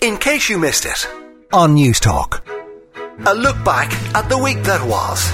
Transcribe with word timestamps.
In 0.00 0.16
case 0.16 0.48
you 0.48 0.58
missed 0.58 0.84
it, 0.84 1.08
on 1.52 1.74
News 1.74 1.98
Talk. 1.98 2.46
A 3.26 3.34
look 3.34 3.56
back 3.64 3.92
at 4.14 4.28
the 4.28 4.38
week 4.38 4.62
that 4.62 4.80
was. 4.86 5.28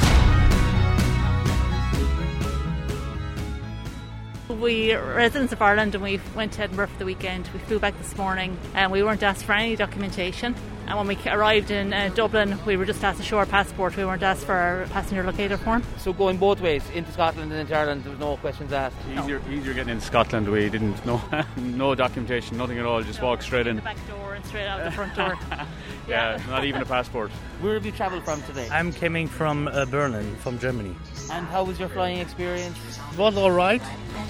We 4.48 4.94
residents 4.94 5.52
of 5.52 5.60
Ireland 5.60 5.94
and 5.94 6.02
we 6.02 6.18
went 6.34 6.52
to 6.54 6.62
Edinburgh 6.62 6.86
for 6.86 6.98
the 6.98 7.04
weekend. 7.04 7.50
We 7.52 7.60
flew 7.60 7.78
back 7.78 7.98
this 7.98 8.16
morning 8.16 8.56
and 8.72 8.90
we 8.90 9.02
weren't 9.02 9.22
asked 9.22 9.44
for 9.44 9.52
any 9.52 9.76
documentation. 9.76 10.54
And 10.86 10.98
when 10.98 11.06
we 11.06 11.18
arrived 11.26 11.70
in 11.70 11.92
uh, 11.92 12.10
Dublin, 12.14 12.58
we 12.66 12.76
were 12.76 12.84
just 12.84 13.02
asked 13.02 13.18
to 13.18 13.24
show 13.24 13.38
our 13.38 13.46
passport. 13.46 13.96
We 13.96 14.04
weren't 14.04 14.22
asked 14.22 14.44
for 14.44 14.52
our 14.52 14.86
passenger 14.86 15.24
locator 15.24 15.56
form. 15.56 15.82
So 15.98 16.12
going 16.12 16.36
both 16.36 16.60
ways 16.60 16.82
into 16.94 17.10
Scotland 17.12 17.50
and 17.52 17.60
into 17.60 17.74
Ireland, 17.74 18.04
there 18.04 18.10
was 18.10 18.20
no 18.20 18.36
questions 18.36 18.72
asked. 18.72 18.96
Easier, 19.10 19.40
easier 19.50 19.72
getting 19.72 19.94
into 19.94 20.04
Scotland. 20.04 20.48
We 20.48 20.68
didn't 20.68 21.04
know 21.06 21.22
no 21.56 21.94
documentation, 21.94 22.58
nothing 22.58 22.78
at 22.78 22.84
all. 22.84 23.02
Just 23.02 23.22
walk 23.22 23.42
straight 23.42 23.66
in. 23.66 23.76
The 23.76 23.82
back 23.82 24.08
door 24.08 24.34
and 24.34 24.44
straight 24.44 24.66
out 24.66 24.84
the 24.84 24.90
front 24.90 25.14
door. 25.14 25.34
Yeah, 26.06 26.38
not 26.48 26.64
even 26.64 26.82
a 26.82 26.84
passport. 26.84 27.30
Where 27.62 27.74
have 27.74 27.86
you 27.86 27.92
travelled 27.92 28.24
from 28.24 28.42
today? 28.42 28.68
I'm 28.70 28.92
coming 28.92 29.26
from 29.26 29.68
uh, 29.68 29.86
Berlin, 29.86 30.36
from 30.36 30.58
Germany. 30.58 30.94
And 31.32 31.46
how 31.46 31.64
was 31.64 31.80
your 31.80 31.88
flying 31.88 32.18
experience? 32.18 32.76
It 33.12 33.18
was 33.18 33.38
all 33.38 33.50
right. 33.50 33.80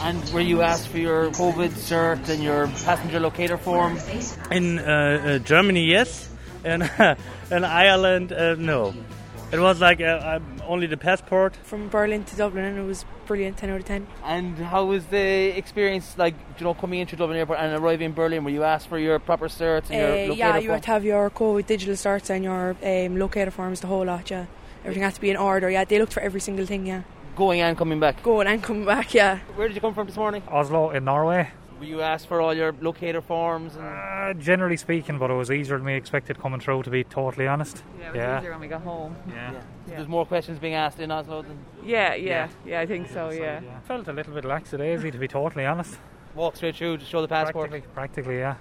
And 0.01 0.23
were 0.30 0.41
you 0.41 0.62
asked 0.62 0.87
for 0.87 0.98
your 0.98 1.30
COVID 1.32 1.71
cert 1.71 2.29
and 2.29 2.45
your 2.45 2.68
passenger 2.68 3.18
locator 3.18 3.57
form? 3.57 3.98
In 4.52 4.79
uh, 4.79 4.82
uh, 4.84 5.38
Germany, 5.38 5.84
yes. 5.84 6.29
And 6.64 6.82
in 7.50 7.64
Ireland, 7.64 8.32
uh, 8.32 8.54
no. 8.56 8.95
It 9.52 9.60
was 9.60 9.80
like 9.80 10.00
uh, 10.00 10.41
only 10.66 10.87
the 10.88 10.96
passport. 10.96 11.54
From 11.62 11.88
Berlin 11.88 12.24
to 12.24 12.37
Dublin, 12.37 12.64
and 12.64 12.78
it 12.78 12.82
was 12.82 13.04
brilliant, 13.27 13.56
10 13.56 13.70
out 13.70 13.80
of 13.80 13.84
10. 13.84 14.06
And 14.24 14.59
how 14.59 14.84
was 14.87 15.04
the 15.06 15.56
experience, 15.56 16.16
like, 16.18 16.34
you 16.59 16.64
know, 16.64 16.74
coming 16.74 16.98
into 17.00 17.14
Dublin 17.14 17.38
Airport 17.38 17.60
and 17.60 17.80
arriving 17.80 18.06
in 18.06 18.12
Berlin? 18.14 18.42
Were 18.42 18.50
you 18.50 18.64
asked 18.64 18.88
for 18.88 18.98
your 18.98 19.18
proper 19.20 19.46
certs 19.48 19.90
and 19.90 20.00
your 20.00 20.09
Uh, 20.10 20.14
locator 20.14 20.32
yeah, 20.34 20.56
you 20.56 20.60
form? 20.62 20.73
have 20.74 20.80
to 20.82 20.90
have 20.90 21.04
your 21.04 21.30
COVID 21.30 21.66
digital 21.66 21.95
certs 21.95 22.30
and 22.30 22.42
your 22.42 22.74
um, 22.82 23.16
locator 23.16 23.51
forms, 23.52 23.80
the 23.80 23.87
whole 23.87 24.04
lot, 24.06 24.28
yeah. 24.30 24.46
Everything 24.82 25.02
has 25.04 25.15
to 25.15 25.21
be 25.21 25.30
in 25.30 25.37
order, 25.37 25.71
yeah. 25.71 25.84
They 25.84 25.99
looked 26.01 26.12
for 26.15 26.21
every 26.21 26.40
single 26.40 26.66
thing, 26.66 26.87
yeah. 26.87 27.02
Going 27.37 27.60
and 27.60 27.76
coming 27.78 28.01
back. 28.01 28.23
Going 28.24 28.46
and 28.49 28.60
coming 28.62 28.84
back, 28.84 29.15
yeah. 29.15 29.38
Where 29.54 29.68
did 29.68 29.74
you 29.76 29.80
come 29.80 29.95
from 29.95 30.06
this 30.06 30.16
morning? 30.16 30.43
Oslo 30.51 30.90
in 30.90 31.04
Norway. 31.04 31.51
Were 31.85 31.90
you 31.90 32.01
asked 32.01 32.29
for 32.29 32.40
all 32.40 32.54
your 32.54 32.74
locator 32.80 33.21
forms? 33.21 33.77
And 33.77 33.85
Uh, 33.85 34.32
generally 34.43 34.79
speaking, 34.79 35.18
but 35.18 35.30
it 35.30 35.35
was 35.35 35.51
easier 35.51 35.77
than 35.77 35.85
we 35.85 35.93
expected 35.93 36.38
coming 36.40 36.59
through, 36.59 36.82
to 36.85 36.90
be 36.90 37.04
totally 37.04 37.46
honest. 37.46 37.82
Yeah, 38.01 38.07
it 38.07 38.13
was 38.13 38.16
Yeah. 38.16 38.38
easier 38.38 38.51
when 38.52 38.60
we 38.60 38.68
got 38.68 38.80
home. 38.80 39.16
Yeah. 39.29 39.51
So 39.51 39.59
There's 39.88 40.09
more 40.09 40.24
questions 40.24 40.59
being 40.59 40.73
asked 40.73 40.99
in 40.99 41.10
Oslo 41.10 41.43
than 41.43 41.59
Yeah, 41.85 42.15
yeah, 42.15 42.49
yeah, 42.65 42.80
I 42.80 42.87
think 42.87 43.09
so, 43.10 43.29
yeah. 43.30 43.60
Felt 43.87 44.09
a 44.09 44.15
little 44.15 44.32
bit 44.32 44.45
lackadaisy, 44.46 45.10
to 45.12 45.18
be 45.18 45.29
totally 45.29 45.66
honest. 45.66 45.99
walk 46.35 46.57
straight 46.57 46.74
through 46.74 46.96
to 46.96 47.05
show 47.05 47.21
the 47.23 47.29
passport. 47.29 47.68
Practically, 47.71 47.93
practically 47.95 48.38
yeah. 48.38 48.55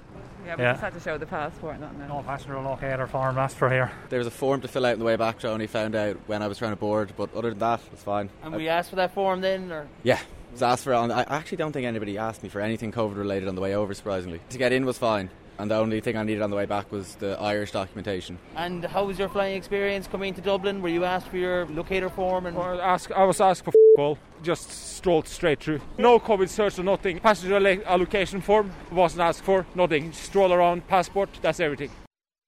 Yeah, 0.45 0.55
we 0.57 0.63
Yeah. 0.63 0.71
just 0.73 0.83
had 0.83 0.93
to 0.93 0.99
show 0.99 1.17
the 1.17 1.25
passport, 1.25 1.79
not 1.79 1.97
now. 1.97 2.07
No 2.17 2.21
passenger 2.23 2.59
locator 2.59 3.07
form 3.07 3.37
asked 3.39 3.55
for 3.57 3.69
here. 3.69 3.89
There 4.09 4.19
was 4.19 4.27
a 4.27 4.31
form 4.31 4.59
to 4.61 4.67
fill 4.67 4.85
out 4.85 4.93
on 4.93 4.99
the 4.99 5.05
way 5.05 5.15
back, 5.15 5.39
so 5.39 5.49
I 5.49 5.53
only 5.53 5.65
found 5.67 5.95
out 5.95 6.17
when 6.27 6.43
I 6.43 6.47
was 6.47 6.57
trying 6.57 6.73
to 6.73 6.75
board. 6.75 7.13
But 7.17 7.33
other 7.33 7.49
than 7.51 7.59
that, 7.59 7.79
it's 7.93 8.03
fine. 8.03 8.29
And 8.43 8.53
were 8.53 8.59
you 8.59 8.67
asked 8.69 8.89
for 8.89 8.97
that 8.97 9.11
form 9.13 9.39
then? 9.41 9.71
Or 9.71 9.87
Yeah, 10.03 10.15
was 10.17 10.23
asked 10.61 10.83
for 10.83 10.93
it. 10.93 10.97
On, 10.97 11.11
I 11.11 11.23
actually 11.29 11.57
don't 11.57 11.71
think 11.71 11.85
anybody 11.85 12.17
asked 12.17 12.43
me 12.43 12.49
for 12.49 12.61
anything 12.61 12.91
COVID 12.91 13.15
related 13.15 13.47
on 13.47 13.55
the 13.55 13.61
way 13.61 13.75
over. 13.75 13.93
Surprisingly, 13.93 14.39
to 14.49 14.57
get 14.57 14.71
in 14.71 14.85
was 14.85 14.97
fine, 14.97 15.29
and 15.57 15.71
the 15.71 15.75
only 15.75 15.99
thing 16.01 16.15
I 16.17 16.23
needed 16.23 16.41
on 16.41 16.49
the 16.49 16.55
way 16.55 16.65
back 16.65 16.91
was 16.91 17.15
the 17.15 17.39
Irish 17.39 17.71
documentation. 17.71 18.37
And 18.55 18.85
how 18.85 19.05
was 19.05 19.17
your 19.17 19.29
flying 19.29 19.55
experience 19.55 20.07
coming 20.07 20.33
to 20.35 20.41
Dublin? 20.41 20.81
Were 20.81 20.89
you 20.89 21.05
asked 21.05 21.27
for 21.27 21.37
your 21.37 21.65
locator 21.67 22.09
form? 22.09 22.45
And 22.45 22.55
Well, 22.57 22.79
ask, 22.81 23.11
I 23.11 23.23
was 23.23 23.41
asked 23.41 23.63
for 23.63 23.69
f- 23.69 23.75
all, 23.99 24.17
just 24.41 24.69
strolled 24.71 25.27
straight 25.27 25.59
through. 25.59 25.79
No 25.97 26.19
COVID 26.19 26.47
cert 26.49 26.77
or 26.79 26.83
nothing. 26.83 27.19
Passenger 27.19 27.83
allocation 27.85 28.41
form 28.41 28.71
wasn't 28.91 29.21
asked 29.21 29.43
for, 29.43 29.65
nothing. 29.75 30.11
Stroll 30.11 30.51
around, 30.53 30.87
passport, 30.87 31.29
that's 31.41 31.59
everything. 31.59 31.91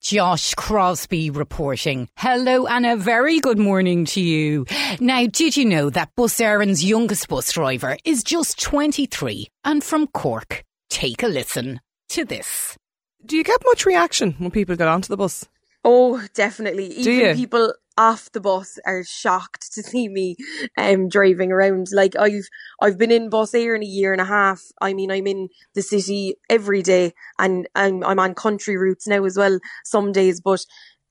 Josh 0.02 0.54
Crosby 0.54 1.30
reporting. 1.32 2.08
Hello 2.18 2.68
and 2.68 2.86
a 2.86 2.96
very 2.96 3.40
good 3.40 3.58
morning 3.58 4.06
to 4.06 4.22
you. 4.22 4.66
Now, 5.00 5.26
did 5.26 5.58
you 5.58 5.66
know 5.66 5.90
that 5.90 6.12
Bus 6.16 6.38
Éireann's 6.38 6.86
youngest 6.86 7.28
bus 7.28 7.52
driver 7.52 7.97
is 8.06 8.24
just 8.24 8.62
23 8.62 9.47
and 9.64 9.84
from 9.84 10.06
Cork? 10.08 10.64
Take 10.90 11.24
a 11.24 11.28
listen 11.28 11.81
to 12.09 12.24
this. 12.24 12.78
Do 13.25 13.36
you 13.36 13.44
get 13.44 13.59
much 13.66 13.86
reaction 13.88 14.36
when 14.38 14.52
people 14.52 14.75
get 14.75 14.88
onto 14.88 15.08
the 15.08 15.18
bus? 15.18 15.46
Oh, 15.84 16.24
definitely. 16.36 16.90
Do 16.90 17.12
Even 17.12 17.30
you? 17.30 17.36
people 17.36 17.74
off 17.97 18.31
the 18.31 18.41
bus 18.41 18.78
are 18.85 19.03
shocked 19.03 19.73
to 19.73 19.83
see 19.83 20.07
me 20.07 20.35
um 20.78 21.07
driving 21.09 21.51
around. 21.51 21.88
Like 21.91 22.16
I've 22.16 22.47
I've 22.81 22.97
been 22.97 23.11
in 23.11 23.29
Bus 23.29 23.51
Éireann 23.51 23.83
a 23.83 23.88
year 23.88 24.11
and 24.11 24.22
a 24.22 24.25
half. 24.25 24.61
I 24.81 24.94
mean 24.94 25.11
I'm 25.11 25.28
in 25.28 25.50
the 25.73 25.81
city 25.81 26.35
every 26.50 26.81
day 26.81 27.13
and 27.39 27.67
I'm 27.75 28.03
I'm 28.03 28.19
on 28.19 28.35
country 28.35 28.78
routes 28.78 29.07
now 29.07 29.23
as 29.25 29.38
well 29.38 29.59
some 29.83 30.11
days, 30.11 30.41
but 30.41 30.66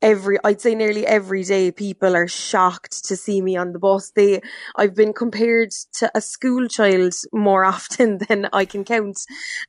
every 0.04 0.36
I'd 0.44 0.60
say 0.60 0.74
nearly 0.74 1.06
every 1.06 1.42
day 1.44 1.72
people 1.72 2.14
are 2.14 2.28
shocked 2.28 3.06
to 3.06 3.16
see 3.16 3.40
me 3.40 3.56
on 3.56 3.72
the 3.72 3.78
bus. 3.78 4.12
They 4.14 4.42
I've 4.76 4.94
been 4.94 5.14
compared 5.14 5.70
to 5.94 6.10
a 6.14 6.20
school 6.20 6.68
child 6.68 7.14
more 7.32 7.64
often 7.74 8.18
than 8.28 8.48
I 8.52 8.66
can 8.66 8.84
count. 8.84 9.18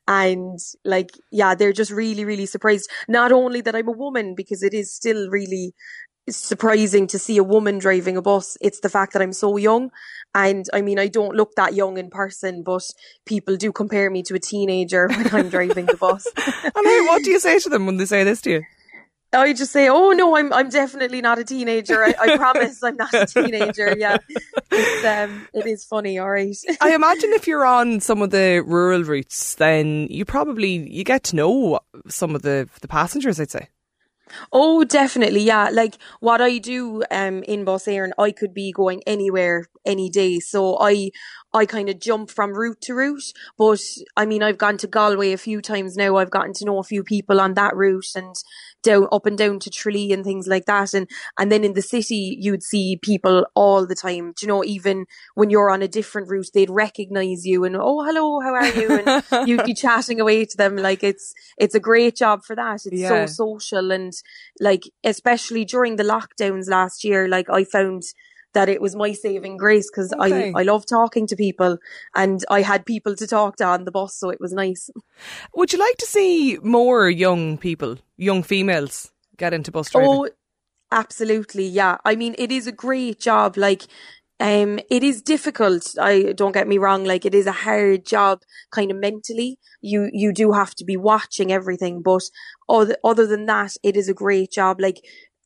And 0.08 0.60
like 0.84 1.12
yeah, 1.32 1.56
they're 1.56 1.74
just 1.74 1.92
really, 1.92 2.26
really 2.26 2.46
surprised. 2.46 2.90
Not 3.08 3.32
only 3.32 3.62
that 3.62 3.76
I'm 3.76 3.88
a 3.88 3.92
woman, 3.92 4.36
because 4.36 4.62
it 4.62 4.74
is 4.74 4.94
still 4.94 5.30
really 5.30 5.74
surprising 6.30 7.08
to 7.08 7.20
see 7.20 7.38
a 7.38 7.44
woman 7.44 7.78
driving 7.78 8.18
a 8.18 8.22
bus. 8.22 8.58
It's 8.62 8.80
the 8.80 8.90
fact 8.90 9.14
that 9.14 9.22
I'm 9.22 9.34
so 9.34 9.58
young. 9.58 9.92
And 10.34 10.66
I 10.74 10.82
mean, 10.82 11.00
I 11.00 11.08
don't 11.08 11.36
look 11.36 11.56
that 11.56 11.74
young 11.76 11.98
in 11.98 12.10
person, 12.10 12.64
but 12.64 12.84
people 13.26 13.56
do 13.56 13.72
compare 13.72 14.10
me 14.10 14.24
to 14.24 14.36
a 14.36 14.40
teenager 14.40 15.08
when 15.08 15.34
I'm 15.34 15.50
driving 15.50 15.86
the 15.86 15.98
bus. 15.98 16.28
And 16.38 16.86
hey, 16.86 17.02
what 17.02 17.24
do 17.24 17.32
you 17.32 17.40
say 17.40 17.60
to 17.60 17.70
them 17.70 17.86
when 17.86 17.98
they 17.98 18.06
say 18.06 18.24
this 18.24 18.42
to 18.42 18.52
you? 18.52 18.64
I 19.34 19.54
just 19.54 19.72
say, 19.72 19.90
"Oh 19.90 20.12
no, 20.12 20.38
I'm 20.38 20.52
I'm 20.54 20.70
definitely 20.70 21.22
not 21.22 21.40
a 21.40 21.44
teenager. 21.44 22.04
I, 22.04 22.16
I 22.20 22.38
promise, 22.38 22.82
I'm 22.84 22.96
not 22.96 23.14
a 23.14 23.26
teenager." 23.34 23.96
Yeah, 23.98 24.18
it's 24.72 25.06
um, 25.06 25.48
it 25.54 25.66
is 25.66 25.84
funny. 25.84 26.20
All 26.20 26.30
right. 26.30 26.56
I 26.82 26.96
imagine 26.96 27.34
if 27.34 27.48
you're 27.48 27.66
on 27.66 28.00
some 28.00 28.22
of 28.22 28.30
the 28.32 28.64
rural 28.66 29.04
routes, 29.04 29.56
then 29.56 30.08
you 30.10 30.26
probably 30.26 30.90
you 30.90 31.04
get 31.04 31.24
to 31.26 31.36
know 31.36 31.80
some 32.08 32.36
of 32.36 32.44
the 32.44 32.70
the 32.82 32.88
passengers. 32.88 33.40
I'd 33.40 33.52
say. 33.52 33.68
Oh, 34.52 34.84
definitely, 34.84 35.42
yeah. 35.42 35.70
Like 35.72 35.98
what 36.20 36.42
I 36.42 36.58
do 36.58 37.04
um 37.12 37.44
in 37.44 37.66
Air, 37.88 38.04
and 38.04 38.14
I 38.18 38.32
could 38.32 38.54
be 38.54 38.72
going 38.72 39.02
anywhere 39.06 39.66
any 39.86 40.10
day. 40.10 40.40
So 40.40 40.78
I 40.80 41.12
I 41.54 41.66
kind 41.66 41.90
of 41.90 42.00
jump 42.00 42.30
from 42.32 42.54
route 42.54 42.82
to 42.82 42.94
route. 42.96 43.34
But 43.58 43.82
I 44.18 44.26
mean, 44.26 44.44
I've 44.44 44.58
gone 44.58 44.78
to 44.78 44.88
Galway 44.88 45.32
a 45.34 45.38
few 45.38 45.62
times 45.62 45.96
now. 45.96 46.18
I've 46.18 46.32
gotten 46.32 46.54
to 46.54 46.66
know 46.66 46.80
a 46.80 46.84
few 46.84 47.04
people 47.04 47.40
on 47.40 47.54
that 47.56 47.76
route 47.76 48.08
and 48.16 48.36
down 48.86 49.08
up 49.12 49.26
and 49.26 49.38
down 49.38 49.60
to 49.60 49.70
Tralee 49.70 50.14
and 50.14 50.24
things 50.24 50.48
like 50.48 50.66
that. 50.66 50.94
And 50.94 51.10
and 51.38 51.52
then 51.52 51.64
in 51.66 51.74
the 51.74 51.82
city, 51.82 52.38
you'd 52.40 52.64
see 52.64 52.98
people 53.02 53.46
all 53.56 53.86
the 53.86 53.96
time. 53.96 54.34
Do 54.38 54.46
you 54.46 54.48
know, 54.48 54.64
even 54.64 55.06
when 55.34 55.50
you're 55.50 55.70
on 55.72 55.82
a 55.82 55.88
different 55.98 56.30
route, 56.30 56.52
they'd 56.54 56.70
recognize 56.70 57.46
you 57.46 57.66
and 57.66 57.76
oh, 57.76 58.04
hello, 58.06 58.40
how 58.40 58.54
are 58.54 58.74
you? 58.80 58.88
And 59.00 59.24
you'd 59.50 59.66
be 59.66 59.74
chatting 59.74 60.20
away 60.22 60.46
to 60.46 60.58
them. 60.58 60.78
Like 60.78 61.04
it's 61.04 61.34
it's 61.58 61.76
a 61.76 61.80
great 61.90 62.16
job 62.16 62.46
for 62.46 62.56
that. 62.56 62.86
It's 62.86 63.02
Yeah. 63.02 63.26
so 63.26 63.46
social 63.46 63.92
and 63.92 64.14
like 64.60 64.84
especially 65.04 65.66
during 65.66 65.96
the 65.98 66.04
lockdowns 66.04 66.70
last 66.70 67.04
year 67.04 67.28
like 67.28 67.50
i 67.50 67.64
found 67.64 68.04
that 68.56 68.70
it 68.70 68.82
was 68.82 68.96
my 68.96 69.12
saving 69.14 69.58
grace 69.58 69.90
because 69.92 70.14
Okay. 70.14 70.52
i 70.56 70.62
i 70.62 70.64
love 70.64 70.86
talking 70.86 71.28
to 71.28 71.36
people 71.36 71.78
and 72.16 72.44
i 72.50 72.62
had 72.62 72.86
people 72.86 73.16
to 73.16 73.28
talk 73.28 73.56
to 73.58 73.66
on 73.66 73.86
the 73.86 73.92
bus 73.92 74.16
so 74.16 74.30
it 74.30 74.42
was 74.42 74.54
nice 74.54 74.90
Would 75.56 75.74
you 75.74 75.80
like 75.80 75.98
to 75.98 76.06
see 76.06 76.58
more 76.64 77.10
young 77.10 77.58
people, 77.58 77.98
young 78.18 78.44
females, 78.44 79.12
get 79.38 79.54
into 79.54 79.72
bus 79.72 79.90
driving? 79.90 80.22
oh 80.24 80.30
absolutely 80.92 81.66
yeah 81.66 81.98
i 82.06 82.16
mean 82.16 82.36
it 82.38 82.52
is 82.52 82.68
a 82.68 82.72
great 82.72 83.20
job 83.20 83.58
like 83.58 83.84
um 84.40 84.80
it 84.90 85.04
is 85.04 85.22
difficult 85.22 85.96
i 86.00 86.34
don't 86.34 86.52
get 86.54 86.68
me 86.68 86.78
wrong 86.78 87.04
like 87.04 87.26
it 87.26 87.34
is 87.36 87.48
a 87.48 87.52
hard 87.52 88.06
job 88.06 88.40
kind 88.72 88.92
of 88.92 88.98
mentally 88.98 89.58
you 89.82 90.10
you 90.14 90.32
do 90.34 90.52
have 90.52 90.76
to 90.76 90.86
be 90.86 90.98
watching 90.98 91.52
everything 91.52 92.02
but 92.02 92.22
other, 92.70 92.96
other 93.04 93.26
than 93.26 93.46
that 93.46 93.74
it 93.84 93.98
is 93.98 94.10
a 94.10 94.14
great 94.14 94.52
job 94.52 94.80
like 94.80 95.02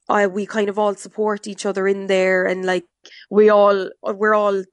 I, 0.10 0.28
we 0.28 0.46
kind 0.46 0.70
of 0.70 0.80
all 0.80 0.96
support 0.96 1.48
each 1.48 1.66
other 1.66 1.88
in 1.88 2.08
there 2.08 2.46
and 2.46 2.66
like 2.66 2.86
we 3.30 3.50
all 3.50 3.90
we're 4.04 4.34
all 4.34 4.64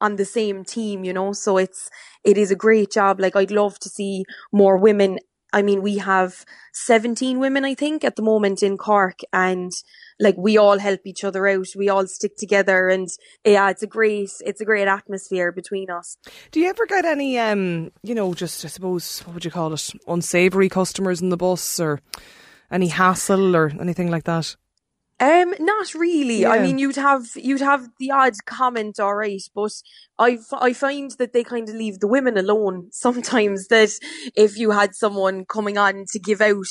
on 0.00 0.16
the 0.16 0.24
same 0.24 0.64
team 0.64 1.04
you 1.04 1.12
know? 1.12 1.32
So 1.32 1.56
it's 1.56 1.88
it 2.24 2.36
is 2.36 2.50
a 2.50 2.56
great 2.56 2.90
job. 2.90 3.20
Like 3.20 3.36
i'd 3.36 3.50
love 3.50 3.78
to 3.80 3.88
see 3.88 4.24
more 4.52 4.76
women. 4.76 5.18
I 5.52 5.62
mean 5.62 5.82
we 5.82 5.98
have 5.98 6.44
17 6.74 7.40
women 7.40 7.64
i 7.64 7.74
think 7.74 8.04
at 8.04 8.14
the 8.14 8.22
moment 8.22 8.62
in 8.62 8.76
cork 8.78 9.18
and 9.32 9.72
like 10.20 10.36
we 10.36 10.56
all 10.56 10.78
help 10.78 11.00
each 11.04 11.24
other 11.24 11.48
out. 11.48 11.66
We 11.74 11.88
all 11.88 12.06
stick 12.06 12.36
together 12.36 12.88
and 12.88 13.08
yeah 13.44 13.70
it's 13.70 13.82
a 13.82 13.86
great 13.86 14.30
it's 14.44 14.60
a 14.60 14.64
great 14.64 14.86
atmosphere 14.86 15.50
between 15.50 15.90
us. 15.90 16.16
Do 16.52 16.60
you 16.60 16.68
ever 16.68 16.86
get 16.86 17.04
any, 17.04 17.38
um, 17.38 17.90
you 18.02 18.14
know, 18.14 18.34
just 18.34 18.64
I 18.64 18.68
suppose 18.68 19.20
what 19.20 19.34
would 19.34 19.44
you 19.44 19.50
call 19.50 19.72
it, 19.72 19.90
unsavoury 20.06 20.68
customers 20.68 21.20
in 21.20 21.30
the 21.30 21.36
bus, 21.36 21.80
or 21.80 22.00
any 22.70 22.88
hassle 22.88 23.56
or 23.56 23.72
anything 23.80 24.10
like 24.10 24.24
that? 24.24 24.56
Um, 25.20 25.52
not 25.60 25.92
really. 25.94 26.46
I 26.46 26.62
mean, 26.62 26.78
you'd 26.78 26.96
have 26.96 27.26
you'd 27.36 27.60
have 27.60 27.88
the 27.98 28.10
odd 28.10 28.32
comment, 28.46 28.98
all 28.98 29.14
right, 29.16 29.42
but 29.54 29.72
I 30.18 30.38
I 30.54 30.72
find 30.72 31.10
that 31.18 31.34
they 31.34 31.44
kind 31.44 31.68
of 31.68 31.74
leave 31.74 32.00
the 32.00 32.08
women 32.08 32.38
alone 32.38 32.88
sometimes. 32.92 33.68
That 33.68 33.90
if 34.34 34.56
you 34.58 34.70
had 34.70 34.94
someone 34.94 35.44
coming 35.44 35.76
on 35.76 36.06
to 36.12 36.18
give 36.18 36.40
out, 36.40 36.64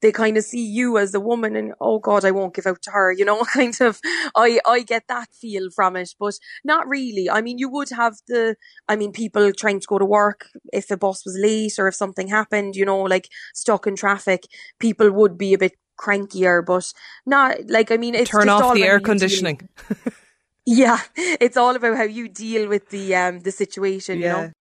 they 0.00 0.10
kind 0.10 0.36
of 0.36 0.42
see 0.42 0.66
you 0.66 0.98
as 0.98 1.14
a 1.14 1.20
woman, 1.20 1.54
and 1.54 1.74
oh 1.80 2.00
God, 2.00 2.24
I 2.24 2.32
won't 2.32 2.54
give 2.56 2.66
out 2.66 2.82
to 2.82 2.90
her. 2.90 3.12
You 3.12 3.24
know, 3.24 3.44
kind 3.54 3.80
of. 3.80 4.00
I 4.34 4.58
I 4.66 4.80
get 4.82 5.04
that 5.06 5.28
feel 5.32 5.70
from 5.70 5.94
it, 5.94 6.10
but 6.18 6.34
not 6.64 6.88
really. 6.88 7.30
I 7.30 7.40
mean, 7.40 7.58
you 7.58 7.68
would 7.68 7.90
have 7.90 8.16
the. 8.26 8.56
I 8.88 8.96
mean, 8.96 9.12
people 9.12 9.52
trying 9.52 9.78
to 9.78 9.86
go 9.86 9.98
to 9.98 10.04
work 10.04 10.48
if 10.72 10.88
the 10.88 10.96
bus 10.96 11.24
was 11.24 11.38
late 11.40 11.78
or 11.78 11.86
if 11.86 11.94
something 11.94 12.26
happened. 12.26 12.74
You 12.74 12.84
know, 12.84 13.00
like 13.02 13.28
stuck 13.54 13.86
in 13.86 13.94
traffic, 13.94 14.48
people 14.80 15.12
would 15.12 15.38
be 15.38 15.54
a 15.54 15.58
bit 15.58 15.76
crankier, 15.98 16.64
but 16.64 16.92
not 17.26 17.56
like 17.68 17.90
I 17.90 17.96
mean, 17.96 18.14
it's 18.14 18.30
Turn 18.30 18.46
just 18.46 18.50
off 18.50 18.62
all 18.62 18.74
the 18.74 18.84
air 18.84 18.92
how 18.92 18.94
you 18.94 18.98
deal- 19.00 19.06
conditioning. 19.06 19.68
Yeah, 20.64 21.00
it's 21.16 21.56
all 21.56 21.74
about 21.74 21.96
how 21.96 22.04
you 22.04 22.28
deal 22.28 22.68
with 22.68 22.90
the 22.90 23.16
um 23.16 23.40
the 23.40 23.50
situation. 23.50 24.20
You 24.20 24.28
know. 24.28 24.52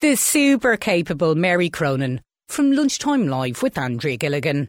The 0.00 0.14
super 0.16 0.76
capable 0.78 1.34
Mary 1.34 1.68
Cronin 1.68 2.22
from 2.48 2.72
Lunchtime 2.72 3.28
Live 3.28 3.62
with 3.62 3.76
Andrea 3.76 4.16
Gilligan. 4.16 4.68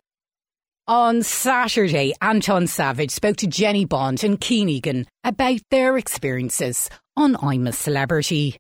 On 0.90 1.22
Saturday, 1.22 2.14
Anton 2.22 2.68
Savage 2.68 3.12
spoke 3.12 3.38
to 3.38 3.48
Jenny 3.48 3.86
Bond 3.86 4.24
and 4.24 4.40
Kian 4.40 4.70
Egan 4.70 5.06
about 5.24 5.60
their 5.70 5.98
experiences 5.98 6.90
on 7.16 7.36
I'm 7.42 7.68
a 7.68 7.74
Celebrity. 7.74 8.58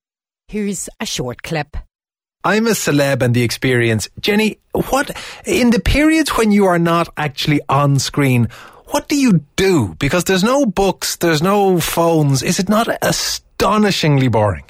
Here's 0.48 0.90
a 1.00 1.06
short 1.06 1.44
clip. 1.44 1.76
I'm 2.44 2.68
a 2.68 2.72
celeb 2.72 3.22
and 3.22 3.34
the 3.34 3.44
experience. 3.44 4.08
Jenny, 4.22 4.60
what, 4.72 5.12
in 5.46 5.72
the 5.72 5.80
periods 5.80 6.30
when 6.32 6.52
you 6.52 6.66
are 6.66 6.80
not 6.80 7.10
actually 7.18 7.62
on 7.68 8.00
screen, 8.00 8.48
what 8.86 9.10
do 9.10 9.18
you 9.18 9.44
do? 9.56 9.96
Because 10.00 10.24
there's 10.24 10.44
no 10.44 10.66
books, 10.66 11.18
there's 11.18 11.42
no 11.42 11.80
phones. 11.80 12.44
Is 12.44 12.60
it 12.60 12.70
not 12.70 12.88
astonishingly 13.02 14.30
boring? 14.30 14.64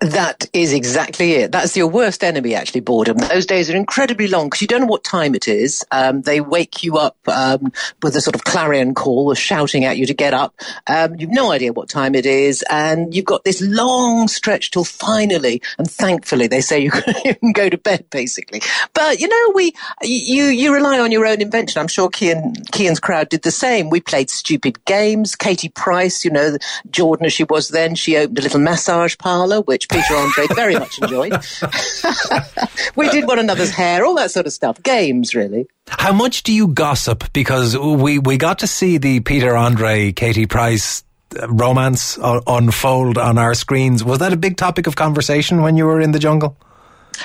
That 0.00 0.48
is 0.52 0.72
exactly 0.72 1.32
it. 1.32 1.52
That's 1.52 1.76
your 1.76 1.88
worst 1.88 2.22
enemy, 2.22 2.54
actually, 2.54 2.80
boredom. 2.80 3.16
Those 3.18 3.46
days 3.46 3.70
are 3.70 3.76
incredibly 3.76 4.28
long 4.28 4.46
because 4.46 4.60
you 4.60 4.68
don't 4.68 4.82
know 4.82 4.86
what 4.86 5.04
time 5.04 5.34
it 5.34 5.48
is. 5.48 5.84
Um, 5.90 6.22
they 6.22 6.40
wake 6.40 6.82
you 6.82 6.98
up 6.98 7.16
um, 7.26 7.72
with 8.02 8.14
a 8.16 8.20
sort 8.20 8.34
of 8.34 8.44
clarion 8.44 8.94
call, 8.94 9.34
shouting 9.34 9.84
at 9.84 9.96
you 9.96 10.06
to 10.06 10.14
get 10.14 10.34
up. 10.34 10.54
Um, 10.86 11.16
you've 11.16 11.30
no 11.30 11.50
idea 11.50 11.72
what 11.72 11.88
time 11.88 12.14
it 12.14 12.26
is, 12.26 12.64
and 12.70 13.14
you've 13.14 13.24
got 13.24 13.44
this 13.44 13.60
long 13.62 14.28
stretch 14.28 14.70
till 14.70 14.84
finally, 14.84 15.62
and 15.78 15.90
thankfully, 15.90 16.46
they 16.46 16.60
say 16.60 16.78
you 16.80 16.90
can 17.40 17.52
go 17.52 17.68
to 17.68 17.78
bed, 17.78 18.06
basically. 18.10 18.60
But 18.94 19.20
you 19.20 19.28
know, 19.28 19.52
we 19.54 19.72
you 20.02 20.44
you 20.44 20.74
rely 20.74 21.00
on 21.00 21.10
your 21.10 21.26
own 21.26 21.40
invention. 21.40 21.80
I'm 21.80 21.88
sure 21.88 22.08
Kian 22.08 22.54
Kian's 22.70 23.00
crowd 23.00 23.28
did 23.28 23.42
the 23.42 23.50
same. 23.50 23.90
We 23.90 24.00
played 24.00 24.30
stupid 24.30 24.84
games. 24.84 25.34
Katie 25.34 25.68
Price, 25.70 26.24
you 26.24 26.30
know, 26.30 26.58
Jordan 26.90 27.26
as 27.26 27.32
she 27.32 27.44
was 27.44 27.68
then, 27.68 27.94
she 27.94 28.16
opened 28.16 28.38
a 28.38 28.42
little 28.42 28.60
massage 28.60 29.16
parlor, 29.18 29.55
which 29.62 29.88
Peter 29.88 30.14
Andre 30.14 30.46
very 30.54 30.74
much 30.74 30.98
enjoyed. 31.00 31.32
we 32.96 33.08
did 33.10 33.26
one 33.26 33.38
another's 33.38 33.70
hair, 33.70 34.04
all 34.04 34.14
that 34.16 34.30
sort 34.30 34.46
of 34.46 34.52
stuff. 34.52 34.82
Games, 34.82 35.34
really. 35.34 35.68
How 35.88 36.12
much 36.12 36.42
do 36.42 36.52
you 36.52 36.68
gossip? 36.68 37.32
Because 37.32 37.76
we, 37.76 38.18
we 38.18 38.36
got 38.36 38.60
to 38.60 38.66
see 38.66 38.98
the 38.98 39.20
Peter 39.20 39.56
Andre, 39.56 40.12
Katie 40.12 40.46
Price 40.46 41.04
uh, 41.40 41.48
romance 41.48 42.18
uh, 42.18 42.40
unfold 42.46 43.18
on 43.18 43.38
our 43.38 43.54
screens. 43.54 44.04
Was 44.04 44.20
that 44.20 44.32
a 44.32 44.36
big 44.36 44.56
topic 44.56 44.86
of 44.86 44.96
conversation 44.96 45.62
when 45.62 45.76
you 45.76 45.86
were 45.86 46.00
in 46.00 46.12
the 46.12 46.18
jungle? 46.18 46.56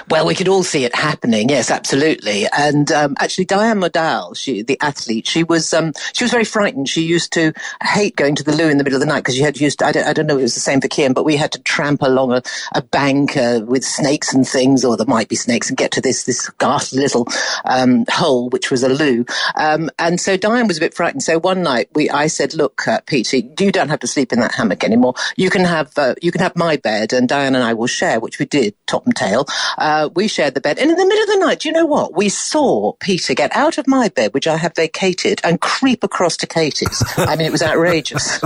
Well, 0.10 0.26
we 0.26 0.36
could 0.36 0.48
all 0.48 0.64
see 0.64 0.86
it 0.86 0.96
happening. 0.96 1.50
Yes, 1.50 1.72
absolutely. 1.72 2.46
And 2.56 2.92
um, 2.92 3.16
actually, 3.20 3.46
Diane 3.46 3.80
Modahl, 3.80 4.36
she, 4.36 4.62
the 4.62 4.78
athlete, 4.82 5.28
she 5.28 5.44
was 5.44 5.74
um, 5.74 5.94
she 6.14 6.24
was 6.24 6.32
very 6.32 6.46
frightened. 6.46 6.90
She 6.90 7.02
used 7.04 7.34
to 7.34 7.54
hate 7.84 8.16
going 8.16 8.36
to 8.36 8.44
the 8.44 8.56
loo 8.56 8.70
in 8.70 8.78
the 8.78 8.84
middle 8.84 8.98
of 8.98 9.02
the 9.02 9.12
night 9.12 9.22
because 9.22 9.36
she 9.36 9.42
had 9.42 9.60
used. 9.60 9.84
I 9.84 9.92
don't, 9.92 10.08
I 10.08 10.14
don't 10.14 10.28
know. 10.28 10.38
It 10.38 10.44
was 10.44 10.54
the 10.54 10.60
same 10.60 10.82
for 10.82 10.88
Kian, 10.88 11.14
but 11.14 11.26
we 11.26 11.36
had 11.36 11.52
to 11.54 11.62
tramp 11.62 12.02
along 12.02 12.34
a, 12.34 12.42
a 12.74 12.82
bank 12.82 13.38
uh, 13.38 13.62
with 13.66 13.84
snakes 13.84 14.34
and 14.34 14.48
things, 14.48 14.84
or 14.84 14.98
there 14.98 15.06
might 15.08 15.30
be 15.30 15.36
snakes, 15.36 15.70
and 15.70 15.78
get 15.78 15.92
to 15.92 16.02
this 16.02 16.24
this 16.24 16.50
ghastly 16.52 17.02
little 17.02 17.28
um, 17.66 18.06
hole, 18.10 18.50
which 18.50 18.72
was 18.72 18.84
a 18.84 18.90
loo. 18.90 19.26
Um, 19.56 19.90
and 20.00 20.20
so 20.20 20.38
Diane 20.38 20.68
was 20.68 20.78
a 20.78 20.82
bit 20.82 20.94
frightened. 20.94 21.24
So 21.24 21.40
one 21.40 21.64
night, 21.64 21.90
we 21.94 22.10
I 22.10 22.28
said, 22.28 22.54
"Look, 22.54 22.88
uh, 22.88 23.02
you 23.12 23.72
don't 23.72 23.90
have 23.90 24.00
to 24.00 24.08
sleep 24.08 24.34
in 24.34 24.40
that 24.40 24.54
hammock 24.56 24.84
anymore. 24.84 25.14
You 25.38 25.50
can 25.50 25.66
have 25.66 25.98
uh, 25.98 26.16
you 26.22 26.32
can 26.32 26.42
have 26.42 26.56
my 26.56 26.78
bed, 26.78 27.14
and 27.14 27.28
Diane 27.28 27.56
and 27.56 27.64
I 27.64 27.74
will 27.74 27.88
share," 27.88 28.20
which 28.20 28.40
we 28.40 28.46
did, 28.46 28.76
top 28.88 29.06
and 29.06 29.16
tail. 29.16 29.46
Uh, 29.82 30.10
we 30.14 30.28
shared 30.28 30.54
the 30.54 30.62
bed. 30.62 30.78
And 30.78 30.92
in 30.92 30.96
the 30.96 31.06
middle 31.06 31.24
of 31.24 31.30
the 31.30 31.46
night, 31.46 31.62
do 31.62 31.70
you 31.70 31.74
know 31.74 31.88
what? 31.88 32.16
We 32.16 32.30
saw 32.30 32.94
Peter 33.00 33.34
get 33.34 33.56
out 33.56 33.80
of 33.80 33.88
my 33.88 34.10
bed, 34.10 34.32
which 34.32 34.46
I 34.46 34.58
have 34.58 34.76
vacated, 34.76 35.42
and 35.44 35.60
creep 35.60 36.04
across 36.04 36.38
to 36.38 36.48
Katie's. 36.48 37.04
I 37.18 37.36
mean, 37.36 37.48
it 37.48 37.52
was 37.52 37.64
outrageous. 37.64 38.38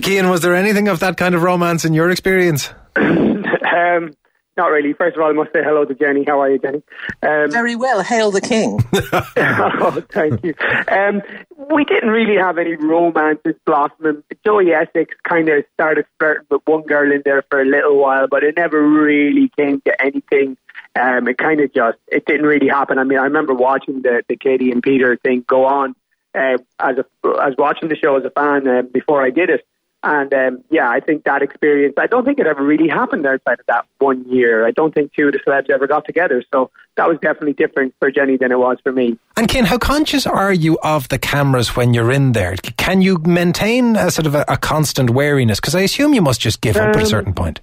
Kian, 0.00 0.30
was 0.30 0.40
there 0.40 0.54
anything 0.54 0.88
of 0.88 1.00
that 1.00 1.18
kind 1.18 1.34
of 1.34 1.42
romance 1.42 1.84
in 1.84 1.92
your 1.92 2.10
experience? 2.10 2.70
um, 2.96 4.14
not 4.56 4.68
really. 4.68 4.94
First 4.94 5.16
of 5.16 5.22
all, 5.22 5.28
I 5.28 5.32
must 5.32 5.52
say 5.52 5.62
hello 5.62 5.84
to 5.84 5.94
Jenny. 5.94 6.24
How 6.26 6.40
are 6.40 6.50
you, 6.50 6.58
Jenny? 6.58 6.82
Um, 7.22 7.50
Very 7.50 7.76
well. 7.76 8.02
Hail 8.02 8.30
the 8.30 8.40
king. 8.40 8.82
oh, 9.36 10.02
thank 10.12 10.42
you. 10.42 10.54
Um, 10.88 11.20
we 11.72 11.84
didn't 11.84 12.10
really 12.10 12.36
have 12.36 12.58
any 12.58 12.74
romances 12.74 13.54
blossoming. 13.64 14.22
Joey 14.44 14.72
Essex 14.72 15.14
kind 15.22 15.48
of 15.48 15.64
started 15.74 16.06
flirting 16.18 16.46
with 16.50 16.62
one 16.64 16.82
girl 16.82 17.12
in 17.12 17.22
there 17.24 17.42
for 17.48 17.60
a 17.60 17.64
little 17.64 17.96
while, 17.96 18.26
but 18.28 18.42
it 18.42 18.56
never 18.56 18.82
really 18.82 19.50
came 19.56 19.80
to 19.82 20.02
anything. 20.02 20.56
Um, 21.00 21.28
it 21.28 21.38
kind 21.38 21.60
of 21.60 21.72
just 21.72 21.98
it 22.08 22.24
didn't 22.26 22.46
really 22.46 22.68
happen. 22.68 22.98
I 22.98 23.04
mean, 23.04 23.18
I 23.18 23.24
remember 23.24 23.54
watching 23.54 24.02
the 24.02 24.22
the 24.28 24.36
Katie 24.36 24.72
and 24.72 24.82
Peter 24.82 25.16
thing 25.16 25.44
go 25.46 25.64
on 25.66 25.94
uh, 26.34 26.58
as 26.78 26.96
a 26.98 27.04
as 27.40 27.54
watching 27.56 27.88
the 27.88 27.96
show 27.96 28.16
as 28.16 28.24
a 28.24 28.30
fan 28.30 28.66
uh, 28.66 28.82
before 28.82 29.22
I 29.22 29.30
did 29.30 29.50
it. 29.50 29.64
And 30.02 30.32
um, 30.32 30.64
yeah, 30.70 30.88
I 30.88 31.00
think 31.00 31.24
that 31.24 31.42
experience, 31.42 31.94
I 31.98 32.06
don't 32.06 32.24
think 32.24 32.38
it 32.38 32.46
ever 32.46 32.62
really 32.64 32.88
happened 32.88 33.26
outside 33.26 33.60
of 33.60 33.66
that 33.66 33.84
one 33.98 34.26
year. 34.30 34.66
I 34.66 34.70
don't 34.70 34.94
think 34.94 35.12
two 35.12 35.26
of 35.26 35.32
the 35.32 35.40
celebs 35.40 35.68
ever 35.68 35.86
got 35.86 36.06
together. 36.06 36.42
So 36.52 36.70
that 36.96 37.06
was 37.06 37.18
definitely 37.20 37.52
different 37.52 37.94
for 37.98 38.10
Jenny 38.10 38.38
than 38.38 38.50
it 38.50 38.58
was 38.58 38.78
for 38.82 38.92
me. 38.92 39.18
And 39.36 39.46
Ken, 39.46 39.66
how 39.66 39.76
conscious 39.76 40.26
are 40.26 40.52
you 40.54 40.78
of 40.82 41.08
the 41.10 41.18
cameras 41.18 41.76
when 41.76 41.92
you're 41.92 42.10
in 42.10 42.32
there? 42.32 42.56
Can 42.78 43.02
you 43.02 43.18
maintain 43.26 43.96
a 43.96 44.10
sort 44.10 44.26
of 44.26 44.34
a, 44.34 44.44
a 44.48 44.56
constant 44.56 45.10
wariness? 45.10 45.60
Because 45.60 45.74
I 45.74 45.80
assume 45.80 46.14
you 46.14 46.22
must 46.22 46.40
just 46.40 46.62
give 46.62 46.76
up 46.76 46.88
at 46.88 46.96
a 46.96 47.00
Um, 47.00 47.06
certain 47.06 47.34
point. 47.34 47.60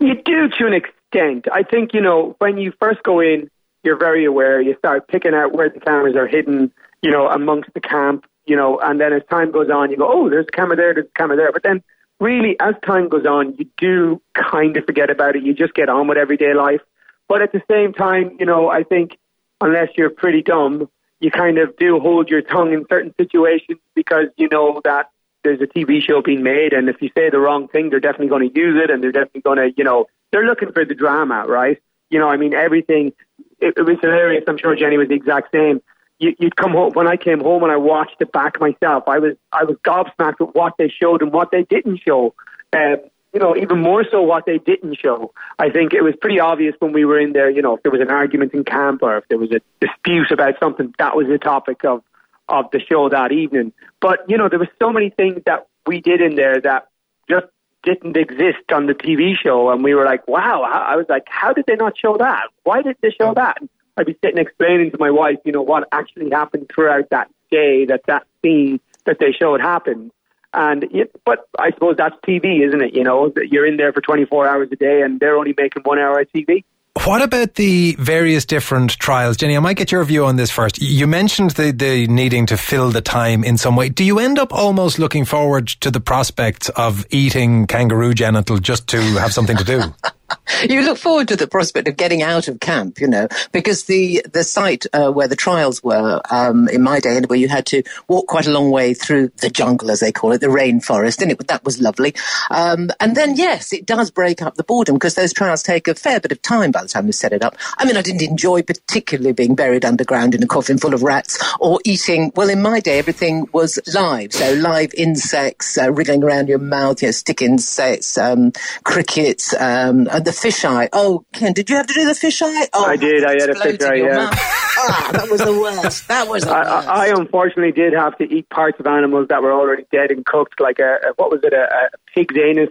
You 0.00 0.14
do 0.24 0.48
to 0.48 0.66
an 0.66 0.72
extent. 0.72 1.46
I 1.52 1.64
think, 1.64 1.92
you 1.92 2.00
know, 2.00 2.34
when 2.38 2.56
you 2.56 2.72
first 2.80 3.02
go 3.02 3.20
in, 3.20 3.50
you're 3.82 3.98
very 3.98 4.24
aware. 4.24 4.60
You 4.62 4.74
start 4.78 5.06
picking 5.08 5.34
out 5.34 5.52
where 5.52 5.68
the 5.68 5.80
cameras 5.80 6.16
are 6.16 6.26
hidden, 6.26 6.72
you 7.02 7.10
know, 7.10 7.28
amongst 7.28 7.72
the 7.74 7.80
camp, 7.80 8.24
you 8.46 8.56
know, 8.56 8.78
and 8.78 9.00
then 9.00 9.12
as 9.12 9.22
time 9.30 9.50
goes 9.50 9.70
on, 9.70 9.90
you 9.90 9.96
go, 9.96 10.10
oh, 10.10 10.28
there's 10.28 10.46
a 10.48 10.56
camera 10.56 10.76
there, 10.76 10.94
there's 10.94 11.06
a 11.06 11.18
camera 11.18 11.36
there. 11.36 11.52
But 11.52 11.62
then 11.62 11.82
really, 12.20 12.56
as 12.60 12.74
time 12.84 13.08
goes 13.08 13.26
on, 13.26 13.54
you 13.58 13.66
do 13.78 14.20
kind 14.34 14.76
of 14.76 14.84
forget 14.84 15.10
about 15.10 15.36
it. 15.36 15.42
You 15.42 15.54
just 15.54 15.74
get 15.74 15.88
on 15.88 16.08
with 16.08 16.18
everyday 16.18 16.54
life. 16.54 16.80
But 17.28 17.42
at 17.42 17.52
the 17.52 17.62
same 17.70 17.92
time, 17.92 18.36
you 18.38 18.46
know, 18.46 18.68
I 18.68 18.82
think 18.82 19.18
unless 19.60 19.88
you're 19.96 20.10
pretty 20.10 20.42
dumb, 20.42 20.88
you 21.20 21.30
kind 21.30 21.58
of 21.58 21.76
do 21.76 21.98
hold 22.00 22.28
your 22.28 22.42
tongue 22.42 22.72
in 22.72 22.84
certain 22.88 23.14
situations 23.18 23.78
because 23.94 24.26
you 24.36 24.48
know 24.50 24.80
that 24.84 25.10
there's 25.42 25.60
a 25.60 25.66
TV 25.66 26.02
show 26.02 26.22
being 26.22 26.42
made, 26.42 26.72
and 26.72 26.88
if 26.88 27.00
you 27.00 27.10
say 27.16 27.30
the 27.30 27.38
wrong 27.38 27.68
thing, 27.68 27.90
they're 27.90 28.00
definitely 28.00 28.28
going 28.28 28.50
to 28.50 28.58
use 28.58 28.82
it, 28.82 28.90
and 28.90 29.02
they're 29.02 29.12
definitely 29.12 29.42
going 29.42 29.58
to, 29.58 29.72
you 29.76 29.84
know, 29.84 30.06
they're 30.32 30.46
looking 30.46 30.72
for 30.72 30.84
the 30.84 30.94
drama, 30.94 31.44
right? 31.46 31.80
You 32.10 32.18
know, 32.18 32.28
I 32.28 32.36
mean, 32.36 32.54
everything. 32.54 33.12
It, 33.60 33.74
it 33.76 33.82
was 33.82 33.98
hilarious. 34.00 34.44
I'm 34.48 34.58
sure 34.58 34.74
Jenny 34.74 34.98
was 34.98 35.08
the 35.08 35.14
exact 35.14 35.52
same. 35.52 35.80
You, 36.18 36.34
you'd 36.38 36.56
come 36.56 36.72
home 36.72 36.92
when 36.92 37.08
I 37.08 37.16
came 37.16 37.40
home 37.40 37.62
and 37.62 37.72
I 37.72 37.76
watched 37.76 38.16
it 38.20 38.32
back 38.32 38.60
myself. 38.60 39.04
I 39.08 39.18
was 39.18 39.34
I 39.52 39.64
was 39.64 39.76
gobsmacked 39.84 40.40
with 40.40 40.54
what 40.54 40.74
they 40.78 40.88
showed 40.88 41.22
and 41.22 41.32
what 41.32 41.50
they 41.50 41.64
didn't 41.64 41.98
show. 41.98 42.34
Uh, 42.72 42.96
you 43.32 43.40
know, 43.40 43.56
even 43.56 43.80
more 43.80 44.04
so 44.08 44.22
what 44.22 44.46
they 44.46 44.58
didn't 44.58 44.96
show. 44.96 45.32
I 45.58 45.68
think 45.68 45.92
it 45.92 46.02
was 46.02 46.14
pretty 46.20 46.38
obvious 46.38 46.76
when 46.78 46.92
we 46.92 47.04
were 47.04 47.18
in 47.18 47.32
there. 47.32 47.50
You 47.50 47.62
know, 47.62 47.76
if 47.76 47.82
there 47.82 47.90
was 47.90 48.00
an 48.00 48.10
argument 48.10 48.54
in 48.54 48.62
camp 48.62 49.02
or 49.02 49.16
if 49.18 49.24
there 49.28 49.38
was 49.38 49.50
a 49.50 49.60
dispute 49.80 50.30
about 50.30 50.54
something, 50.60 50.94
that 50.98 51.16
was 51.16 51.26
the 51.26 51.38
topic 51.38 51.84
of 51.84 52.02
of 52.48 52.70
the 52.70 52.80
show 52.80 53.08
that 53.08 53.32
evening. 53.32 53.72
But 54.00 54.20
you 54.28 54.38
know, 54.38 54.48
there 54.48 54.60
were 54.60 54.70
so 54.78 54.92
many 54.92 55.10
things 55.10 55.42
that 55.46 55.66
we 55.86 56.00
did 56.00 56.20
in 56.20 56.36
there 56.36 56.60
that 56.60 56.88
just 57.28 57.46
didn't 57.82 58.16
exist 58.16 58.72
on 58.72 58.86
the 58.86 58.94
TV 58.94 59.36
show, 59.36 59.70
and 59.70 59.82
we 59.82 59.94
were 59.94 60.04
like, 60.04 60.26
"Wow!" 60.28 60.62
I 60.62 60.94
was 60.94 61.06
like, 61.08 61.24
"How 61.26 61.52
did 61.52 61.64
they 61.66 61.74
not 61.74 61.98
show 61.98 62.16
that? 62.18 62.44
Why 62.62 62.82
did 62.82 62.96
they 63.02 63.10
show 63.10 63.34
that?" 63.34 63.58
I'd 63.96 64.06
be 64.06 64.16
sitting 64.24 64.38
explaining 64.38 64.90
to 64.90 64.98
my 64.98 65.10
wife, 65.10 65.38
you 65.44 65.52
know, 65.52 65.62
what 65.62 65.88
actually 65.92 66.30
happened 66.30 66.70
throughout 66.74 67.10
that 67.10 67.30
day, 67.50 67.84
that 67.86 68.02
that 68.06 68.26
scene 68.42 68.80
that 69.06 69.18
they 69.18 69.32
showed 69.32 69.60
happened. 69.60 70.10
And 70.52 70.84
it, 70.84 71.10
but 71.24 71.48
I 71.58 71.70
suppose 71.70 71.96
that's 71.96 72.16
TV, 72.26 72.66
isn't 72.66 72.82
it? 72.82 72.94
You 72.94 73.02
know, 73.02 73.28
that 73.30 73.48
you're 73.50 73.66
in 73.66 73.76
there 73.76 73.92
for 73.92 74.00
24 74.00 74.46
hours 74.46 74.68
a 74.70 74.76
day, 74.76 75.02
and 75.02 75.18
they're 75.18 75.36
only 75.36 75.54
making 75.56 75.82
one 75.82 75.98
hour 75.98 76.20
of 76.20 76.28
TV. 76.32 76.64
What 77.02 77.22
about 77.22 77.54
the 77.56 77.96
various 77.98 78.46
different 78.46 78.92
trials? 78.98 79.36
Jenny, 79.36 79.56
I 79.56 79.60
might 79.60 79.76
get 79.76 79.90
your 79.92 80.02
view 80.04 80.24
on 80.24 80.36
this 80.36 80.50
first. 80.50 80.80
You 80.80 81.06
mentioned 81.06 81.50
the, 81.50 81.72
the 81.72 82.06
needing 82.06 82.46
to 82.46 82.56
fill 82.56 82.90
the 82.90 83.02
time 83.02 83.44
in 83.44 83.58
some 83.58 83.76
way. 83.76 83.88
Do 83.88 84.04
you 84.04 84.20
end 84.20 84.38
up 84.38 84.54
almost 84.54 84.98
looking 84.98 85.24
forward 85.24 85.66
to 85.66 85.90
the 85.90 86.00
prospect 86.00 86.70
of 86.70 87.04
eating 87.10 87.66
kangaroo 87.66 88.14
genital 88.14 88.58
just 88.58 88.86
to 88.88 89.00
have 89.00 89.34
something 89.34 89.56
to 89.56 89.64
do? 89.64 89.82
you 90.68 90.82
look 90.82 90.98
forward 90.98 91.28
to 91.28 91.36
the 91.36 91.46
prospect 91.46 91.88
of 91.88 91.96
getting 91.96 92.22
out 92.22 92.48
of 92.48 92.60
camp, 92.60 93.00
you 93.00 93.08
know, 93.08 93.28
because 93.52 93.84
the 93.84 94.24
the 94.32 94.44
site 94.44 94.86
uh, 94.92 95.10
where 95.10 95.28
the 95.28 95.36
trials 95.36 95.82
were 95.82 96.20
um, 96.30 96.68
in 96.68 96.82
my 96.82 97.00
day, 97.00 97.16
anyway, 97.16 97.38
you 97.38 97.48
had 97.48 97.66
to 97.66 97.82
walk 98.08 98.26
quite 98.26 98.46
a 98.46 98.50
long 98.50 98.70
way 98.70 98.94
through 98.94 99.28
the 99.38 99.50
jungle, 99.50 99.90
as 99.90 100.00
they 100.00 100.12
call 100.12 100.32
it, 100.32 100.40
the 100.40 100.46
rainforest, 100.46 101.20
and 101.22 101.30
it 101.30 101.46
that 101.48 101.64
was 101.64 101.80
lovely. 101.80 102.14
Um, 102.50 102.90
and 103.00 103.16
then, 103.16 103.36
yes, 103.36 103.72
it 103.72 103.86
does 103.86 104.10
break 104.10 104.42
up 104.42 104.54
the 104.54 104.64
boredom 104.64 104.96
because 104.96 105.14
those 105.14 105.32
trials 105.32 105.62
take 105.62 105.88
a 105.88 105.94
fair 105.94 106.20
bit 106.20 106.32
of 106.32 106.42
time 106.42 106.70
by 106.70 106.82
the 106.82 106.88
time 106.88 107.06
you 107.06 107.12
set 107.12 107.32
it 107.32 107.42
up. 107.42 107.56
I 107.78 107.84
mean, 107.84 107.96
I 107.96 108.02
didn't 108.02 108.22
enjoy 108.22 108.62
particularly 108.62 109.32
being 109.32 109.54
buried 109.54 109.84
underground 109.84 110.34
in 110.34 110.42
a 110.42 110.46
coffin 110.46 110.78
full 110.78 110.94
of 110.94 111.02
rats 111.02 111.42
or 111.60 111.80
eating. 111.84 112.32
Well, 112.34 112.48
in 112.48 112.62
my 112.62 112.80
day, 112.80 112.98
everything 112.98 113.48
was 113.52 113.78
live, 113.94 114.32
so 114.32 114.54
live 114.54 114.92
insects 114.94 115.78
uh, 115.78 115.92
wriggling 115.92 116.22
around 116.24 116.48
your 116.48 116.58
mouth, 116.58 117.02
you 117.02 117.08
know, 117.08 117.12
stick 117.12 117.42
insects, 117.42 118.18
um, 118.18 118.52
crickets, 118.84 119.54
um, 119.54 120.08
and 120.10 120.23
the 120.24 120.32
fish 120.32 120.64
eye. 120.64 120.88
Oh, 120.92 121.24
Ken, 121.32 121.52
did 121.52 121.70
you 121.70 121.76
have 121.76 121.86
to 121.86 121.94
do 121.94 122.04
the 122.04 122.14
fish 122.14 122.42
eye? 122.42 122.68
Oh, 122.72 122.84
I 122.84 122.96
did. 122.96 123.24
I 123.24 123.32
had 123.32 123.48
a 123.48 123.50
exploded 123.50 123.80
fish 123.80 123.90
eye, 123.90 123.94
yeah. 123.94 124.30
ah, 124.32 125.10
that 125.12 125.30
was 125.30 125.40
the 125.40 125.52
worst. 125.52 126.08
That 126.08 126.28
was 126.28 126.44
the 126.44 126.50
I, 126.50 126.74
worst. 126.74 126.88
I, 126.88 127.06
I 127.06 127.06
unfortunately 127.08 127.72
did 127.72 127.92
have 127.92 128.16
to 128.18 128.24
eat 128.24 128.48
parts 128.50 128.78
of 128.80 128.86
animals 128.86 129.28
that 129.28 129.42
were 129.42 129.52
already 129.52 129.84
dead 129.92 130.10
and 130.10 130.24
cooked, 130.24 130.60
like 130.60 130.78
a, 130.78 130.98
a 131.08 131.12
what 131.16 131.30
was 131.30 131.40
it, 131.42 131.52
a, 131.52 131.62
a 131.62 131.88
pig's 132.14 132.36
anus, 132.36 132.70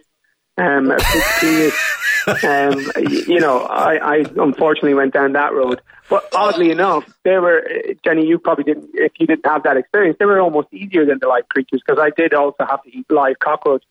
um, 0.58 0.92
a 0.92 0.98
pig's 0.98 1.34
penis. 1.40 2.44
Um, 2.44 2.92
you 3.28 3.40
know, 3.40 3.60
I, 3.60 3.96
I 3.98 4.16
unfortunately 4.38 4.94
went 4.94 5.14
down 5.14 5.34
that 5.34 5.54
road. 5.54 5.82
But 6.10 6.28
oddly 6.34 6.72
enough, 6.72 7.06
they 7.24 7.38
were 7.38 7.68
Jenny. 8.04 8.26
You 8.26 8.38
probably 8.40 8.66
didn't, 8.66 8.92
if 8.94 9.14
you 9.20 9.28
didn't 9.28 9.46
have 9.46 9.64
that 9.64 9.78
experience, 9.78 10.18
they 10.20 10.26
were 10.26 10.40
almost 10.40 10.68
easier 10.74 11.06
than 11.06 11.20
the 11.20 11.28
live 11.28 11.48
creatures 11.50 11.82
because 11.86 12.02
I 12.02 12.12
did 12.16 12.34
also 12.34 12.66
have 12.66 12.84
to 12.84 12.98
eat 12.98 13.06
live 13.10 13.40
cockroaches. 13.40 13.88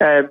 Um, 0.00 0.30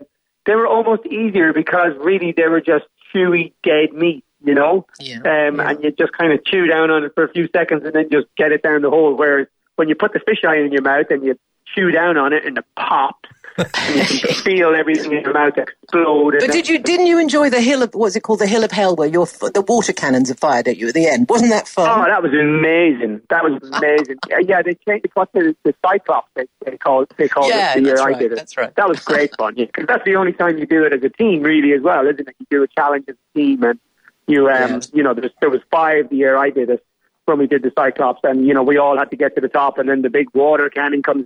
they 0.49 0.55
were 0.55 0.65
almost 0.65 1.05
easier 1.05 1.53
because 1.53 1.91
really 1.99 2.31
they 2.31 2.47
were 2.47 2.59
just 2.59 2.85
chewy 3.13 3.53
dead 3.61 3.93
meat, 3.93 4.25
you 4.43 4.55
know. 4.55 4.87
Um, 5.17 5.59
and 5.59 5.83
you 5.83 5.91
just 5.91 6.11
kind 6.13 6.33
of 6.33 6.43
chew 6.43 6.65
down 6.65 6.89
on 6.89 7.03
it 7.03 7.11
for 7.13 7.23
a 7.23 7.31
few 7.31 7.47
seconds 7.55 7.83
and 7.85 7.93
then 7.93 8.09
just 8.11 8.25
get 8.35 8.51
it 8.51 8.63
down 8.63 8.81
the 8.81 8.89
hole. 8.89 9.13
Whereas 9.13 9.45
when 9.75 9.89
you 9.89 9.95
put 9.95 10.11
the 10.11 10.19
fish 10.19 10.39
eye 10.43 10.57
in 10.57 10.71
your 10.71 10.81
mouth 10.81 11.05
and 11.11 11.23
you 11.23 11.37
chew 11.79 11.91
down 11.91 12.17
on 12.17 12.33
it 12.33 12.45
and 12.45 12.57
it 12.57 12.65
pops, 12.75 13.29
and 13.57 13.95
you 14.11 14.19
can 14.19 14.33
feel 14.43 14.75
everything 14.75 15.11
in 15.11 15.21
your 15.21 15.33
mouth 15.33 15.57
explode. 15.57 16.35
But 16.39 16.51
did 16.51 16.67
you 16.67 16.79
didn't 16.79 17.07
you 17.07 17.19
enjoy 17.19 17.49
the 17.49 17.61
hill 17.61 17.83
of 17.83 17.93
what's 17.93 18.15
it 18.15 18.21
called 18.21 18.39
the 18.39 18.47
hill 18.47 18.63
of 18.63 18.71
hell 18.71 18.95
where 18.95 19.07
your 19.07 19.25
the 19.25 19.63
water 19.67 19.93
cannons 19.93 20.31
are 20.31 20.35
fired 20.35 20.67
at 20.67 20.77
you 20.77 20.87
at 20.87 20.93
the 20.93 21.07
end? 21.07 21.27
Wasn't 21.29 21.51
that 21.51 21.67
fun? 21.67 21.89
Oh, 21.89 22.05
that 22.05 22.23
was 22.23 22.31
amazing. 22.33 23.21
That 23.29 23.43
was 23.43 23.61
amazing. 23.63 24.17
Yeah, 24.29 24.39
yeah, 24.47 24.61
they 24.61 24.75
changed 24.87 25.07
what 25.13 25.31
the, 25.33 25.55
the 25.63 25.73
Cyclops 25.85 26.29
they, 26.35 26.45
they 26.65 26.77
called 26.77 27.11
they 27.17 27.27
called 27.27 27.49
Yeah, 27.49 27.73
it 27.73 27.75
the 27.75 27.85
year 27.85 27.95
that's 27.95 28.07
I 28.07 28.13
did 28.13 28.31
it. 28.31 28.35
that's 28.35 28.57
right. 28.57 28.75
That 28.75 28.87
was 28.87 28.99
great 28.99 29.35
fun. 29.37 29.55
Yeah, 29.57 29.65
because 29.65 29.87
that's 29.87 30.05
the 30.05 30.15
only 30.15 30.33
time 30.33 30.57
you 30.57 30.65
do 30.65 30.83
it 30.83 30.93
as 30.93 31.03
a 31.03 31.09
team, 31.09 31.41
really, 31.41 31.73
as 31.73 31.81
well, 31.81 32.05
isn't 32.07 32.27
it? 32.27 32.35
You 32.39 32.45
do 32.49 32.63
a 32.63 32.67
challenge 32.67 33.05
as 33.09 33.15
a 33.15 33.37
team, 33.37 33.63
and 33.63 33.79
you 34.27 34.47
um, 34.49 34.81
you 34.93 35.03
know, 35.03 35.13
there, 35.13 35.23
was, 35.23 35.31
there 35.41 35.49
was 35.49 35.61
five 35.71 36.09
the 36.09 36.17
year 36.17 36.37
I 36.37 36.49
did 36.49 36.69
it 36.69 36.85
when 37.25 37.37
we 37.39 37.47
did 37.47 37.63
the 37.63 37.71
Cyclops, 37.77 38.21
and 38.23 38.45
you 38.45 38.53
know, 38.53 38.63
we 38.63 38.77
all 38.77 38.97
had 38.97 39.11
to 39.11 39.17
get 39.17 39.35
to 39.35 39.41
the 39.41 39.47
top, 39.47 39.77
and 39.77 39.89
then 39.89 40.01
the 40.01 40.09
big 40.09 40.27
water 40.33 40.69
cannon 40.69 41.03
comes. 41.03 41.25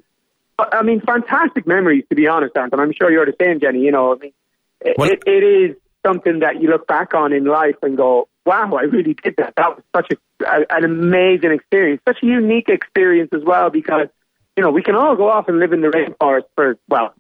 I 0.60 0.84
mean, 0.84 1.02
fantastic 1.02 1.66
memories, 1.66 2.06
to 2.10 2.16
be 2.16 2.28
honest, 2.28 2.56
Anton. 2.56 2.80
I'm 2.80 2.94
sure 2.94 3.12
you're 3.12 3.26
the 3.26 3.36
same, 3.42 3.60
Jenny. 3.60 3.80
You 3.80 3.92
know, 3.92 4.14
I 4.14 4.18
mean, 4.18 4.34
it, 4.82 4.96
it, 5.00 5.24
it 5.26 5.44
is 5.44 5.76
something 6.06 6.40
that 6.40 6.62
you 6.62 6.70
look 6.70 6.86
back 6.86 7.14
on 7.14 7.34
in 7.34 7.46
life 7.46 7.76
and 7.82 7.98
go, 7.98 8.28
wow, 8.46 8.74
I 8.76 8.84
really 8.84 9.16
did 9.16 9.36
that. 9.38 9.54
That 9.56 9.76
was 9.78 9.84
such 9.96 10.12
a, 10.12 10.46
a, 10.46 10.78
an 10.78 10.84
amazing 10.84 11.52
experience, 11.52 12.02
such 12.08 12.18
a 12.22 12.26
unique 12.26 12.70
experience 12.70 13.30
as 13.34 13.42
well, 13.44 13.70
because, 13.70 14.08
you 14.56 14.64
know, 14.64 14.70
we 14.70 14.84
can 14.84 14.96
all 14.96 15.16
go 15.16 15.30
off 15.30 15.48
and 15.48 15.60
live 15.60 15.74
in 15.74 15.82
the 15.82 15.88
rainforest 15.88 16.46
for, 16.56 16.78
well, 16.90 17.14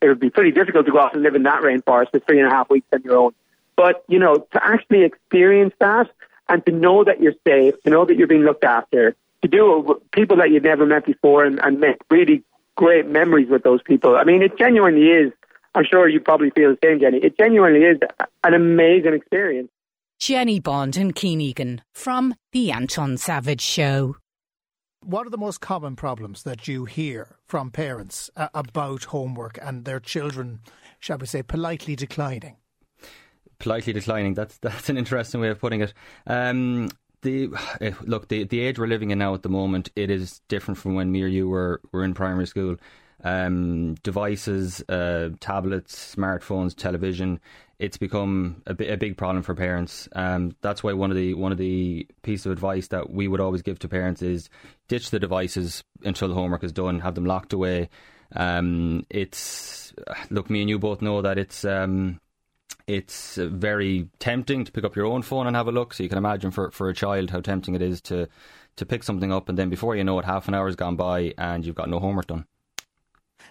it 0.00 0.08
would 0.08 0.20
be 0.20 0.30
pretty 0.30 0.50
difficult 0.50 0.86
to 0.86 0.92
go 0.92 0.98
off 0.98 1.12
and 1.12 1.22
live 1.22 1.34
in 1.34 1.42
that 1.42 1.62
rainforest 1.62 2.10
for 2.10 2.20
three 2.20 2.38
and 2.40 2.48
a 2.48 2.50
half 2.50 2.70
weeks 2.70 2.86
on 2.92 3.02
your 3.02 3.18
own. 3.18 3.32
But, 3.76 4.04
you 4.08 4.18
know, 4.18 4.46
to 4.52 4.64
actually 4.64 5.04
experience 5.04 5.74
that 5.80 6.10
and 6.48 6.64
to 6.66 6.72
know 6.72 7.04
that 7.04 7.20
you're 7.20 7.34
safe, 7.46 7.74
to 7.84 7.90
know 7.90 8.04
that 8.06 8.16
you're 8.16 8.26
being 8.26 8.42
looked 8.42 8.64
after, 8.64 9.14
to 9.42 9.48
do 9.48 9.76
it 9.76 9.84
with 9.84 10.10
people 10.10 10.38
that 10.38 10.50
you've 10.50 10.64
never 10.64 10.86
met 10.86 11.04
before 11.04 11.44
and, 11.44 11.60
and 11.62 11.78
make 11.78 11.96
really 12.10 12.42
great 12.80 13.06
memories 13.06 13.48
with 13.50 13.62
those 13.62 13.82
people. 13.82 14.16
I 14.16 14.24
mean, 14.24 14.40
it 14.42 14.56
genuinely 14.58 15.08
is. 15.08 15.32
I'm 15.74 15.84
sure 15.84 16.08
you 16.08 16.18
probably 16.18 16.48
feel 16.48 16.70
the 16.70 16.78
same, 16.82 16.98
Jenny. 16.98 17.18
It 17.18 17.36
genuinely 17.36 17.80
is 17.80 17.98
an 18.42 18.54
amazing 18.54 19.12
experience. 19.12 19.68
Jenny 20.18 20.60
Bond 20.60 20.96
and 20.96 21.14
Kian 21.14 21.42
Egan 21.42 21.82
from 21.94 22.34
The 22.52 22.72
Anton 22.72 23.18
Savage 23.18 23.60
Show. 23.60 24.16
What 25.02 25.26
are 25.26 25.30
the 25.30 25.38
most 25.38 25.60
common 25.60 25.94
problems 25.94 26.42
that 26.44 26.66
you 26.66 26.86
hear 26.86 27.36
from 27.46 27.70
parents 27.70 28.30
uh, 28.34 28.48
about 28.54 29.04
homework 29.04 29.58
and 29.60 29.84
their 29.84 30.00
children, 30.00 30.60
shall 30.98 31.18
we 31.18 31.26
say, 31.26 31.42
politely 31.42 31.96
declining? 31.96 32.56
politely 33.60 33.92
declining. 33.92 34.34
That's 34.34 34.58
that's 34.62 34.88
an 34.88 34.98
interesting 34.98 35.40
way 35.40 35.48
of 35.48 35.60
putting 35.60 35.82
it. 35.82 35.94
Um, 36.26 36.90
the 37.22 37.50
eh, 37.80 37.92
look, 38.02 38.28
the 38.28 38.44
the 38.44 38.60
age 38.60 38.78
we're 38.78 38.86
living 38.86 39.10
in 39.10 39.18
now 39.18 39.34
at 39.34 39.42
the 39.42 39.48
moment, 39.48 39.90
it 39.96 40.10
is 40.10 40.40
different 40.48 40.78
from 40.78 40.94
when 40.94 41.10
me 41.12 41.22
or 41.22 41.26
you 41.26 41.48
were 41.48 41.80
were 41.92 42.04
in 42.04 42.14
primary 42.14 42.46
school. 42.46 42.76
Um, 43.22 43.96
devices, 43.96 44.82
uh, 44.88 45.30
tablets, 45.40 46.14
smartphones, 46.16 46.74
television. 46.74 47.38
It's 47.78 47.98
become 47.98 48.62
a, 48.66 48.72
bi- 48.72 48.86
a 48.86 48.96
big 48.96 49.18
problem 49.18 49.42
for 49.42 49.54
parents. 49.54 50.08
Um, 50.12 50.56
that's 50.62 50.82
why 50.82 50.94
one 50.94 51.10
of 51.10 51.16
the 51.16 51.34
one 51.34 51.52
of 51.52 51.58
the 51.58 52.06
piece 52.22 52.46
of 52.46 52.52
advice 52.52 52.88
that 52.88 53.10
we 53.10 53.28
would 53.28 53.40
always 53.40 53.62
give 53.62 53.78
to 53.80 53.88
parents 53.88 54.22
is 54.22 54.48
ditch 54.88 55.10
the 55.10 55.18
devices 55.18 55.84
until 56.02 56.28
the 56.28 56.34
homework 56.34 56.64
is 56.64 56.72
done. 56.72 57.00
Have 57.00 57.14
them 57.14 57.26
locked 57.26 57.52
away. 57.52 57.90
Um, 58.34 59.04
it's 59.10 59.92
look, 60.30 60.48
me 60.48 60.60
and 60.60 60.70
you 60.70 60.78
both 60.78 61.02
know 61.02 61.20
that 61.22 61.38
it's. 61.38 61.64
It's 62.90 63.38
uh, 63.38 63.46
very 63.46 64.08
tempting 64.18 64.64
to 64.64 64.72
pick 64.72 64.82
up 64.82 64.96
your 64.96 65.06
own 65.06 65.22
phone 65.22 65.46
and 65.46 65.54
have 65.54 65.68
a 65.68 65.72
look. 65.72 65.94
So 65.94 66.02
you 66.02 66.08
can 66.08 66.18
imagine 66.18 66.50
for, 66.50 66.72
for 66.72 66.88
a 66.88 66.94
child 66.94 67.30
how 67.30 67.40
tempting 67.40 67.76
it 67.76 67.82
is 67.82 68.00
to, 68.02 68.28
to 68.76 68.86
pick 68.86 69.04
something 69.04 69.32
up 69.32 69.48
and 69.48 69.56
then 69.56 69.70
before 69.70 69.94
you 69.94 70.02
know 70.02 70.18
it, 70.18 70.24
half 70.24 70.48
an 70.48 70.54
hour 70.54 70.66
has 70.66 70.74
gone 70.74 70.96
by 70.96 71.32
and 71.38 71.64
you've 71.64 71.76
got 71.76 71.88
no 71.88 72.00
homework 72.00 72.26
done. 72.26 72.46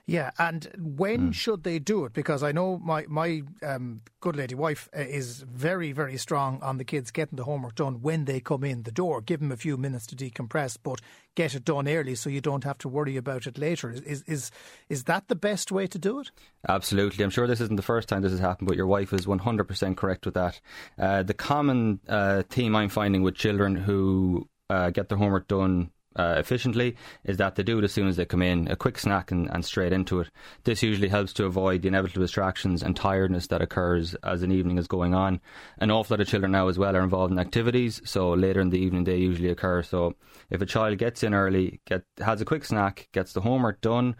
Yeah, 0.09 0.31
and 0.39 0.67
when 0.79 1.31
should 1.31 1.63
they 1.63 1.77
do 1.77 2.05
it? 2.05 2.13
Because 2.13 2.41
I 2.41 2.51
know 2.51 2.79
my 2.79 3.05
my 3.07 3.43
um, 3.61 4.01
good 4.21 4.35
lady 4.35 4.55
wife 4.55 4.89
uh, 4.97 5.01
is 5.01 5.41
very 5.41 5.91
very 5.91 6.17
strong 6.17 6.59
on 6.63 6.77
the 6.79 6.83
kids 6.83 7.11
getting 7.11 7.37
the 7.37 7.43
homework 7.43 7.75
done 7.75 8.01
when 8.01 8.25
they 8.25 8.39
come 8.39 8.63
in 8.63 8.83
the 8.83 8.91
door. 8.91 9.21
Give 9.21 9.39
them 9.39 9.51
a 9.51 9.57
few 9.57 9.77
minutes 9.77 10.07
to 10.07 10.15
decompress, 10.15 10.77
but 10.81 10.99
get 11.35 11.53
it 11.53 11.63
done 11.63 11.87
early 11.87 12.15
so 12.15 12.31
you 12.31 12.41
don't 12.41 12.63
have 12.63 12.79
to 12.79 12.89
worry 12.89 13.17
about 13.17 13.45
it 13.45 13.59
later. 13.59 13.91
Is 13.91 14.23
is 14.23 14.51
is 14.89 15.03
that 15.03 15.27
the 15.27 15.35
best 15.35 15.71
way 15.71 15.85
to 15.85 15.99
do 15.99 16.19
it? 16.19 16.31
Absolutely. 16.67 17.23
I'm 17.23 17.29
sure 17.29 17.45
this 17.45 17.61
isn't 17.61 17.75
the 17.75 17.83
first 17.83 18.09
time 18.09 18.23
this 18.23 18.31
has 18.31 18.41
happened, 18.41 18.67
but 18.67 18.77
your 18.77 18.87
wife 18.87 19.13
is 19.13 19.27
100% 19.27 19.95
correct 19.95 20.25
with 20.25 20.33
that. 20.33 20.59
Uh, 20.97 21.21
the 21.21 21.35
common 21.35 21.99
uh, 22.09 22.41
theme 22.49 22.75
I'm 22.75 22.89
finding 22.89 23.21
with 23.21 23.35
children 23.35 23.75
who 23.75 24.49
uh, 24.71 24.89
get 24.89 25.09
their 25.09 25.19
homework 25.19 25.47
done 25.47 25.91
uh, 26.15 26.35
efficiently 26.37 26.95
is 27.23 27.37
that 27.37 27.55
they 27.55 27.63
do 27.63 27.77
it 27.77 27.83
as 27.83 27.91
soon 27.91 28.07
as 28.07 28.17
they 28.17 28.25
come 28.25 28.41
in, 28.41 28.67
a 28.69 28.75
quick 28.75 28.97
snack 28.97 29.31
and, 29.31 29.49
and 29.51 29.63
straight 29.63 29.93
into 29.93 30.19
it. 30.19 30.29
This 30.63 30.81
usually 30.83 31.07
helps 31.07 31.33
to 31.33 31.45
avoid 31.45 31.81
the 31.81 31.87
inevitable 31.87 32.21
distractions 32.21 32.81
and 32.81 32.95
tiredness 32.95 33.47
that 33.47 33.61
occurs 33.61 34.15
as 34.23 34.41
an 34.41 34.51
evening 34.51 34.77
is 34.77 34.87
going 34.87 35.13
on. 35.13 35.39
An 35.77 35.91
awful 35.91 36.15
lot 36.15 36.21
of 36.21 36.27
children 36.27 36.51
now 36.51 36.67
as 36.67 36.79
well 36.79 36.95
are 36.95 37.03
involved 37.03 37.31
in 37.31 37.39
activities, 37.39 38.01
so 38.05 38.31
later 38.31 38.59
in 38.59 38.69
the 38.69 38.79
evening 38.79 39.03
they 39.03 39.17
usually 39.17 39.49
occur. 39.49 39.83
So 39.83 40.15
if 40.49 40.61
a 40.61 40.65
child 40.65 40.97
gets 40.97 41.23
in 41.23 41.33
early, 41.33 41.79
get 41.85 42.03
has 42.19 42.41
a 42.41 42.45
quick 42.45 42.65
snack, 42.65 43.07
gets 43.11 43.33
the 43.33 43.41
homework 43.41 43.81
done, 43.81 44.15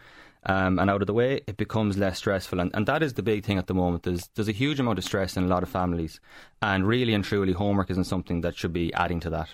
um, 0.46 0.80
and 0.80 0.90
out 0.90 1.02
of 1.02 1.08
the 1.08 1.14
way, 1.14 1.42
it 1.48 1.58
becomes 1.58 1.98
less 1.98 2.18
stressful. 2.18 2.60
And, 2.60 2.72
and 2.74 2.86
that 2.86 3.04
is 3.04 3.14
the 3.14 3.24
big 3.24 3.44
thing 3.44 3.58
at 3.58 3.68
the 3.68 3.74
moment. 3.74 4.04
There's, 4.04 4.30
there's 4.36 4.48
a 4.48 4.54
huge 4.54 4.80
amount 4.80 4.98
of 4.98 5.04
stress 5.04 5.36
in 5.36 5.44
a 5.44 5.48
lot 5.48 5.64
of 5.64 5.70
families. 5.70 6.22
And 6.62 6.88
really 6.88 7.14
and 7.14 7.24
truly, 7.24 7.52
homework 7.52 7.90
isn't 7.92 8.06
something 8.06 8.42
that 8.42 8.56
should 8.56 8.72
be 8.72 8.94
adding 8.94 9.20
to 9.22 9.30
that. 9.32 9.50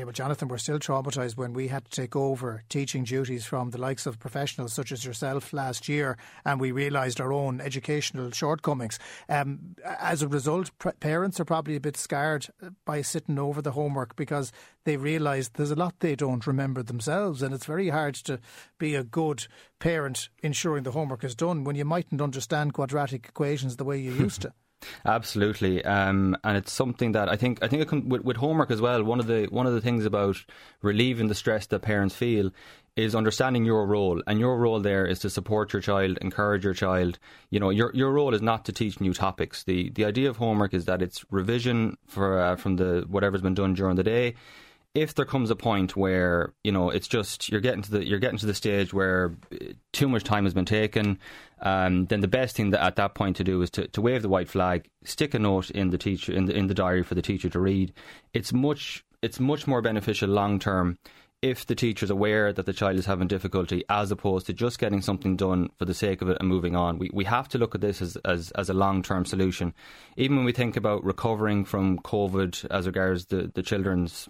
Yeah, 0.00 0.06
but 0.06 0.14
Jonathan, 0.14 0.48
we're 0.48 0.56
still 0.56 0.78
traumatised 0.78 1.36
when 1.36 1.52
we 1.52 1.68
had 1.68 1.84
to 1.84 1.90
take 1.90 2.16
over 2.16 2.62
teaching 2.70 3.04
duties 3.04 3.44
from 3.44 3.68
the 3.68 3.76
likes 3.76 4.06
of 4.06 4.18
professionals 4.18 4.72
such 4.72 4.92
as 4.92 5.04
yourself 5.04 5.52
last 5.52 5.90
year, 5.90 6.16
and 6.42 6.58
we 6.58 6.72
realised 6.72 7.20
our 7.20 7.34
own 7.34 7.60
educational 7.60 8.30
shortcomings. 8.30 8.98
Um, 9.28 9.76
as 9.84 10.22
a 10.22 10.28
result, 10.28 10.70
pr- 10.78 10.92
parents 11.00 11.38
are 11.38 11.44
probably 11.44 11.76
a 11.76 11.80
bit 11.80 11.98
scarred 11.98 12.46
by 12.86 13.02
sitting 13.02 13.38
over 13.38 13.60
the 13.60 13.72
homework 13.72 14.16
because 14.16 14.52
they 14.84 14.96
realise 14.96 15.50
there's 15.50 15.70
a 15.70 15.76
lot 15.76 16.00
they 16.00 16.16
don't 16.16 16.46
remember 16.46 16.82
themselves, 16.82 17.42
and 17.42 17.52
it's 17.52 17.66
very 17.66 17.90
hard 17.90 18.14
to 18.14 18.40
be 18.78 18.94
a 18.94 19.04
good 19.04 19.48
parent 19.80 20.30
ensuring 20.42 20.84
the 20.84 20.92
homework 20.92 21.24
is 21.24 21.34
done 21.34 21.62
when 21.62 21.76
you 21.76 21.84
mightn't 21.84 22.22
understand 22.22 22.72
quadratic 22.72 23.26
equations 23.28 23.76
the 23.76 23.84
way 23.84 23.98
you 23.98 24.12
used 24.12 24.40
to. 24.40 24.54
Absolutely, 25.04 25.84
um, 25.84 26.36
and 26.42 26.56
it's 26.56 26.72
something 26.72 27.12
that 27.12 27.28
I 27.28 27.36
think 27.36 27.62
I 27.62 27.68
think 27.68 27.82
it 27.82 27.88
can, 27.88 28.08
with, 28.08 28.22
with 28.22 28.36
homework 28.38 28.70
as 28.70 28.80
well. 28.80 29.02
One 29.04 29.20
of 29.20 29.26
the 29.26 29.46
one 29.50 29.66
of 29.66 29.74
the 29.74 29.80
things 29.80 30.06
about 30.06 30.42
relieving 30.80 31.28
the 31.28 31.34
stress 31.34 31.66
that 31.66 31.80
parents 31.80 32.14
feel 32.14 32.50
is 32.96 33.14
understanding 33.14 33.64
your 33.64 33.86
role, 33.86 34.22
and 34.26 34.40
your 34.40 34.58
role 34.58 34.80
there 34.80 35.06
is 35.06 35.18
to 35.20 35.30
support 35.30 35.72
your 35.72 35.82
child, 35.82 36.18
encourage 36.22 36.64
your 36.64 36.74
child. 36.74 37.18
You 37.50 37.60
know, 37.60 37.70
your 37.70 37.90
your 37.94 38.10
role 38.10 38.34
is 38.34 38.42
not 38.42 38.64
to 38.66 38.72
teach 38.72 39.00
new 39.00 39.12
topics. 39.12 39.64
the 39.64 39.90
The 39.90 40.04
idea 40.06 40.30
of 40.30 40.38
homework 40.38 40.72
is 40.72 40.86
that 40.86 41.02
it's 41.02 41.24
revision 41.30 41.98
for 42.06 42.40
uh, 42.40 42.56
from 42.56 42.76
the 42.76 43.04
whatever's 43.06 43.42
been 43.42 43.54
done 43.54 43.74
during 43.74 43.96
the 43.96 44.02
day. 44.02 44.34
If 44.94 45.14
there 45.14 45.24
comes 45.24 45.50
a 45.50 45.56
point 45.56 45.96
where 45.96 46.52
you 46.64 46.72
know 46.72 46.90
it's 46.90 47.06
just 47.06 47.48
you're 47.48 47.60
getting 47.60 47.82
to 47.82 47.90
the 47.92 48.06
you're 48.06 48.18
getting 48.18 48.38
to 48.38 48.46
the 48.46 48.54
stage 48.54 48.92
where 48.92 49.36
uh, 49.52 49.66
too 49.92 50.08
much 50.08 50.24
time 50.24 50.44
has 50.44 50.54
been 50.54 50.64
taken, 50.64 51.18
um, 51.62 52.06
then 52.06 52.20
the 52.20 52.28
best 52.28 52.56
thing 52.56 52.70
that 52.70 52.82
at 52.82 52.96
that 52.96 53.14
point 53.14 53.36
to 53.36 53.44
do 53.44 53.62
is 53.62 53.70
to, 53.70 53.86
to 53.88 54.00
wave 54.00 54.22
the 54.22 54.28
white 54.28 54.48
flag, 54.48 54.88
stick 55.04 55.34
a 55.34 55.38
note 55.38 55.70
in 55.70 55.90
the 55.90 55.98
teacher 55.98 56.32
in 56.32 56.46
the 56.46 56.56
in 56.56 56.66
the 56.66 56.74
diary 56.74 57.02
for 57.02 57.14
the 57.14 57.22
teacher 57.22 57.48
to 57.48 57.60
read. 57.60 57.92
It's 58.34 58.52
much 58.52 59.04
it's 59.22 59.38
much 59.38 59.66
more 59.66 59.82
beneficial 59.82 60.28
long 60.28 60.58
term 60.58 60.98
if 61.42 61.64
the 61.64 61.74
teacher 61.74 62.04
is 62.04 62.10
aware 62.10 62.52
that 62.52 62.66
the 62.66 62.72
child 62.72 62.98
is 62.98 63.06
having 63.06 63.26
difficulty 63.26 63.82
as 63.88 64.10
opposed 64.10 64.44
to 64.46 64.52
just 64.52 64.78
getting 64.78 65.00
something 65.00 65.36
done 65.36 65.70
for 65.78 65.86
the 65.86 65.94
sake 65.94 66.20
of 66.20 66.28
it 66.28 66.36
and 66.38 66.48
moving 66.48 66.76
on. 66.76 66.98
We, 66.98 67.10
we 67.14 67.24
have 67.24 67.48
to 67.50 67.58
look 67.58 67.74
at 67.74 67.80
this 67.80 68.02
as, 68.02 68.16
as, 68.26 68.50
as 68.52 68.68
a 68.68 68.74
long 68.74 69.02
term 69.02 69.24
solution. 69.24 69.72
Even 70.16 70.36
when 70.36 70.44
we 70.44 70.52
think 70.52 70.76
about 70.76 71.02
recovering 71.02 71.64
from 71.64 71.98
COVID 72.00 72.66
as 72.70 72.86
regards 72.86 73.26
the, 73.26 73.50
the 73.54 73.62
children's, 73.62 74.28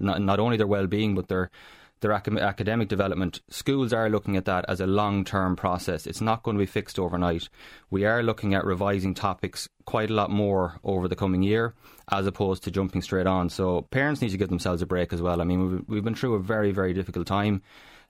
not, 0.00 0.22
not 0.22 0.40
only 0.40 0.56
their 0.56 0.66
well 0.66 0.86
being, 0.86 1.14
but 1.14 1.28
their 1.28 1.50
their 2.00 2.12
academic 2.12 2.88
development, 2.88 3.40
schools 3.48 3.92
are 3.92 4.10
looking 4.10 4.36
at 4.36 4.44
that 4.44 4.64
as 4.68 4.80
a 4.80 4.86
long 4.86 5.24
term 5.24 5.56
process. 5.56 6.06
It's 6.06 6.20
not 6.20 6.42
going 6.42 6.56
to 6.56 6.62
be 6.62 6.66
fixed 6.66 6.98
overnight. 6.98 7.48
We 7.90 8.04
are 8.04 8.22
looking 8.22 8.54
at 8.54 8.64
revising 8.64 9.14
topics 9.14 9.68
quite 9.86 10.10
a 10.10 10.14
lot 10.14 10.30
more 10.30 10.78
over 10.84 11.08
the 11.08 11.16
coming 11.16 11.42
year 11.42 11.74
as 12.10 12.26
opposed 12.26 12.64
to 12.64 12.70
jumping 12.70 13.02
straight 13.02 13.26
on. 13.26 13.48
So 13.48 13.82
parents 13.82 14.20
need 14.20 14.30
to 14.30 14.36
give 14.36 14.48
themselves 14.48 14.82
a 14.82 14.86
break 14.86 15.12
as 15.12 15.22
well. 15.22 15.40
I 15.40 15.44
mean, 15.44 15.70
we've, 15.70 15.84
we've 15.88 16.04
been 16.04 16.14
through 16.14 16.34
a 16.34 16.40
very, 16.40 16.70
very 16.70 16.92
difficult 16.92 17.26
time. 17.26 17.62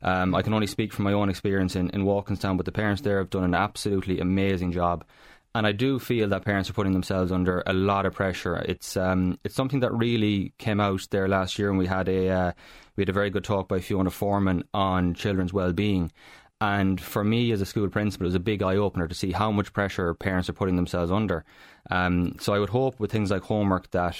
Um, 0.02 0.34
I 0.34 0.42
can 0.42 0.52
only 0.52 0.66
speak 0.66 0.92
from 0.92 1.04
my 1.04 1.12
own 1.12 1.30
experience 1.30 1.74
in, 1.74 1.88
in 1.90 2.04
Walkinstown, 2.04 2.56
but 2.56 2.66
the 2.66 2.72
parents 2.72 3.02
there 3.02 3.18
have 3.18 3.30
done 3.30 3.44
an 3.44 3.54
absolutely 3.54 4.20
amazing 4.20 4.72
job. 4.72 5.04
And 5.56 5.66
I 5.66 5.72
do 5.72 5.98
feel 5.98 6.28
that 6.28 6.44
parents 6.44 6.68
are 6.68 6.74
putting 6.74 6.92
themselves 6.92 7.32
under 7.32 7.62
a 7.66 7.72
lot 7.72 8.04
of 8.04 8.12
pressure. 8.12 8.56
It's 8.56 8.94
um, 8.94 9.38
it's 9.42 9.54
something 9.54 9.80
that 9.80 9.90
really 9.90 10.52
came 10.58 10.80
out 10.80 11.06
there 11.10 11.28
last 11.28 11.58
year, 11.58 11.70
and 11.70 11.78
we 11.78 11.86
had 11.86 12.10
a 12.10 12.28
uh, 12.28 12.52
we 12.94 13.00
had 13.00 13.08
a 13.08 13.14
very 13.14 13.30
good 13.30 13.42
talk 13.42 13.66
by 13.66 13.80
Fiona 13.80 14.10
Foreman 14.10 14.64
on 14.74 15.14
children's 15.14 15.54
well-being. 15.54 16.12
And 16.60 17.00
for 17.00 17.24
me, 17.24 17.52
as 17.52 17.62
a 17.62 17.64
school 17.64 17.88
principal, 17.88 18.26
it 18.26 18.28
was 18.28 18.34
a 18.34 18.40
big 18.40 18.62
eye 18.62 18.76
opener 18.76 19.08
to 19.08 19.14
see 19.14 19.32
how 19.32 19.50
much 19.50 19.72
pressure 19.72 20.12
parents 20.12 20.50
are 20.50 20.52
putting 20.52 20.76
themselves 20.76 21.10
under. 21.10 21.46
Um, 21.90 22.36
so 22.38 22.52
I 22.52 22.58
would 22.58 22.68
hope 22.68 23.00
with 23.00 23.10
things 23.10 23.30
like 23.30 23.42
homework 23.42 23.90
that 23.92 24.18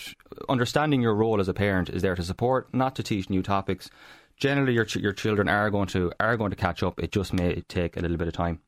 understanding 0.49 1.03
your 1.03 1.15
role 1.15 1.39
as 1.39 1.49
a 1.49 1.55
parent 1.55 1.91
is 1.91 2.01
there 2.01 2.17
to 2.17 2.23
support, 2.23 2.73
not 2.73 2.97
to 2.97 3.03
teach 3.03 3.29
new 3.29 3.43
topics. 3.43 3.91
Generally, 4.39 4.73
your 4.73 4.87
ch- 4.87 4.97
your 4.97 5.13
children 5.13 5.51
are 5.51 5.69
going 5.69 5.89
to 5.89 6.13
are 6.19 6.39
going 6.39 6.51
to 6.51 6.57
catch 6.57 6.83
up. 6.83 6.99
It 6.99 7.13
just 7.13 7.35
may 7.35 7.61
take 7.69 7.99
a 7.99 8.01
little 8.01 8.17
bit 8.17 8.29
of 8.29 8.33
time. 8.35 8.61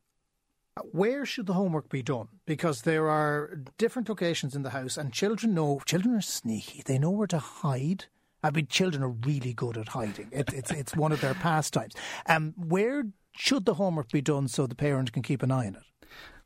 Where 0.91 1.25
should 1.25 1.45
the 1.45 1.53
homework 1.53 1.89
be 1.89 2.01
done? 2.01 2.27
Because 2.45 2.81
there 2.81 3.09
are 3.09 3.61
different 3.77 4.09
locations 4.09 4.55
in 4.55 4.63
the 4.63 4.69
house, 4.69 4.97
and 4.97 5.13
children 5.13 5.53
know 5.53 5.81
children 5.85 6.15
are 6.15 6.21
sneaky. 6.21 6.83
They 6.85 6.97
know 6.97 7.11
where 7.11 7.27
to 7.27 7.39
hide. 7.39 8.05
I 8.43 8.51
mean, 8.51 8.67
children 8.67 9.03
are 9.03 9.09
really 9.09 9.53
good 9.53 9.77
at 9.77 9.89
hiding. 9.89 10.29
It, 10.31 10.53
it's 10.53 10.71
it's 10.71 10.95
one 10.95 11.11
of 11.11 11.21
their 11.21 11.33
pastimes. 11.45 11.95
Um, 12.25 12.53
where 12.57 13.03
should 13.35 13.65
the 13.65 13.75
homework 13.75 14.11
be 14.11 14.21
done 14.21 14.47
so 14.47 14.67
the 14.67 14.75
parent 14.75 15.11
can 15.11 15.23
keep 15.23 15.43
an 15.43 15.51
eye 15.51 15.67
on 15.67 15.75
it? 15.75 15.83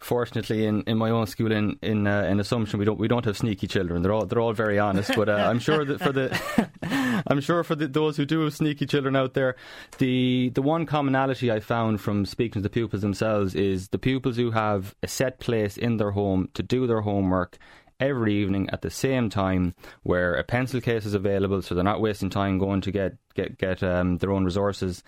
Fortunately, 0.03 0.65
in, 0.65 0.83
in 0.83 0.97
my 0.97 1.09
own 1.09 1.27
school 1.27 1.51
in 1.51 1.77
in, 1.81 2.07
uh, 2.07 2.23
in 2.23 2.39
Assumption, 2.39 2.79
we 2.79 2.85
don't 2.85 2.99
we 2.99 3.07
don't 3.07 3.25
have 3.25 3.37
sneaky 3.37 3.67
children. 3.67 4.01
They're 4.01 4.11
all 4.11 4.25
they're 4.25 4.39
all 4.39 4.53
very 4.53 4.79
honest. 4.79 5.11
But 5.15 5.29
uh, 5.29 5.33
I'm 5.49 5.59
sure 5.59 5.85
that 5.85 5.99
for 5.99 6.11
the 6.11 7.23
I'm 7.27 7.41
sure 7.41 7.63
for 7.63 7.75
the, 7.75 7.87
those 7.87 8.17
who 8.17 8.25
do 8.25 8.41
have 8.41 8.53
sneaky 8.53 8.85
children 8.85 9.15
out 9.15 9.33
there, 9.33 9.55
the 9.97 10.51
the 10.53 10.61
one 10.61 10.85
commonality 10.85 11.51
I 11.51 11.59
found 11.59 12.01
from 12.01 12.25
speaking 12.25 12.61
to 12.61 12.61
the 12.61 12.69
pupils 12.69 13.01
themselves 13.01 13.55
is 13.55 13.89
the 13.89 13.99
pupils 13.99 14.37
who 14.37 14.51
have 14.51 14.95
a 15.01 15.07
set 15.07 15.39
place 15.39 15.77
in 15.77 15.97
their 15.97 16.11
home 16.11 16.49
to 16.53 16.63
do 16.63 16.87
their 16.87 17.01
homework 17.01 17.57
every 17.99 18.33
evening 18.35 18.69
at 18.71 18.81
the 18.81 18.89
same 18.89 19.29
time 19.29 19.73
where 20.01 20.35
a 20.35 20.43
pencil 20.43 20.81
case 20.81 21.05
is 21.05 21.13
available 21.13 21.61
so 21.61 21.73
they're 21.73 21.83
not 21.83 22.01
wasting 22.01 22.29
time 22.29 22.57
going 22.57 22.81
to 22.81 22.91
get 22.91 23.15
get 23.35 23.57
get 23.57 23.81
um, 23.83 24.17
their 24.17 24.31
own 24.31 24.43
resources 24.43 25.03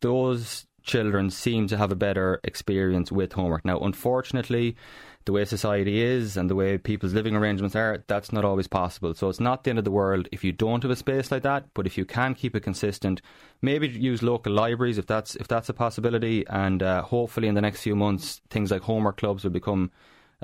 those 0.00 0.66
children 0.84 1.30
seem 1.30 1.66
to 1.68 1.76
have 1.76 1.90
a 1.90 1.96
better 1.96 2.40
experience 2.44 3.10
with 3.10 3.32
homework. 3.32 3.64
Now, 3.64 3.80
unfortunately, 3.80 4.76
the 5.24 5.32
way 5.32 5.44
society 5.46 6.02
is 6.02 6.36
and 6.36 6.50
the 6.50 6.54
way 6.54 6.76
people's 6.76 7.14
living 7.14 7.34
arrangements 7.34 7.74
are, 7.74 8.04
that's 8.06 8.32
not 8.32 8.44
always 8.44 8.68
possible. 8.68 9.14
So 9.14 9.30
it's 9.30 9.40
not 9.40 9.64
the 9.64 9.70
end 9.70 9.78
of 9.78 9.86
the 9.86 9.90
world 9.90 10.28
if 10.30 10.44
you 10.44 10.52
don't 10.52 10.82
have 10.82 10.92
a 10.92 10.96
space 10.96 11.32
like 11.32 11.42
that. 11.42 11.72
But 11.72 11.86
if 11.86 11.96
you 11.96 12.04
can 12.04 12.34
keep 12.34 12.54
it 12.54 12.60
consistent, 12.60 13.22
maybe 13.62 13.88
use 13.88 14.22
local 14.22 14.52
libraries 14.52 14.98
if 14.98 15.06
that's 15.06 15.34
if 15.36 15.48
that's 15.48 15.70
a 15.70 15.74
possibility. 15.74 16.46
And 16.48 16.82
uh, 16.82 17.02
hopefully, 17.02 17.48
in 17.48 17.54
the 17.54 17.62
next 17.62 17.82
few 17.82 17.96
months, 17.96 18.42
things 18.50 18.70
like 18.70 18.82
homework 18.82 19.16
clubs 19.16 19.44
will 19.44 19.50
become 19.50 19.90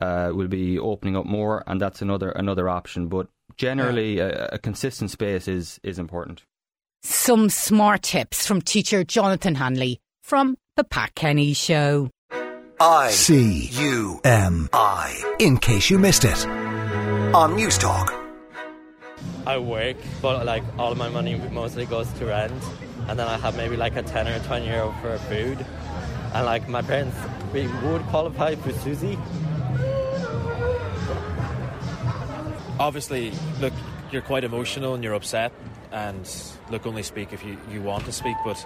uh, 0.00 0.32
will 0.34 0.48
be 0.48 0.78
opening 0.78 1.16
up 1.16 1.26
more, 1.26 1.62
and 1.66 1.80
that's 1.80 2.00
another 2.00 2.30
another 2.30 2.68
option. 2.68 3.08
But 3.08 3.28
generally, 3.56 4.18
a, 4.18 4.48
a 4.52 4.58
consistent 4.58 5.10
space 5.10 5.46
is 5.46 5.78
is 5.82 5.98
important. 5.98 6.44
Some 7.02 7.50
smart 7.50 8.02
tips 8.02 8.46
from 8.46 8.62
teacher 8.62 9.04
Jonathan 9.04 9.54
Hanley 9.54 10.00
from 10.22 10.56
The 10.76 10.84
Pat 10.84 11.14
Kenny 11.14 11.52
Show. 11.52 12.10
I 12.80 13.10
C 13.10 13.68
U 13.72 14.20
M 14.24 14.68
I. 14.72 15.22
In 15.38 15.58
case 15.58 15.90
you 15.90 15.98
missed 15.98 16.24
it. 16.24 16.46
On 17.34 17.54
News 17.54 17.76
Talk. 17.76 18.14
I 19.46 19.58
work, 19.58 19.96
but 20.22 20.46
like 20.46 20.62
all 20.78 20.94
my 20.94 21.08
money 21.08 21.36
mostly 21.50 21.84
goes 21.84 22.10
to 22.14 22.26
rent, 22.26 22.52
and 23.08 23.18
then 23.18 23.26
I 23.26 23.36
have 23.38 23.56
maybe 23.56 23.76
like 23.76 23.96
a 23.96 24.02
ten 24.02 24.28
or 24.28 24.38
twenty 24.40 24.68
euro 24.68 24.94
for 25.02 25.18
food, 25.18 25.64
and 26.34 26.46
like 26.46 26.68
my 26.68 26.82
parents 26.82 27.16
we 27.52 27.66
would 27.66 28.02
qualify 28.04 28.54
for 28.54 28.70
SUSI. 28.70 29.18
Obviously, 32.78 33.32
look, 33.60 33.74
you're 34.10 34.22
quite 34.22 34.44
emotional 34.44 34.94
and 34.94 35.04
you're 35.04 35.14
upset, 35.14 35.52
and 35.92 36.30
look, 36.70 36.86
only 36.86 37.02
speak 37.02 37.32
if 37.32 37.44
you, 37.44 37.58
you 37.70 37.82
want 37.82 38.04
to 38.06 38.12
speak, 38.12 38.36
but 38.44 38.64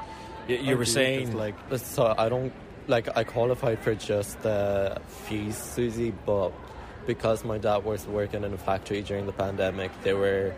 you, 0.48 0.56
you 0.56 0.76
were 0.76 0.84
saying 0.84 1.36
like 1.36 1.54
so 1.76 2.04
uh, 2.04 2.14
I 2.18 2.28
don't 2.28 2.52
like 2.86 3.16
I 3.16 3.24
qualified 3.24 3.78
for 3.80 3.94
just 3.94 4.40
the 4.42 5.00
fees, 5.06 5.56
SUSI, 5.56 6.12
but 6.26 6.52
because 7.06 7.44
my 7.44 7.58
dad 7.58 7.84
was 7.84 8.06
working 8.06 8.44
in 8.44 8.52
a 8.52 8.58
factory 8.58 9.02
during 9.02 9.26
the 9.26 9.32
pandemic, 9.32 9.90
they 10.02 10.14
were 10.14 10.54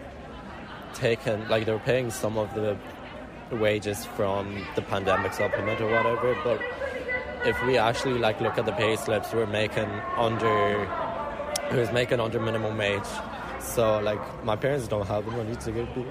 taking 0.94 1.48
like 1.48 1.66
they 1.66 1.72
were 1.72 1.78
paying 1.78 2.10
some 2.10 2.36
of 2.36 2.54
the 2.54 2.76
wages 3.52 4.04
from 4.04 4.64
the 4.74 4.82
pandemic 4.82 5.32
supplement 5.32 5.80
or 5.80 5.90
whatever. 5.90 6.36
But 6.42 6.60
if 7.46 7.62
we 7.64 7.78
actually 7.78 8.18
like 8.18 8.40
look 8.40 8.58
at 8.58 8.66
the 8.66 8.72
pay 8.72 8.96
slips, 8.96 9.32
we're 9.32 9.46
making 9.46 9.88
under 10.16 10.88
it 11.70 11.76
was 11.76 11.92
making 11.92 12.20
under 12.20 12.40
minimum 12.40 12.76
wage. 12.76 13.02
So 13.60 14.00
like 14.00 14.44
my 14.44 14.56
parents 14.56 14.88
don't 14.88 15.06
have 15.06 15.24
the 15.24 15.30
money 15.30 15.56
to 15.56 15.72
give 15.72 15.96
me. 15.96 16.06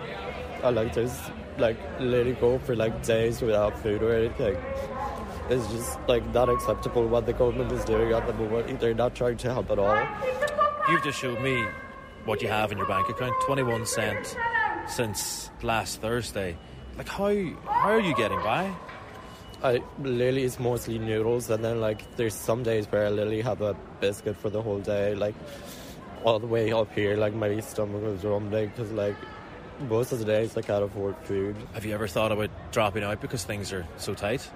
Uh, 0.63 0.67
I 0.67 0.69
like 0.69 0.93
this 0.93 1.19
like 1.57 1.77
let 1.99 2.27
it 2.27 2.39
go 2.39 2.59
for 2.59 2.75
like 2.75 3.03
days 3.05 3.41
without 3.41 3.77
food 3.79 4.01
or 4.03 4.13
anything. 4.13 4.57
It's 5.49 5.67
just 5.71 5.99
like 6.07 6.25
not 6.33 6.49
acceptable 6.49 7.07
what 7.07 7.25
the 7.25 7.33
government 7.33 7.71
is 7.71 7.85
doing 7.85 8.11
at 8.11 8.25
the 8.25 8.33
moment. 8.33 8.79
They're 8.79 8.93
not 8.93 9.15
trying 9.15 9.37
to 9.37 9.53
help 9.53 9.69
at 9.69 9.79
all. 9.79 10.07
You've 10.89 11.03
just 11.03 11.19
showed 11.19 11.41
me 11.41 11.65
what 12.25 12.41
you 12.41 12.47
have 12.47 12.71
in 12.71 12.77
your 12.77 12.87
bank 12.87 13.09
account, 13.09 13.33
twenty 13.45 13.63
one 13.63 13.85
cent 13.85 14.35
since 14.87 15.51
last 15.61 16.01
Thursday. 16.01 16.57
Like 16.97 17.07
how 17.07 17.33
how 17.65 17.89
are 17.91 17.99
you 17.99 18.15
getting 18.15 18.39
by? 18.39 18.73
I 19.63 19.81
literally 19.99 20.43
it's 20.43 20.59
mostly 20.59 20.99
noodles, 20.99 21.49
and 21.49 21.63
then 21.63 21.79
like 21.79 22.15
there's 22.17 22.33
some 22.33 22.63
days 22.63 22.85
where 22.87 23.05
I 23.05 23.09
literally 23.09 23.41
have 23.41 23.61
a 23.61 23.75
biscuit 23.99 24.35
for 24.35 24.49
the 24.49 24.61
whole 24.61 24.79
day, 24.79 25.15
like 25.15 25.35
all 26.23 26.39
the 26.39 26.47
way 26.47 26.71
up 26.71 26.91
here. 26.93 27.15
Like 27.17 27.33
my 27.33 27.59
stomach 27.59 28.03
is 28.03 28.23
rumbling 28.23 28.69
because 28.69 28.91
like 28.91 29.15
most 29.81 30.11
of 30.11 30.19
the 30.19 30.25
days 30.25 30.57
I 30.57 30.61
can't 30.61 30.83
afford 30.83 31.15
food. 31.23 31.55
Have 31.73 31.85
you 31.85 31.93
ever 31.93 32.07
thought 32.07 32.31
about 32.31 32.49
dropping 32.71 33.03
out 33.03 33.21
because 33.21 33.43
things 33.43 33.71
are 33.73 33.85
so 33.97 34.13
tight? 34.13 34.49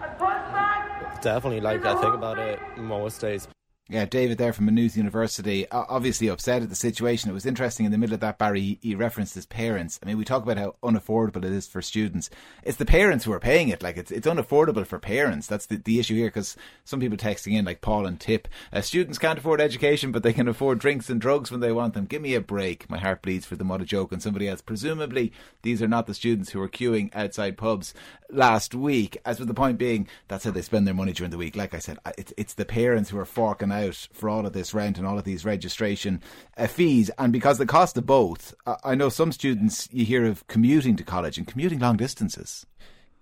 Definitely, 1.21 1.61
like 1.61 1.85
I 1.85 1.99
think 2.01 2.13
about 2.13 2.39
it 2.39 2.59
most 2.77 3.21
days. 3.21 3.47
Yeah, 3.91 4.05
David 4.05 4.37
there 4.37 4.53
from 4.53 4.67
Maynooth 4.67 4.95
University, 4.95 5.67
obviously 5.71 6.27
upset 6.27 6.61
at 6.61 6.69
the 6.69 6.75
situation. 6.75 7.31
It 7.31 7.33
was 7.33 7.47
interesting 7.47 7.87
in 7.87 7.91
the 7.91 7.97
middle 7.97 8.13
of 8.13 8.19
that, 8.19 8.37
Barry, 8.37 8.77
he 8.83 8.93
referenced 8.93 9.33
his 9.33 9.47
parents. 9.47 9.99
I 10.03 10.05
mean, 10.05 10.19
we 10.19 10.25
talk 10.25 10.43
about 10.43 10.59
how 10.59 10.75
unaffordable 10.83 11.37
it 11.37 11.45
is 11.45 11.65
for 11.65 11.81
students. 11.81 12.29
It's 12.63 12.77
the 12.77 12.85
parents 12.85 13.25
who 13.25 13.33
are 13.33 13.39
paying 13.39 13.69
it. 13.69 13.81
Like, 13.81 13.97
it's 13.97 14.11
it's 14.11 14.27
unaffordable 14.27 14.85
for 14.85 14.99
parents. 14.99 15.47
That's 15.47 15.65
the, 15.65 15.77
the 15.77 15.99
issue 15.99 16.13
here 16.13 16.27
because 16.27 16.55
some 16.85 16.99
people 16.99 17.17
texting 17.17 17.53
in, 17.53 17.65
like 17.65 17.81
Paul 17.81 18.05
and 18.05 18.19
Tip, 18.19 18.47
uh, 18.71 18.81
students 18.81 19.17
can't 19.17 19.39
afford 19.39 19.59
education, 19.59 20.11
but 20.11 20.21
they 20.21 20.33
can 20.33 20.47
afford 20.47 20.77
drinks 20.77 21.09
and 21.09 21.19
drugs 21.19 21.49
when 21.49 21.59
they 21.59 21.71
want 21.71 21.95
them. 21.95 22.05
Give 22.05 22.21
me 22.21 22.35
a 22.35 22.41
break. 22.41 22.87
My 22.91 22.99
heart 22.99 23.23
bleeds 23.23 23.47
for 23.47 23.55
them. 23.55 23.69
What 23.69 23.81
a 23.81 23.85
joke. 23.85 24.11
And 24.11 24.21
somebody 24.21 24.47
else, 24.47 24.61
presumably, 24.61 25.33
these 25.63 25.81
are 25.81 25.87
not 25.87 26.05
the 26.05 26.13
students 26.13 26.51
who 26.51 26.61
are 26.61 26.69
queuing 26.69 27.09
outside 27.15 27.57
pubs 27.57 27.95
last 28.29 28.75
week. 28.75 29.17
As 29.25 29.39
with 29.39 29.47
the 29.47 29.53
point 29.53 29.77
being, 29.77 30.07
that's 30.27 30.43
how 30.43 30.51
they 30.51 30.61
spend 30.61 30.87
their 30.87 30.93
money 30.93 31.13
during 31.13 31.31
the 31.31 31.37
week. 31.37 31.55
Like 31.55 31.73
I 31.73 31.79
said, 31.79 31.97
it's, 32.17 32.33
it's 32.37 32.53
the 32.53 32.65
parents 32.65 33.09
who 33.09 33.19
are 33.19 33.25
forking 33.25 33.71
out 33.71 34.07
for 34.13 34.29
all 34.29 34.45
of 34.45 34.53
this 34.53 34.73
rent 34.73 34.97
and 34.97 35.07
all 35.07 35.17
of 35.17 35.23
these 35.23 35.45
registration 35.45 36.21
uh, 36.57 36.67
fees. 36.67 37.09
And 37.17 37.33
because 37.33 37.57
the 37.57 37.65
cost 37.65 37.97
of 37.97 38.05
both, 38.05 38.53
I 38.83 38.95
know 38.95 39.09
some 39.09 39.31
students 39.31 39.89
you 39.91 40.05
hear 40.05 40.25
of 40.25 40.45
commuting 40.47 40.95
to 40.97 41.03
college 41.03 41.37
and 41.37 41.47
commuting 41.47 41.79
long 41.79 41.97
distances. 41.97 42.65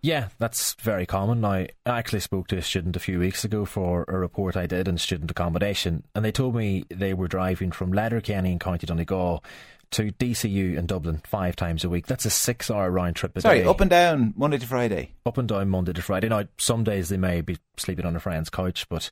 Yeah, 0.01 0.29
that's 0.37 0.75
very 0.75 1.07
common. 1.07 1.43
I 1.43 1.69
actually 1.85 2.19
spoke 2.19 2.47
to 2.49 2.57
a 2.57 2.61
student 2.61 2.95
a 2.95 2.99
few 2.99 3.17
weeks 3.17 3.43
ago 3.43 3.65
for 3.65 4.05
a 4.07 4.17
report 4.17 4.55
I 4.55 4.67
did 4.67 4.87
in 4.87 4.99
student 4.99 5.31
accommodation, 5.31 6.03
and 6.13 6.23
they 6.23 6.31
told 6.31 6.55
me 6.55 6.85
they 6.89 7.15
were 7.15 7.27
driving 7.27 7.71
from 7.71 7.91
Letterkenny 7.91 8.51
in 8.51 8.59
County 8.59 8.85
Donegal 8.85 9.43
to 9.91 10.11
DCU 10.11 10.75
in 10.77 10.85
Dublin 10.85 11.21
five 11.25 11.55
times 11.55 11.83
a 11.83 11.89
week. 11.89 12.07
That's 12.07 12.25
a 12.25 12.29
six 12.29 12.69
hour 12.69 12.89
round 12.91 13.15
trip 13.15 13.35
a 13.37 13.41
Sorry, 13.41 13.59
day. 13.61 13.65
up 13.65 13.79
and 13.81 13.89
down 13.89 14.33
Monday 14.35 14.57
to 14.57 14.67
Friday. 14.67 15.11
Up 15.25 15.37
and 15.37 15.47
down 15.47 15.69
Monday 15.69 15.93
to 15.93 16.01
Friday. 16.01 16.29
Now, 16.29 16.43
some 16.57 16.83
days 16.83 17.09
they 17.09 17.17
may 17.17 17.41
be 17.41 17.57
sleeping 17.77 18.05
on 18.05 18.15
a 18.15 18.19
friend's 18.19 18.49
couch, 18.49 18.87
but 18.89 19.09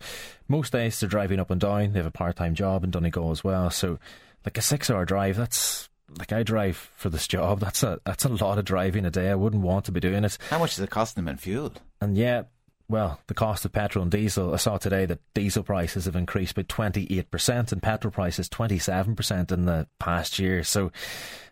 most 0.48 0.72
days 0.74 1.00
they're 1.00 1.10
driving 1.10 1.40
up 1.40 1.52
and 1.52 1.62
down. 1.62 1.94
They 1.94 2.00
have 2.00 2.06
a 2.06 2.12
part 2.12 2.36
time 2.36 2.56
job 2.56 2.84
in 2.84 2.92
Donegal 2.92 3.32
as 3.32 3.44
well. 3.44 3.70
So, 3.70 4.00
like 4.46 4.58
a 4.58 4.62
six 4.62 4.90
hour 4.90 5.06
drive, 5.06 5.38
that's 5.38 5.90
like 6.20 6.32
I 6.32 6.44
drive 6.44 6.78
for 6.96 7.10
this 7.10 7.28
job. 7.28 7.60
That's 7.60 7.82
a 7.84 8.00
that's 8.06 8.26
a 8.26 8.30
lot 8.30 8.58
of 8.58 8.66
driving 8.66 9.06
a 9.06 9.12
day. 9.12 9.30
I 9.30 9.36
wouldn't 9.36 9.64
want 9.64 9.86
to 9.86 9.92
be 9.92 10.00
doing 10.00 10.24
it. 10.24 10.38
How 10.50 10.60
much 10.60 10.76
does 10.76 10.84
it 10.84 10.90
costing 10.90 11.24
them 11.24 11.32
in 11.32 11.38
fuel? 11.38 11.74
And 12.02 12.18
yeah, 12.18 12.44
well, 12.88 13.20
the 13.28 13.34
cost 13.34 13.66
of 13.66 13.72
petrol 13.72 14.04
and 14.04 14.12
diesel. 14.12 14.54
I 14.54 14.58
saw 14.58 14.78
today 14.78 15.06
that 15.08 15.20
diesel 15.34 15.64
prices 15.64 16.06
have 16.06 16.16
increased 16.16 16.56
by 16.56 16.64
twenty 16.64 17.08
eight 17.18 17.32
percent, 17.32 17.72
and 17.72 17.82
petrol 17.82 18.12
prices 18.12 18.48
twenty 18.48 18.78
seven 18.78 19.16
percent 19.16 19.52
in 19.52 19.66
the 19.66 19.88
past 20.00 20.38
year. 20.38 20.64
So, 20.64 20.92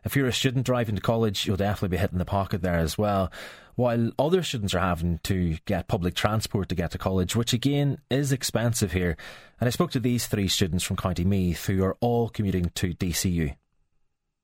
if 0.03 0.15
you're 0.15 0.27
a 0.27 0.33
student 0.33 0.65
driving 0.65 0.95
to 0.95 1.01
college, 1.01 1.47
you'll 1.47 1.57
definitely 1.57 1.95
be 1.95 2.01
hitting 2.01 2.19
the 2.19 2.25
pocket 2.25 2.61
there 2.61 2.77
as 2.77 2.97
well. 2.97 3.31
While 3.75 4.11
other 4.19 4.43
students 4.43 4.75
are 4.75 4.79
having 4.79 5.19
to 5.23 5.57
get 5.65 5.87
public 5.87 6.13
transport 6.13 6.69
to 6.69 6.75
get 6.75 6.91
to 6.91 6.99
college, 6.99 7.35
which 7.35 7.53
again 7.53 7.97
is 8.11 8.31
expensive 8.31 8.91
here. 8.91 9.17
And 9.59 9.67
I 9.67 9.71
spoke 9.71 9.89
to 9.91 9.99
these 9.99 10.27
three 10.27 10.47
students 10.47 10.83
from 10.83 10.97
County 10.97 11.25
Meath 11.25 11.65
who 11.65 11.83
are 11.83 11.97
all 11.99 12.29
commuting 12.29 12.71
to 12.75 12.93
DCU. 12.93 13.55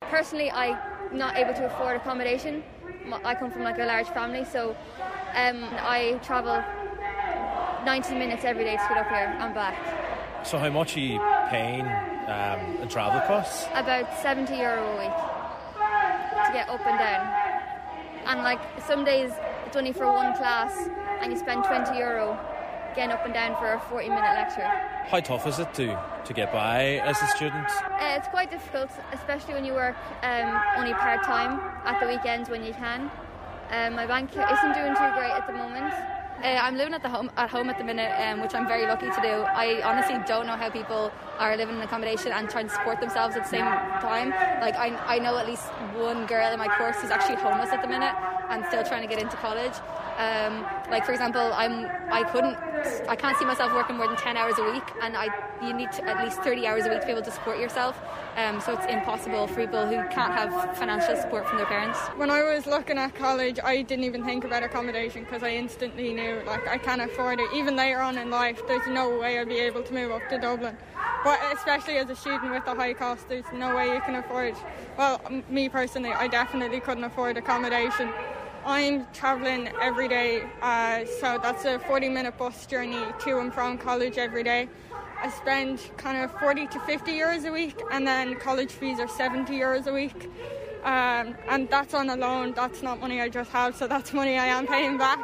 Personally, 0.00 0.50
I'm 0.50 0.76
not 1.12 1.36
able 1.36 1.54
to 1.54 1.66
afford 1.66 1.96
accommodation. 1.96 2.64
I 3.24 3.36
come 3.36 3.52
from 3.52 3.62
like 3.62 3.78
a 3.78 3.84
large 3.84 4.08
family, 4.08 4.44
so 4.44 4.76
um, 5.34 5.64
I 5.78 6.18
travel 6.24 6.62
90 7.84 8.14
minutes 8.14 8.44
every 8.44 8.64
day 8.64 8.76
to 8.76 8.86
get 8.88 8.98
up 8.98 9.08
here 9.08 9.36
and 9.38 9.54
back. 9.54 10.46
So 10.46 10.58
how 10.58 10.70
much 10.70 10.96
are 10.96 11.00
you 11.00 11.20
paying 11.48 11.86
um, 12.28 12.82
in 12.82 12.88
travel 12.88 13.20
costs? 13.26 13.66
About 13.74 14.06
70 14.22 14.56
euro 14.56 14.82
a 14.82 14.98
week 14.98 16.46
to 16.46 16.52
get 16.52 16.68
up 16.68 16.80
and 16.86 16.98
down. 16.98 17.50
And 18.26 18.42
like 18.42 18.60
some 18.86 19.04
days 19.04 19.32
it's 19.66 19.76
only 19.76 19.92
for 19.92 20.10
one 20.12 20.34
class, 20.36 20.88
and 21.20 21.32
you 21.32 21.38
spend 21.38 21.64
20 21.64 21.96
euro 21.96 22.38
getting 22.96 23.12
up 23.12 23.24
and 23.24 23.32
down 23.32 23.54
for 23.56 23.72
a 23.72 23.80
40 23.80 24.08
minute 24.08 24.22
lecture. 24.22 24.66
How 25.06 25.20
tough 25.20 25.46
is 25.46 25.58
it 25.58 25.72
to, 25.74 25.96
to 26.24 26.32
get 26.32 26.52
by 26.52 26.98
as 27.04 27.20
a 27.22 27.26
student? 27.28 27.68
Uh, 27.84 28.16
it's 28.18 28.28
quite 28.28 28.50
difficult, 28.50 28.90
especially 29.12 29.54
when 29.54 29.64
you 29.64 29.74
work 29.74 29.96
um, 30.22 30.60
only 30.76 30.92
part 30.94 31.22
time 31.22 31.60
at 31.84 32.00
the 32.00 32.06
weekends 32.06 32.48
when 32.50 32.64
you 32.64 32.72
can. 32.72 33.10
Um, 33.70 33.94
my 33.94 34.06
bank 34.06 34.30
isn't 34.30 34.72
doing 34.74 34.94
too 34.96 35.10
great 35.14 35.30
at 35.30 35.46
the 35.46 35.52
moment. 35.52 35.94
Uh, 36.42 36.58
I'm 36.62 36.74
living 36.74 36.94
at 36.94 37.02
the 37.02 37.08
home 37.10 37.30
at 37.36 37.50
home 37.50 37.68
at 37.68 37.76
the 37.76 37.84
minute, 37.84 38.10
um, 38.18 38.40
which 38.40 38.54
I'm 38.54 38.66
very 38.66 38.86
lucky 38.86 39.10
to 39.10 39.20
do. 39.20 39.28
I 39.28 39.82
honestly 39.84 40.16
don't 40.26 40.46
know 40.46 40.56
how 40.56 40.70
people 40.70 41.12
are 41.38 41.54
living 41.54 41.76
in 41.76 41.82
accommodation 41.82 42.32
and 42.32 42.48
trying 42.48 42.68
to 42.68 42.72
support 42.72 42.98
themselves 42.98 43.36
at 43.36 43.42
the 43.42 43.50
same 43.50 43.66
time. 44.00 44.30
Like 44.62 44.74
I, 44.74 44.96
I 45.06 45.18
know 45.18 45.36
at 45.36 45.46
least 45.46 45.66
one 45.94 46.24
girl 46.26 46.50
in 46.50 46.58
my 46.58 46.68
course 46.78 46.96
who's 46.96 47.10
actually 47.10 47.36
homeless 47.36 47.68
at 47.70 47.82
the 47.82 47.88
minute 47.88 48.14
and 48.48 48.64
still 48.66 48.82
trying 48.84 49.02
to 49.02 49.08
get 49.08 49.20
into 49.22 49.36
college. 49.36 49.74
Um, 50.18 50.66
like 50.90 51.04
for 51.04 51.12
example, 51.12 51.52
I'm 51.54 51.86
I 52.10 52.24
couldn't 52.24 52.56
I 53.08 53.16
can't 53.16 53.36
see 53.38 53.44
myself 53.44 53.72
working 53.72 53.96
more 53.96 54.06
than 54.06 54.16
ten 54.16 54.36
hours 54.36 54.58
a 54.58 54.64
week, 54.70 54.84
and 55.02 55.16
I 55.16 55.28
you 55.62 55.72
need 55.74 55.92
to, 55.92 56.04
at 56.04 56.24
least 56.24 56.42
thirty 56.42 56.66
hours 56.66 56.86
a 56.86 56.90
week 56.90 57.00
to 57.00 57.06
be 57.06 57.12
able 57.12 57.22
to 57.22 57.30
support 57.30 57.58
yourself. 57.58 58.00
Um, 58.36 58.60
so 58.60 58.72
it's 58.74 58.86
impossible 58.86 59.46
for 59.46 59.66
people 59.66 59.86
who 59.86 59.96
can't 60.08 60.32
have 60.32 60.76
financial 60.76 61.16
support 61.16 61.48
from 61.48 61.58
their 61.58 61.66
parents. 61.66 61.98
When 62.16 62.30
I 62.30 62.42
was 62.42 62.66
looking 62.66 62.98
at 62.98 63.14
college, 63.14 63.58
I 63.62 63.82
didn't 63.82 64.04
even 64.04 64.24
think 64.24 64.44
about 64.44 64.62
accommodation 64.62 65.24
because 65.24 65.42
I 65.42 65.50
instantly 65.50 66.12
knew 66.12 66.29
like 66.46 66.66
I 66.66 66.78
can't 66.78 67.00
afford 67.00 67.40
it. 67.40 67.48
Even 67.54 67.76
later 67.76 68.00
on 68.00 68.18
in 68.18 68.30
life, 68.30 68.60
there's 68.66 68.86
no 68.86 69.18
way 69.18 69.38
I'd 69.38 69.48
be 69.48 69.58
able 69.58 69.82
to 69.82 69.92
move 69.92 70.10
up 70.10 70.28
to 70.30 70.38
Dublin. 70.38 70.76
But 71.22 71.38
especially 71.52 71.98
as 71.98 72.08
a 72.08 72.16
student 72.16 72.50
with 72.52 72.64
the 72.64 72.74
high 72.74 72.94
cost, 72.94 73.28
there's 73.28 73.44
no 73.52 73.76
way 73.76 73.92
you 73.92 74.00
can 74.00 74.14
afford. 74.14 74.54
Well, 74.96 75.20
me 75.48 75.68
personally, 75.68 76.12
I 76.12 76.28
definitely 76.28 76.80
couldn't 76.80 77.04
afford 77.04 77.36
accommodation. 77.36 78.10
I'm 78.64 79.06
travelling 79.12 79.68
every 79.80 80.08
day, 80.08 80.42
uh, 80.60 81.04
so 81.20 81.38
that's 81.42 81.64
a 81.64 81.78
40 81.78 82.08
minute 82.08 82.36
bus 82.36 82.66
journey 82.66 83.04
to 83.20 83.38
and 83.38 83.52
from 83.52 83.78
college 83.78 84.18
every 84.18 84.42
day. 84.42 84.68
I 85.22 85.30
spend 85.30 85.80
kind 85.96 86.22
of 86.22 86.30
40 86.40 86.66
to 86.68 86.80
50 86.80 87.12
euros 87.12 87.46
a 87.46 87.52
week, 87.52 87.80
and 87.90 88.06
then 88.06 88.36
college 88.36 88.70
fees 88.70 88.98
are 88.98 89.08
70 89.08 89.52
euros 89.52 89.86
a 89.86 89.92
week. 89.92 90.30
Um, 90.84 91.36
and 91.48 91.68
that's 91.68 91.92
on 91.92 92.08
a 92.08 92.16
loan, 92.16 92.52
that's 92.54 92.82
not 92.82 93.00
money 93.00 93.20
I 93.20 93.28
just 93.28 93.50
have, 93.50 93.76
so 93.76 93.86
that's 93.86 94.14
money 94.14 94.38
I 94.38 94.46
am 94.46 94.66
paying 94.66 94.96
back. 94.96 95.18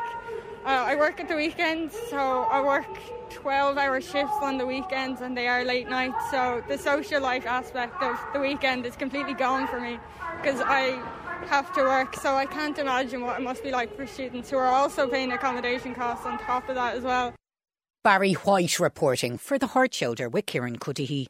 Uh, 0.66 0.84
I 0.84 0.96
work 0.96 1.20
at 1.20 1.28
the 1.28 1.36
weekends, 1.36 1.96
so 2.10 2.18
I 2.18 2.60
work 2.60 2.88
12 3.30 3.78
hour 3.78 4.00
shifts 4.00 4.34
on 4.42 4.58
the 4.58 4.66
weekends 4.66 5.20
and 5.20 5.36
they 5.36 5.46
are 5.46 5.64
late 5.64 5.88
nights, 5.88 6.28
so 6.32 6.60
the 6.66 6.76
social 6.76 7.22
life 7.22 7.46
aspect 7.46 8.02
of 8.02 8.18
the 8.32 8.40
weekend 8.40 8.84
is 8.84 8.96
completely 8.96 9.32
gone 9.32 9.68
for 9.68 9.80
me 9.80 10.00
because 10.42 10.60
I 10.60 11.00
have 11.46 11.72
to 11.74 11.82
work, 11.82 12.16
so 12.16 12.34
I 12.34 12.46
can't 12.46 12.76
imagine 12.78 13.20
what 13.20 13.38
it 13.38 13.44
must 13.44 13.62
be 13.62 13.70
like 13.70 13.94
for 13.94 14.08
students 14.08 14.50
who 14.50 14.56
are 14.56 14.66
also 14.66 15.06
paying 15.06 15.30
accommodation 15.30 15.94
costs 15.94 16.26
on 16.26 16.36
top 16.40 16.68
of 16.68 16.74
that 16.74 16.96
as 16.96 17.04
well. 17.04 17.32
Barry 18.02 18.32
White 18.32 18.80
reporting 18.80 19.38
for 19.38 19.60
the 19.60 19.68
Hard 19.68 19.94
Shoulder 19.94 20.28
with 20.28 20.46
Kieran 20.46 20.80
Cuddihy. 20.80 21.26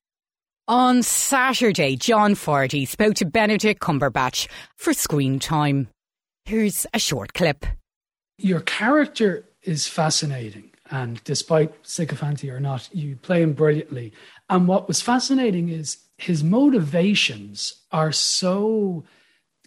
On 0.66 1.02
Saturday, 1.02 1.94
John 1.96 2.36
Fardy 2.36 2.88
spoke 2.88 3.16
to 3.16 3.26
Benedict 3.26 3.82
Cumberbatch 3.82 4.48
for 4.76 4.94
screen 4.94 5.38
time. 5.38 5.88
Here's 6.46 6.86
a 6.94 6.98
short 6.98 7.34
clip. 7.34 7.66
Your 8.38 8.60
character 8.60 9.48
is 9.62 9.86
fascinating, 9.86 10.70
and 10.90 11.22
despite 11.24 11.74
sycophancy 11.82 12.50
or 12.50 12.60
not, 12.60 12.88
you 12.92 13.16
play 13.16 13.42
him 13.42 13.52
brilliantly. 13.52 14.12
And 14.48 14.68
what 14.68 14.88
was 14.88 15.00
fascinating 15.00 15.68
is 15.68 15.98
his 16.18 16.42
motivations 16.42 17.82
are 17.92 18.12
so 18.12 19.04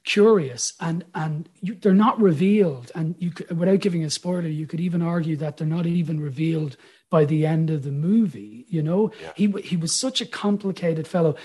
curious 0.04 0.74
and 0.80 1.06
and 1.14 1.50
you, 1.62 1.76
they're 1.76 1.94
not 1.94 2.20
revealed 2.20 2.92
and 2.96 3.16
you 3.20 3.32
could, 3.32 3.58
without 3.58 3.80
giving 3.80 4.04
a 4.04 4.10
spoiler 4.10 4.48
you 4.48 4.66
could 4.66 4.80
even 4.80 5.02
argue 5.02 5.36
that 5.36 5.58
they're 5.58 5.68
not 5.68 5.86
even 5.86 6.20
revealed 6.20 6.78
by 7.10 7.26
the 7.26 7.46
end 7.46 7.70
of 7.70 7.84
the 7.84 7.92
movie 7.92 8.66
you 8.70 8.82
know 8.82 9.12
yeah. 9.22 9.32
he 9.36 9.52
he 9.62 9.78
was 9.78 9.94
such 9.94 10.22
a 10.22 10.26
complicated 10.26 11.08
fellow 11.08 11.36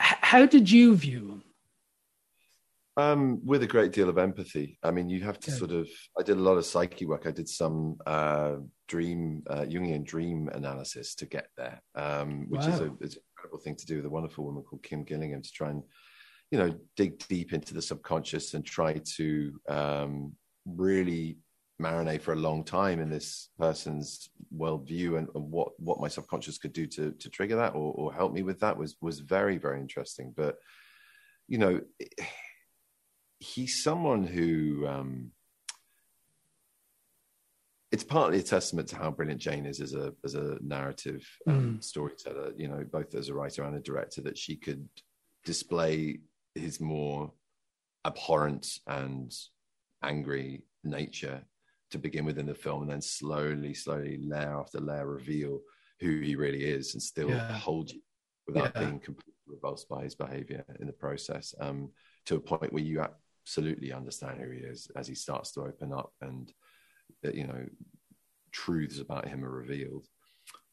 H- 0.00 0.16
how 0.22 0.46
did 0.46 0.70
you 0.70 0.96
view 0.96 1.28
him 1.28 1.43
um, 2.96 3.40
with 3.44 3.62
a 3.62 3.66
great 3.66 3.92
deal 3.92 4.08
of 4.08 4.18
empathy. 4.18 4.78
I 4.82 4.90
mean, 4.90 5.08
you 5.08 5.20
have 5.24 5.40
to 5.40 5.50
sort 5.50 5.72
of. 5.72 5.88
I 6.18 6.22
did 6.22 6.36
a 6.36 6.40
lot 6.40 6.58
of 6.58 6.66
psyche 6.66 7.06
work. 7.06 7.26
I 7.26 7.32
did 7.32 7.48
some 7.48 7.96
uh, 8.06 8.56
dream, 8.88 9.42
uh, 9.48 9.62
Jungian 9.62 10.04
dream 10.04 10.48
analysis 10.52 11.14
to 11.16 11.26
get 11.26 11.48
there, 11.56 11.82
um, 11.94 12.46
which 12.48 12.62
wow. 12.62 12.68
is, 12.68 12.80
a, 12.80 12.92
is 13.00 13.16
an 13.16 13.22
incredible 13.36 13.58
thing 13.62 13.76
to 13.76 13.86
do 13.86 13.96
with 13.96 14.06
a 14.06 14.10
wonderful 14.10 14.44
woman 14.44 14.62
called 14.62 14.82
Kim 14.82 15.04
Gillingham 15.04 15.42
to 15.42 15.52
try 15.52 15.70
and 15.70 15.82
you 16.50 16.58
know 16.58 16.74
dig 16.96 17.18
deep 17.28 17.52
into 17.52 17.74
the 17.74 17.82
subconscious 17.82 18.54
and 18.54 18.64
try 18.64 19.00
to 19.16 19.52
um, 19.68 20.32
really 20.66 21.38
marinate 21.82 22.22
for 22.22 22.32
a 22.32 22.36
long 22.36 22.62
time 22.62 23.00
in 23.00 23.10
this 23.10 23.50
person's 23.58 24.30
worldview 24.56 25.18
and, 25.18 25.28
and, 25.34 25.50
what 25.50 25.72
what 25.80 26.00
my 26.00 26.06
subconscious 26.06 26.58
could 26.58 26.72
do 26.72 26.86
to 26.86 27.10
to 27.12 27.28
trigger 27.28 27.56
that 27.56 27.74
or, 27.74 27.92
or 27.94 28.14
help 28.14 28.32
me 28.32 28.42
with 28.42 28.60
that 28.60 28.76
was 28.76 28.96
was 29.00 29.18
very 29.18 29.58
very 29.58 29.80
interesting 29.80 30.32
but 30.36 30.54
you 31.48 31.58
know 31.58 31.80
he's 33.44 33.82
someone 33.82 34.24
who 34.24 34.86
um, 34.86 35.30
it's 37.92 38.04
partly 38.04 38.38
a 38.38 38.42
testament 38.42 38.88
to 38.88 38.96
how 38.96 39.10
brilliant 39.10 39.40
Jane 39.40 39.66
is 39.66 39.80
as 39.80 39.94
a 39.94 40.14
as 40.24 40.34
a 40.34 40.56
narrative 40.60 41.26
um, 41.46 41.76
mm. 41.76 41.84
storyteller. 41.84 42.52
You 42.56 42.68
know, 42.68 42.84
both 42.90 43.14
as 43.14 43.28
a 43.28 43.34
writer 43.34 43.62
and 43.62 43.76
a 43.76 43.80
director, 43.80 44.22
that 44.22 44.38
she 44.38 44.56
could 44.56 44.88
display 45.44 46.20
his 46.54 46.80
more 46.80 47.32
abhorrent 48.06 48.66
and 48.86 49.32
angry 50.02 50.64
nature 50.82 51.42
to 51.90 51.98
begin 51.98 52.24
with 52.24 52.38
in 52.38 52.46
the 52.46 52.54
film, 52.54 52.82
and 52.82 52.90
then 52.90 53.02
slowly, 53.02 53.74
slowly, 53.74 54.18
layer 54.22 54.58
after 54.58 54.80
layer, 54.80 55.06
reveal 55.06 55.60
who 56.00 56.20
he 56.20 56.34
really 56.34 56.64
is, 56.64 56.94
and 56.94 57.02
still 57.02 57.30
yeah. 57.30 57.52
hold 57.52 57.90
you 57.90 58.00
without 58.46 58.72
yeah. 58.74 58.80
being 58.80 58.98
completely 58.98 59.32
repulsed 59.46 59.88
by 59.88 60.02
his 60.02 60.14
behavior 60.14 60.64
in 60.80 60.86
the 60.86 60.92
process. 60.92 61.54
Um, 61.60 61.90
to 62.26 62.36
a 62.36 62.40
point 62.40 62.72
where 62.72 62.82
you 62.82 63.04
absolutely 63.44 63.92
understand 63.92 64.40
who 64.40 64.50
he 64.50 64.58
is 64.58 64.90
as 64.96 65.06
he 65.06 65.14
starts 65.14 65.52
to 65.52 65.60
open 65.60 65.92
up 65.92 66.12
and 66.22 66.52
uh, 67.26 67.30
you 67.30 67.46
know 67.46 67.64
truths 68.52 69.00
about 69.00 69.28
him 69.28 69.44
are 69.44 69.50
revealed 69.50 70.06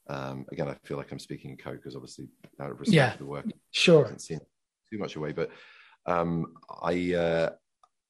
um, 0.09 0.45
again 0.51 0.69
i 0.69 0.75
feel 0.85 0.97
like 0.97 1.11
i'm 1.11 1.19
speaking 1.19 1.51
in 1.51 1.57
code 1.57 1.75
because 1.75 1.95
obviously 1.95 2.27
out 2.61 2.71
of 2.71 2.79
respect 2.79 2.95
yeah, 2.95 3.11
for 3.11 3.17
the 3.17 3.25
work 3.25 3.45
sure 3.71 4.05
too 4.17 4.97
much 4.97 5.15
away 5.15 5.31
but 5.31 5.49
um, 6.05 6.53
i 6.81 7.13
uh, 7.13 7.49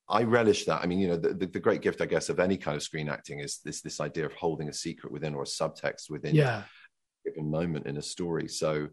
I 0.10 0.24
relish 0.24 0.66
that. 0.66 0.82
I 0.84 0.88
mean, 0.88 1.00
you 1.00 1.08
know, 1.08 1.16
the, 1.16 1.34
the, 1.34 1.46
the, 1.46 1.60
great 1.60 1.82
gift, 1.82 2.02
I 2.02 2.06
guess, 2.06 2.28
of 2.28 2.42
any 2.42 2.58
kind 2.58 2.76
of 2.76 2.84
screen 2.84 3.08
acting 3.08 3.40
is 3.40 3.60
this 3.64 3.80
this 3.82 4.02
idea 4.02 4.26
of 4.26 4.34
holding 4.34 4.68
a 4.68 4.74
secret 4.74 5.12
within 5.14 5.34
or 5.34 5.44
a 5.44 5.46
subtext 5.46 6.10
within 6.10 6.36
yeah. 6.36 6.64
a 7.26 7.30
given 7.30 7.50
moment 7.50 7.86
in 7.86 7.96
a 7.96 8.02
story. 8.02 8.50
So, 8.50 8.90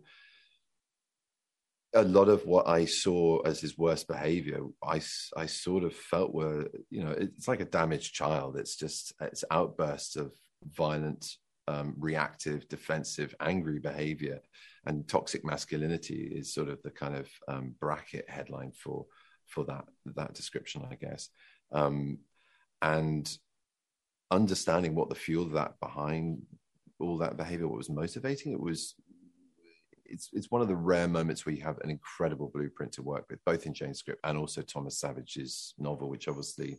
a 1.94 2.02
lot 2.02 2.28
of 2.28 2.44
what 2.44 2.68
I 2.68 2.84
saw 2.84 3.40
as 3.40 3.60
his 3.60 3.78
worst 3.78 4.08
behavior, 4.08 4.60
I, 4.82 5.00
I 5.36 5.46
sort 5.46 5.84
of 5.84 5.94
felt 5.94 6.34
were, 6.34 6.68
you 6.90 7.02
know, 7.02 7.12
it's 7.12 7.48
like 7.48 7.60
a 7.60 7.64
damaged 7.64 8.14
child. 8.14 8.56
It's 8.56 8.76
just, 8.76 9.14
it's 9.20 9.44
outbursts 9.50 10.16
of 10.16 10.32
violent, 10.64 11.26
um, 11.66 11.94
reactive, 11.98 12.68
defensive, 12.68 13.34
angry 13.40 13.78
behavior. 13.78 14.40
And 14.84 15.08
toxic 15.08 15.44
masculinity 15.44 16.30
is 16.34 16.54
sort 16.54 16.68
of 16.68 16.82
the 16.82 16.90
kind 16.90 17.16
of 17.16 17.28
um, 17.46 17.74
bracket 17.80 18.28
headline 18.28 18.72
for 18.72 19.06
for 19.46 19.64
that 19.64 19.84
that 20.16 20.34
description, 20.34 20.86
I 20.90 20.94
guess. 20.94 21.30
Um, 21.72 22.18
and 22.80 23.30
understanding 24.30 24.94
what 24.94 25.08
the 25.08 25.14
fuel 25.14 25.46
that 25.50 25.80
behind 25.80 26.42
all 27.00 27.18
that 27.18 27.36
behavior, 27.36 27.68
what 27.68 27.78
was 27.78 27.90
motivating 27.90 28.52
it 28.52 28.60
was 28.60 28.94
it's 30.08 30.30
it's 30.32 30.50
one 30.50 30.62
of 30.62 30.68
the 30.68 30.76
rare 30.76 31.08
moments 31.08 31.44
where 31.44 31.54
you 31.54 31.62
have 31.62 31.78
an 31.78 31.90
incredible 31.90 32.50
blueprint 32.52 32.92
to 32.92 33.02
work 33.02 33.26
with, 33.30 33.44
both 33.44 33.66
in 33.66 33.74
Jane's 33.74 33.98
script 33.98 34.20
and 34.24 34.38
also 34.38 34.62
Thomas 34.62 34.98
Savage's 34.98 35.74
novel, 35.78 36.08
which 36.08 36.28
obviously 36.28 36.78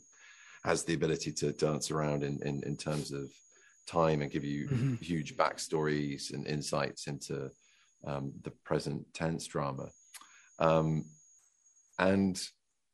has 0.64 0.84
the 0.84 0.94
ability 0.94 1.32
to 1.32 1.52
dance 1.54 1.92
around 1.92 2.24
in 2.24 2.40
in, 2.44 2.62
in 2.64 2.76
terms 2.76 3.12
of 3.12 3.32
time 3.88 4.22
and 4.22 4.32
give 4.32 4.46
you 4.46 4.68
mm-hmm. 4.68 4.96
huge 4.96 5.36
backstories 5.36 6.34
and 6.34 6.46
insights 6.48 7.08
into 7.08 7.50
um, 8.06 8.32
the 8.44 8.52
present 8.64 9.06
tense 9.14 9.48
drama. 9.48 9.90
Um, 10.60 11.06
and 11.98 12.42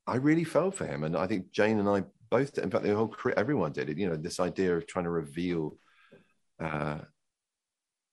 I 0.07 0.15
really 0.17 0.43
fell 0.43 0.71
for 0.71 0.85
him, 0.85 1.03
and 1.03 1.15
I 1.15 1.27
think 1.27 1.51
Jane 1.51 1.79
and 1.79 1.89
I 1.89 2.03
both. 2.29 2.57
In 2.57 2.71
fact, 2.71 2.83
the 2.83 2.95
whole 2.95 3.13
everyone 3.37 3.71
did 3.71 3.89
it. 3.89 3.97
You 3.97 4.09
know, 4.09 4.15
this 4.15 4.39
idea 4.39 4.75
of 4.75 4.87
trying 4.87 5.05
to 5.05 5.11
reveal 5.11 5.77
uh, 6.59 6.99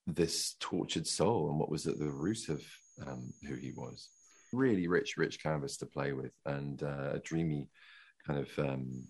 this 0.07 0.57
tortured 0.61 1.07
soul 1.07 1.51
and 1.51 1.59
what 1.59 1.71
was 1.71 1.87
at 1.87 1.99
the 1.99 2.11
root 2.11 2.49
of 2.49 2.62
um, 3.07 3.33
who 3.47 3.55
he 3.55 3.73
was. 3.73 4.09
Really 4.53 4.88
rich, 4.88 5.17
rich 5.17 5.43
canvas 5.43 5.77
to 5.79 5.87
play 5.87 6.12
with, 6.12 6.33
and 6.45 6.83
uh, 6.83 7.12
a 7.15 7.19
dreamy 7.21 7.69
kind 8.27 8.41
of 8.41 8.59
um, 8.59 9.05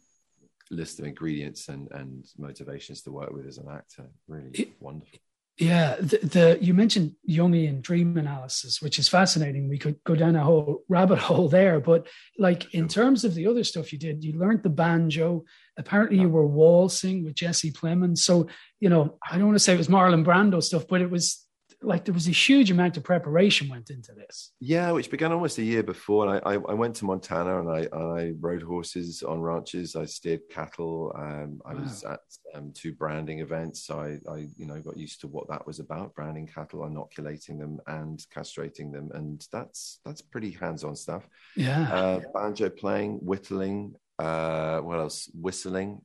list 0.70 0.98
of 0.98 1.07
ingredients 1.07 1.68
and, 1.68 1.88
and 1.92 2.24
motivations 2.38 3.02
to 3.02 3.12
work 3.12 3.33
with 3.33 3.46
as 3.46 3.59
an 3.59 3.68
actor. 3.70 4.09
Really 4.28 4.50
it, 4.50 4.72
wonderful. 4.81 5.18
Yeah, 5.58 5.96
the, 5.96 6.18
the, 6.22 6.58
you 6.62 6.72
mentioned 6.72 7.12
Jungian 7.28 7.82
dream 7.82 8.16
analysis, 8.16 8.80
which 8.80 8.98
is 8.98 9.06
fascinating. 9.06 9.68
We 9.68 9.78
could 9.78 10.02
go 10.04 10.14
down 10.14 10.34
a 10.34 10.42
whole 10.42 10.82
rabbit 10.88 11.18
hole 11.18 11.48
there, 11.48 11.78
but 11.78 12.08
like 12.38 12.72
in 12.74 12.88
terms 12.88 13.24
of 13.24 13.34
the 13.34 13.46
other 13.46 13.62
stuff 13.62 13.92
you 13.92 13.98
did, 13.98 14.24
you 14.24 14.38
learned 14.38 14.62
the 14.62 14.70
banjo. 14.70 15.44
Apparently, 15.78 16.18
you 16.18 16.30
were 16.30 16.46
waltzing 16.46 17.22
with 17.22 17.34
Jesse 17.34 17.70
Plemons. 17.70 18.18
So 18.18 18.48
you 18.80 18.88
know, 18.88 19.18
I 19.30 19.36
don't 19.36 19.46
want 19.46 19.56
to 19.56 19.60
say 19.60 19.74
it 19.74 19.78
was 19.78 19.88
Marlon 19.88 20.24
Brando 20.24 20.62
stuff, 20.62 20.86
but 20.88 21.02
it 21.02 21.10
was 21.10 21.41
like 21.82 22.04
there 22.04 22.14
was 22.14 22.28
a 22.28 22.32
huge 22.32 22.70
amount 22.70 22.96
of 22.96 23.04
preparation 23.04 23.68
went 23.68 23.90
into 23.90 24.12
this. 24.12 24.52
Yeah, 24.60 24.92
which 24.92 25.10
began 25.10 25.32
almost 25.32 25.58
a 25.58 25.62
year 25.62 25.82
before. 25.82 26.26
And 26.26 26.40
I, 26.44 26.52
I, 26.52 26.54
I 26.54 26.74
went 26.74 26.96
to 26.96 27.04
Montana 27.04 27.60
and 27.60 27.68
I, 27.68 27.96
I 27.96 28.32
rode 28.40 28.62
horses 28.62 29.22
on 29.22 29.40
ranches. 29.40 29.96
I 29.96 30.04
steered 30.04 30.42
cattle. 30.50 31.12
Um, 31.16 31.60
I 31.64 31.74
wow. 31.74 31.80
was 31.80 32.04
at 32.04 32.20
um, 32.54 32.72
two 32.74 32.92
branding 32.92 33.40
events. 33.40 33.84
So 33.84 33.98
I, 33.98 34.18
I, 34.30 34.48
you 34.56 34.66
know, 34.66 34.80
got 34.80 34.96
used 34.96 35.20
to 35.22 35.28
what 35.28 35.48
that 35.48 35.66
was 35.66 35.80
about: 35.80 36.14
branding 36.14 36.46
cattle, 36.46 36.84
inoculating 36.86 37.58
them, 37.58 37.80
and 37.86 38.24
castrating 38.34 38.92
them. 38.92 39.10
And 39.14 39.44
that's 39.52 40.00
that's 40.04 40.22
pretty 40.22 40.50
hands-on 40.50 40.96
stuff. 40.96 41.28
Yeah, 41.56 41.92
uh, 41.92 42.20
banjo 42.34 42.70
playing, 42.70 43.18
whittling. 43.22 43.94
Uh, 44.18 44.78
what 44.80 44.98
else? 44.98 45.30
Whistling. 45.34 46.00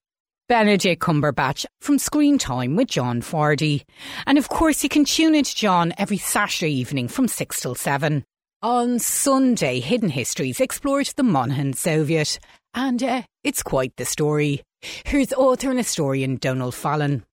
Benedict 0.50 1.02
Cumberbatch 1.02 1.66
from 1.82 2.00
Screen 2.00 2.38
Time 2.38 2.78
with 2.78 2.88
John 2.88 3.22
Fardy. 3.22 3.84
And 4.26 4.38
of 4.38 4.48
course, 4.48 4.82
you 4.82 4.88
can 4.88 5.04
tune 5.04 5.36
into 5.36 5.54
John 5.54 5.94
every 5.98 6.18
Saturday 6.18 6.72
evening 6.72 7.10
from 7.10 7.28
6 7.28 7.60
till 7.60 7.76
7. 7.76 8.24
On 8.62 8.98
Sunday, 8.98 9.82
Hidden 9.82 10.10
Histories 10.10 10.62
explored 10.62 11.08
the 11.18 11.24
Monaghan 11.24 11.74
Soviet. 11.74 12.40
And 12.74 13.04
uh, 13.04 13.24
it's 13.44 13.62
quite 13.62 13.94
the 13.98 14.06
story. 14.06 14.64
Here's 15.06 15.34
author 15.34 15.70
and 15.70 15.80
historian 15.80 16.38
Donal 16.38 16.72
Fallon. 16.72 17.26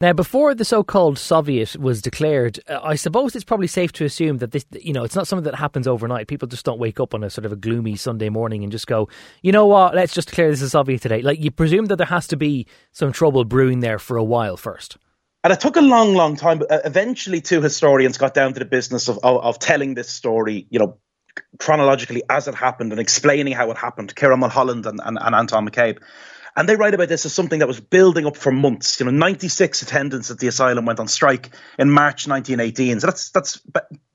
Now, 0.00 0.12
before 0.12 0.54
the 0.54 0.64
so-called 0.64 1.18
Soviet 1.18 1.76
was 1.76 2.00
declared, 2.00 2.60
uh, 2.68 2.78
I 2.84 2.94
suppose 2.94 3.34
it's 3.34 3.44
probably 3.44 3.66
safe 3.66 3.90
to 3.94 4.04
assume 4.04 4.38
that 4.38 4.52
this, 4.52 4.64
you 4.70 4.92
know, 4.92 5.02
it's 5.02 5.16
not 5.16 5.26
something 5.26 5.50
that 5.50 5.56
happens 5.56 5.88
overnight. 5.88 6.28
People 6.28 6.46
just 6.46 6.64
don't 6.64 6.78
wake 6.78 7.00
up 7.00 7.14
on 7.14 7.24
a 7.24 7.30
sort 7.30 7.44
of 7.44 7.52
a 7.52 7.56
gloomy 7.56 7.96
Sunday 7.96 8.28
morning 8.28 8.62
and 8.62 8.70
just 8.70 8.86
go, 8.86 9.08
you 9.42 9.50
know 9.50 9.66
what, 9.66 9.96
let's 9.96 10.14
just 10.14 10.28
declare 10.28 10.50
this 10.50 10.62
a 10.62 10.70
Soviet 10.70 11.02
today. 11.02 11.20
Like, 11.20 11.40
you 11.40 11.50
presume 11.50 11.86
that 11.86 11.96
there 11.96 12.06
has 12.06 12.28
to 12.28 12.36
be 12.36 12.68
some 12.92 13.10
trouble 13.10 13.44
brewing 13.44 13.80
there 13.80 13.98
for 13.98 14.16
a 14.16 14.22
while 14.22 14.56
first. 14.56 14.98
And 15.42 15.52
it 15.52 15.58
took 15.58 15.74
a 15.74 15.80
long, 15.80 16.14
long 16.14 16.36
time, 16.36 16.60
but 16.60 16.70
uh, 16.70 16.80
eventually 16.84 17.40
two 17.40 17.60
historians 17.60 18.18
got 18.18 18.34
down 18.34 18.52
to 18.52 18.60
the 18.60 18.66
business 18.66 19.08
of, 19.08 19.18
of, 19.24 19.42
of 19.42 19.58
telling 19.58 19.94
this 19.94 20.08
story, 20.08 20.68
you 20.70 20.78
know, 20.78 20.98
chronologically 21.58 22.22
as 22.30 22.46
it 22.46 22.54
happened 22.54 22.92
and 22.92 23.00
explaining 23.00 23.52
how 23.52 23.68
it 23.72 23.76
happened. 23.76 24.14
Ciarán 24.14 24.38
Mulholland 24.38 24.86
and, 24.86 25.00
and, 25.04 25.18
and 25.20 25.34
Anton 25.34 25.68
McCabe. 25.68 25.98
And 26.58 26.68
they 26.68 26.74
write 26.74 26.92
about 26.92 27.08
this 27.08 27.24
as 27.24 27.32
something 27.32 27.60
that 27.60 27.68
was 27.68 27.78
building 27.78 28.26
up 28.26 28.36
for 28.36 28.50
months. 28.50 28.98
You 28.98 29.06
know, 29.06 29.12
96 29.12 29.82
attendants 29.82 30.32
at 30.32 30.40
the 30.40 30.48
asylum 30.48 30.86
went 30.86 30.98
on 30.98 31.06
strike 31.06 31.50
in 31.78 31.88
March 31.88 32.26
1918. 32.26 32.98
So 32.98 33.06
that's 33.06 33.30
that's 33.30 33.60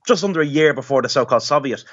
just 0.05 0.25
under 0.25 0.41
a 0.41 0.45
year 0.45 0.73
before 0.73 1.01
the 1.01 1.07
so-called 1.07 1.41
Soviet. 1.41 1.85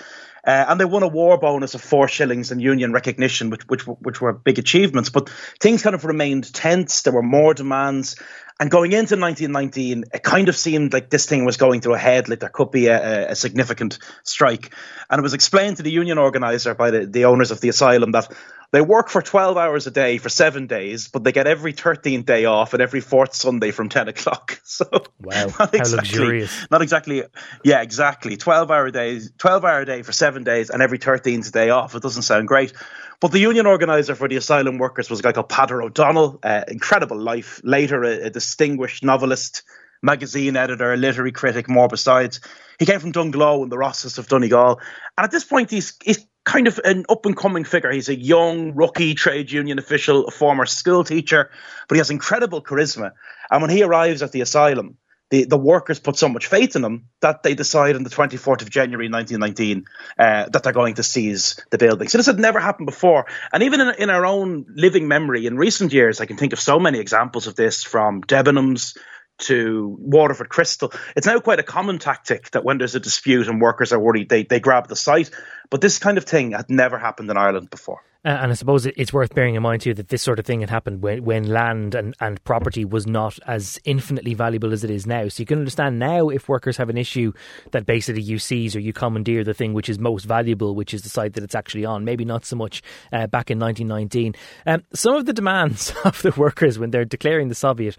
Uh, 0.45 0.65
and 0.69 0.81
they 0.81 0.85
won 0.85 1.05
a 1.05 1.09
war 1.09 1.39
bonus 1.39 1.75
of 1.75 1.81
four 1.81 2.09
shillings 2.09 2.51
and 2.51 2.61
union 2.61 2.93
recognition, 2.93 3.51
which, 3.51 3.63
which 3.69 3.87
which 3.87 4.21
were 4.21 4.33
big 4.33 4.59
achievements. 4.59 5.09
But 5.09 5.29
things 5.61 5.85
kind 5.85 5.95
of 5.95 6.05
remained 6.05 6.53
tense. 6.53 7.03
There 7.03 7.13
were 7.13 7.23
more 7.23 7.55
demands, 7.55 8.17
and 8.61 8.71
going 8.71 8.93
into 8.93 9.17
1919, 9.17 10.05
it 10.13 10.23
kind 10.23 10.51
of 10.51 10.57
seemed 10.57 10.93
like 10.93 11.09
this 11.09 11.25
thing 11.25 11.47
was 11.47 11.57
going 11.57 11.81
to 11.81 11.93
a 11.93 11.99
head, 11.99 12.29
like 12.29 12.41
there 12.41 12.51
could 12.51 12.71
be 12.71 12.89
a, 12.89 13.31
a 13.31 13.35
significant 13.35 13.99
strike. 14.23 14.75
And 15.09 15.19
it 15.19 15.23
was 15.23 15.33
explained 15.33 15.79
to 15.79 15.83
the 15.83 15.91
union 15.91 16.19
organizer 16.19 16.75
by 16.75 16.91
the, 16.91 17.07
the 17.07 17.25
owners 17.25 17.53
of 17.53 17.63
the 17.63 17.71
asylum 17.71 18.13
that 18.13 18.31
they 18.73 18.81
work 18.81 19.09
for 19.09 19.21
12 19.21 19.57
hours 19.57 19.87
a 19.87 19.91
day 19.91 20.19
for 20.19 20.29
seven 20.29 20.67
days, 20.67 21.09
but 21.09 21.25
they 21.25 21.33
get 21.33 21.49
every 21.49 21.73
13th 21.73 22.25
day 22.25 22.45
off 22.45 22.73
and 22.73 22.81
every 22.81 23.01
fourth 23.01 23.35
Sunday 23.35 23.73
from 23.73 23.89
10 23.89 24.09
o'clock. 24.09 24.61
So, 24.71 24.87
wow, 25.21 25.47
not 25.59 25.75
exactly, 25.75 25.75
how 25.75 25.97
luxurious. 25.97 26.67
Not 26.71 26.81
exactly, 26.81 27.25
yeah, 27.65 27.83
exactly. 27.83 28.37
12 28.37 28.71
hour 28.71 28.91
days, 28.93 29.33
12 29.37 29.65
hour 29.65 29.81
a 29.81 29.85
day 29.85 30.03
for 30.03 30.13
seven 30.13 30.45
days 30.45 30.71
and 30.71 30.81
every 30.81 30.99
13th 30.99 31.51
day 31.51 31.71
off. 31.71 31.97
It 31.97 32.03
doesn't 32.03 32.23
sound 32.23 32.47
great. 32.47 32.73
But 33.21 33.33
the 33.33 33.41
union 33.41 33.67
organizer 33.67 34.15
for 34.15 34.29
the 34.29 34.37
asylum 34.37 34.79
workers 34.79 35.11
was 35.11 35.19
a 35.19 35.23
guy 35.25 35.33
called 35.33 35.49
Peadar 35.49 35.83
O'Donnell, 35.83 36.39
uh, 36.45 36.63
incredible 36.69 37.19
life. 37.19 37.61
Later, 37.65 38.05
a, 38.05 38.27
a 38.27 38.31
distinguished 38.31 39.03
novelist, 39.03 39.65
magazine 40.03 40.57
editor, 40.57 40.97
literary 40.97 41.33
critic, 41.33 41.69
more 41.69 41.89
besides. 41.89 42.41
He 42.79 42.87
came 42.87 43.01
from 43.01 43.13
Dungloe 43.13 43.65
and 43.65 43.73
the 43.73 43.77
Rosses 43.77 44.19
of 44.19 44.29
Donegal. 44.29 44.81
And 45.19 45.25
at 45.25 45.33
this 45.33 45.45
point, 45.45 45.71
he's, 45.71 45.95
he's 46.03 46.25
kind 46.45 46.67
of 46.67 46.81
an 46.85 47.05
up 47.09 47.27
and 47.27 47.37
coming 47.37 47.65
figure. 47.65 47.91
He's 47.91 48.09
a 48.09 48.19
young 48.19 48.75
rookie 48.75 49.15
trade 49.15 49.51
union 49.51 49.79
official, 49.79 50.27
a 50.27 50.31
former 50.31 50.67
school 50.67 51.05
teacher, 51.05 51.51
but 51.89 51.95
he 51.97 51.99
has 51.99 52.11
incredible 52.11 52.63
charisma. 52.63 53.13
And 53.51 53.63
when 53.63 53.71
he 53.71 53.83
arrives 53.83 54.23
at 54.23 54.33
the 54.33 54.41
asylum, 54.41 54.97
the, 55.31 55.45
the 55.45 55.57
workers 55.57 56.01
put 56.01 56.17
so 56.17 56.29
much 56.29 56.47
faith 56.49 56.75
in 56.75 56.85
him 56.85 57.07
that 57.21 57.43
they 57.43 57.55
decide 57.55 57.95
on 57.95 58.03
the 58.03 58.11
24th 58.11 58.63
of 58.63 58.71
January 58.71 59.09
1919 59.09 59.85
uh, 60.19 60.49
that 60.49 60.63
they're 60.63 60.73
going 60.73 60.97
to 60.97 61.05
seize 61.05 61.61
the 61.71 61.79
building. 61.79 62.09
So 62.09 62.19
this 62.19 62.27
had 62.27 62.39
never 62.39 62.59
happened 62.59 62.87
before. 62.87 63.27
And 63.53 63.63
even 63.63 63.81
in, 63.81 63.95
in 63.99 64.11
our 64.11 64.27
own 64.27 64.67
living 64.75 65.07
memory 65.07 65.47
in 65.47 65.57
recent 65.57 65.93
years, 65.93 66.21
I 66.21 66.27
can 66.27 66.37
think 66.37 66.53
of 66.53 66.61
so 66.61 66.81
many 66.81 66.99
examples 66.99 67.47
of 67.47 67.55
this 67.55 67.85
from 67.85 68.23
Debenhams 68.23 68.97
to 69.41 69.97
Waterford 70.01 70.49
Crystal. 70.49 70.93
It's 71.17 71.27
now 71.27 71.41
quite 71.41 71.61
a 71.61 71.65
common 71.65 71.99
tactic 71.99 72.51
that 72.53 72.65
when 72.65 72.79
there's 72.79 72.95
a 72.95 73.01
dispute 73.01 73.49
and 73.49 73.61
workers 73.61 73.93
are 73.93 74.01
worried, 74.01 74.29
they, 74.29 74.45
they 74.45 74.61
grab 74.61 74.89
the 74.89 74.97
site. 74.97 75.31
But 75.71 75.81
this 75.81 75.99
kind 75.99 76.19
of 76.19 76.25
thing 76.25 76.53
had 76.53 76.71
never 76.71 76.99
happened 76.99 77.31
in 77.31 77.37
Ireland 77.37 77.71
before. 77.71 78.03
Uh, 78.23 78.29
and 78.29 78.51
I 78.51 78.55
suppose 78.55 78.85
it's 78.85 79.15
worth 79.15 79.35
bearing 79.35 79.55
in 79.55 79.63
mind 79.63 79.81
too 79.81 79.95
that 79.95 80.09
this 80.09 80.23
sort 80.23 80.39
of 80.39 80.45
thing 80.45 80.61
had 80.61 80.69
happened 80.69 81.03
when, 81.03 81.25
when 81.25 81.49
land 81.49 81.95
and, 81.95 82.15
and 82.21 82.43
property 82.45 82.85
was 82.85 83.07
not 83.07 83.39
as 83.47 83.79
infinitely 83.85 84.35
valuable 84.35 84.75
as 84.75 84.85
it 84.85 84.91
is 84.91 85.07
now. 85.07 85.29
So 85.29 85.41
you 85.41 85.47
can 85.47 85.59
understand 85.59 85.99
now 85.99 86.29
if 86.29 86.47
workers 86.47 86.77
have 86.77 86.91
an 86.91 86.99
issue 86.99 87.33
that 87.71 87.87
basically 87.87 88.21
you 88.21 88.39
seize 88.39 88.77
or 88.77 88.81
you 88.81 88.93
commandeer 88.93 89.43
the 89.43 89.55
thing 89.55 89.73
which 89.73 89.89
is 89.89 89.99
most 89.99 90.25
valuable, 90.25 90.75
which 90.75 90.93
is 90.93 91.01
the 91.01 91.09
site 91.09 91.33
that 91.33 91.45
it's 91.45 91.55
actually 91.55 91.87
on. 91.87 92.05
Maybe 92.05 92.27
not 92.27 92.45
so 92.45 92.57
much 92.57 92.83
uh, 93.11 93.27
back 93.27 93.51
in 93.51 93.59
1919. 93.59 94.35
Um, 94.67 94.83
some 94.93 95.15
of 95.15 95.25
the 95.25 95.33
demands 95.33 95.95
of 96.05 96.21
the 96.21 96.33
workers 96.37 96.79
when 96.79 96.91
they're 96.91 97.07
declaring 97.07 97.49
the 97.49 97.55
Soviet 97.55 97.97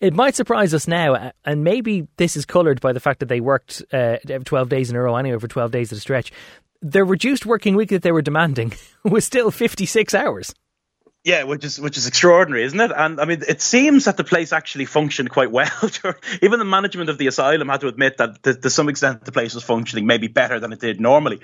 it 0.00 0.12
might 0.12 0.34
surprise 0.34 0.74
us 0.74 0.88
now, 0.88 1.32
and 1.44 1.64
maybe 1.64 2.06
this 2.16 2.36
is 2.36 2.44
coloured 2.44 2.80
by 2.80 2.92
the 2.92 3.00
fact 3.00 3.20
that 3.20 3.28
they 3.28 3.40
worked 3.40 3.82
uh, 3.92 4.16
12 4.44 4.68
days 4.68 4.90
in 4.90 4.96
a 4.96 5.00
row 5.00 5.16
anyway 5.16 5.38
for 5.38 5.48
12 5.48 5.70
days 5.70 5.92
at 5.92 5.98
a 5.98 6.00
stretch. 6.00 6.32
The 6.86 7.02
reduced 7.02 7.46
working 7.46 7.76
week 7.76 7.88
that 7.88 8.02
they 8.02 8.12
were 8.12 8.20
demanding 8.20 8.74
was 9.04 9.24
still 9.24 9.50
56 9.50 10.14
hours. 10.14 10.54
Yeah, 11.24 11.44
which 11.44 11.64
is 11.64 11.80
which 11.80 11.96
is 11.96 12.06
extraordinary, 12.06 12.64
isn't 12.64 12.78
it? 12.78 12.92
And 12.94 13.18
I 13.18 13.24
mean, 13.24 13.42
it 13.48 13.62
seems 13.62 14.04
that 14.04 14.18
the 14.18 14.24
place 14.24 14.52
actually 14.52 14.84
functioned 14.84 15.30
quite 15.30 15.50
well. 15.50 15.70
Even 16.42 16.58
the 16.58 16.66
management 16.66 17.08
of 17.08 17.16
the 17.16 17.28
asylum 17.28 17.70
had 17.70 17.80
to 17.80 17.88
admit 17.88 18.18
that 18.18 18.42
to, 18.42 18.52
to, 18.54 18.68
some 18.68 18.90
extent 18.90 19.24
the 19.24 19.32
place 19.32 19.54
was 19.54 19.64
functioning 19.64 20.06
maybe 20.06 20.28
better 20.28 20.60
than 20.60 20.74
it 20.74 20.80
did 20.80 21.00
normally. 21.00 21.40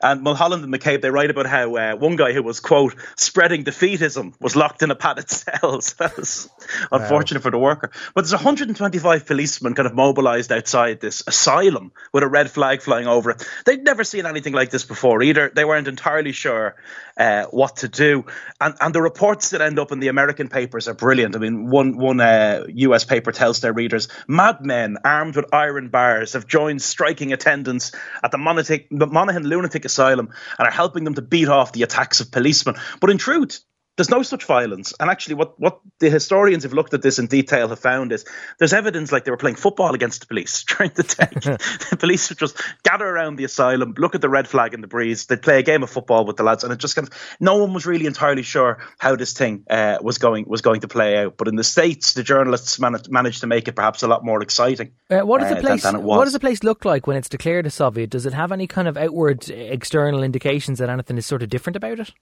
And 0.00 0.22
Mulholland 0.22 0.62
and 0.62 0.72
McCabe 0.72 1.02
they 1.02 1.10
write 1.10 1.30
about 1.30 1.46
how 1.46 1.74
uh, 1.74 1.96
one 1.96 2.14
guy 2.14 2.32
who 2.32 2.44
was 2.44 2.60
quote 2.60 2.94
spreading 3.16 3.64
defeatism 3.64 4.40
was 4.40 4.54
locked 4.54 4.84
in 4.84 4.92
a 4.92 4.94
padded 4.94 5.28
cell. 5.28 5.80
So 5.80 5.96
that 5.98 6.16
was 6.16 6.48
wow. 6.92 7.00
unfortunate 7.00 7.42
for 7.42 7.50
the 7.50 7.58
worker. 7.58 7.90
But 8.14 8.22
there's 8.22 8.32
125 8.32 9.26
policemen 9.26 9.74
kind 9.74 9.88
of 9.88 9.96
mobilised 9.96 10.52
outside 10.52 11.00
this 11.00 11.24
asylum 11.26 11.90
with 12.12 12.22
a 12.22 12.28
red 12.28 12.52
flag 12.52 12.82
flying 12.82 13.08
over 13.08 13.30
it. 13.30 13.44
They'd 13.66 13.82
never 13.82 14.04
seen 14.04 14.26
anything 14.26 14.52
like 14.52 14.70
this 14.70 14.84
before 14.84 15.20
either. 15.24 15.50
They 15.52 15.64
weren't 15.64 15.88
entirely 15.88 16.30
sure 16.30 16.76
uh, 17.16 17.46
what 17.46 17.78
to 17.78 17.88
do, 17.88 18.26
and 18.60 18.74
and 18.80 18.94
the 18.94 19.02
report 19.02 19.23
reports 19.24 19.50
that 19.50 19.62
end 19.62 19.78
up 19.78 19.90
in 19.90 20.00
the 20.00 20.08
American 20.08 20.48
papers 20.48 20.86
are 20.86 20.92
brilliant. 20.92 21.34
I 21.34 21.38
mean, 21.38 21.70
one 21.70 21.96
one 21.96 22.20
uh, 22.20 22.64
U.S. 22.88 23.04
paper 23.04 23.32
tells 23.32 23.60
their 23.60 23.72
readers, 23.72 24.08
"Madmen 24.28 24.98
armed 25.02 25.34
with 25.36 25.46
iron 25.50 25.88
bars 25.88 26.34
have 26.34 26.46
joined 26.46 26.82
striking 26.82 27.32
attendants 27.32 27.92
at 28.22 28.32
the 28.32 28.36
Monaghan 28.36 29.48
Lunatic 29.48 29.86
Asylum 29.86 30.28
and 30.58 30.68
are 30.68 30.70
helping 30.70 31.04
them 31.04 31.14
to 31.14 31.22
beat 31.22 31.48
off 31.48 31.72
the 31.72 31.84
attacks 31.84 32.20
of 32.20 32.30
policemen." 32.30 32.74
But 33.00 33.08
in 33.08 33.16
truth, 33.16 33.60
there's 33.96 34.10
no 34.10 34.22
such 34.22 34.44
violence. 34.44 34.92
And 34.98 35.10
actually, 35.10 35.36
what, 35.36 35.58
what 35.60 35.80
the 36.00 36.10
historians 36.10 36.64
who've 36.64 36.72
looked 36.72 36.94
at 36.94 37.02
this 37.02 37.18
in 37.18 37.26
detail 37.26 37.68
have 37.68 37.78
found 37.78 38.12
is 38.12 38.24
there's 38.58 38.72
evidence 38.72 39.12
like 39.12 39.24
they 39.24 39.30
were 39.30 39.36
playing 39.36 39.56
football 39.56 39.94
against 39.94 40.20
the 40.20 40.26
police 40.26 40.64
during 40.68 40.90
the 40.94 41.02
day. 41.02 41.56
the 41.90 41.96
police 41.96 42.28
would 42.28 42.38
just 42.38 42.60
gather 42.82 43.06
around 43.06 43.36
the 43.36 43.44
asylum, 43.44 43.94
look 43.96 44.14
at 44.14 44.20
the 44.20 44.28
red 44.28 44.48
flag 44.48 44.74
in 44.74 44.80
the 44.80 44.86
breeze. 44.86 45.26
They'd 45.26 45.42
play 45.42 45.58
a 45.58 45.62
game 45.62 45.82
of 45.82 45.90
football 45.90 46.24
with 46.24 46.36
the 46.36 46.42
lads, 46.42 46.64
and 46.64 46.72
it 46.72 46.78
just 46.78 46.96
kind 46.96 47.06
of 47.06 47.14
no 47.38 47.58
one 47.58 47.72
was 47.72 47.86
really 47.86 48.06
entirely 48.06 48.42
sure 48.42 48.78
how 48.98 49.16
this 49.16 49.32
thing 49.32 49.64
uh, 49.70 49.98
was 50.02 50.18
going 50.18 50.46
was 50.48 50.60
going 50.60 50.80
to 50.80 50.88
play 50.88 51.18
out. 51.18 51.36
But 51.36 51.48
in 51.48 51.56
the 51.56 51.64
states, 51.64 52.14
the 52.14 52.22
journalists 52.22 52.80
managed, 52.80 53.10
managed 53.10 53.40
to 53.42 53.46
make 53.46 53.68
it 53.68 53.76
perhaps 53.76 54.02
a 54.02 54.08
lot 54.08 54.24
more 54.24 54.42
exciting. 54.42 54.92
Uh, 55.08 55.20
what 55.20 55.40
does 55.40 55.50
the 55.50 55.58
uh, 55.58 55.60
place? 55.60 55.82
Than, 55.82 55.94
than 55.94 56.04
what 56.04 56.24
does 56.24 56.32
the 56.32 56.40
place 56.40 56.64
look 56.64 56.84
like 56.84 57.06
when 57.06 57.16
it's 57.16 57.28
declared 57.28 57.66
a 57.66 57.70
Soviet? 57.70 58.10
Does 58.10 58.26
it 58.26 58.32
have 58.32 58.50
any 58.50 58.66
kind 58.66 58.88
of 58.88 58.96
outward 58.96 59.48
external 59.50 60.22
indications 60.22 60.78
that 60.78 60.88
anything 60.88 61.16
is 61.16 61.26
sort 61.26 61.42
of 61.42 61.48
different 61.48 61.76
about 61.76 62.00
it? 62.00 62.12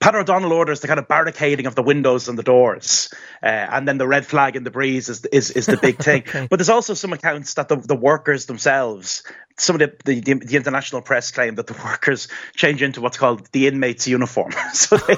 Peadar 0.00 0.20
O'Donnell 0.20 0.52
orders 0.52 0.80
the 0.80 0.88
kind 0.88 0.98
of 0.98 1.08
barricading 1.08 1.66
of 1.66 1.74
the 1.74 1.82
windows 1.82 2.28
and 2.28 2.38
the 2.38 2.42
doors, 2.42 3.12
uh, 3.42 3.46
and 3.46 3.86
then 3.86 3.98
the 3.98 4.06
red 4.06 4.26
flag 4.26 4.56
in 4.56 4.64
the 4.64 4.70
breeze 4.70 5.08
is 5.08 5.24
is, 5.26 5.50
is 5.50 5.66
the 5.66 5.76
big 5.76 5.98
thing. 6.02 6.22
okay. 6.22 6.46
But 6.48 6.58
there's 6.58 6.68
also 6.68 6.94
some 6.94 7.12
accounts 7.12 7.54
that 7.54 7.68
the, 7.68 7.76
the 7.76 7.96
workers 7.96 8.46
themselves, 8.46 9.22
some 9.58 9.76
of 9.76 9.80
the, 9.80 9.96
the, 10.04 10.34
the 10.34 10.56
international 10.56 11.02
press 11.02 11.30
claim 11.30 11.56
that 11.56 11.66
the 11.66 11.74
workers 11.84 12.28
change 12.54 12.82
into 12.82 13.00
what's 13.00 13.18
called 13.18 13.46
the 13.52 13.66
inmates 13.66 14.08
uniform, 14.08 14.52
so 14.72 14.96
they 14.96 15.16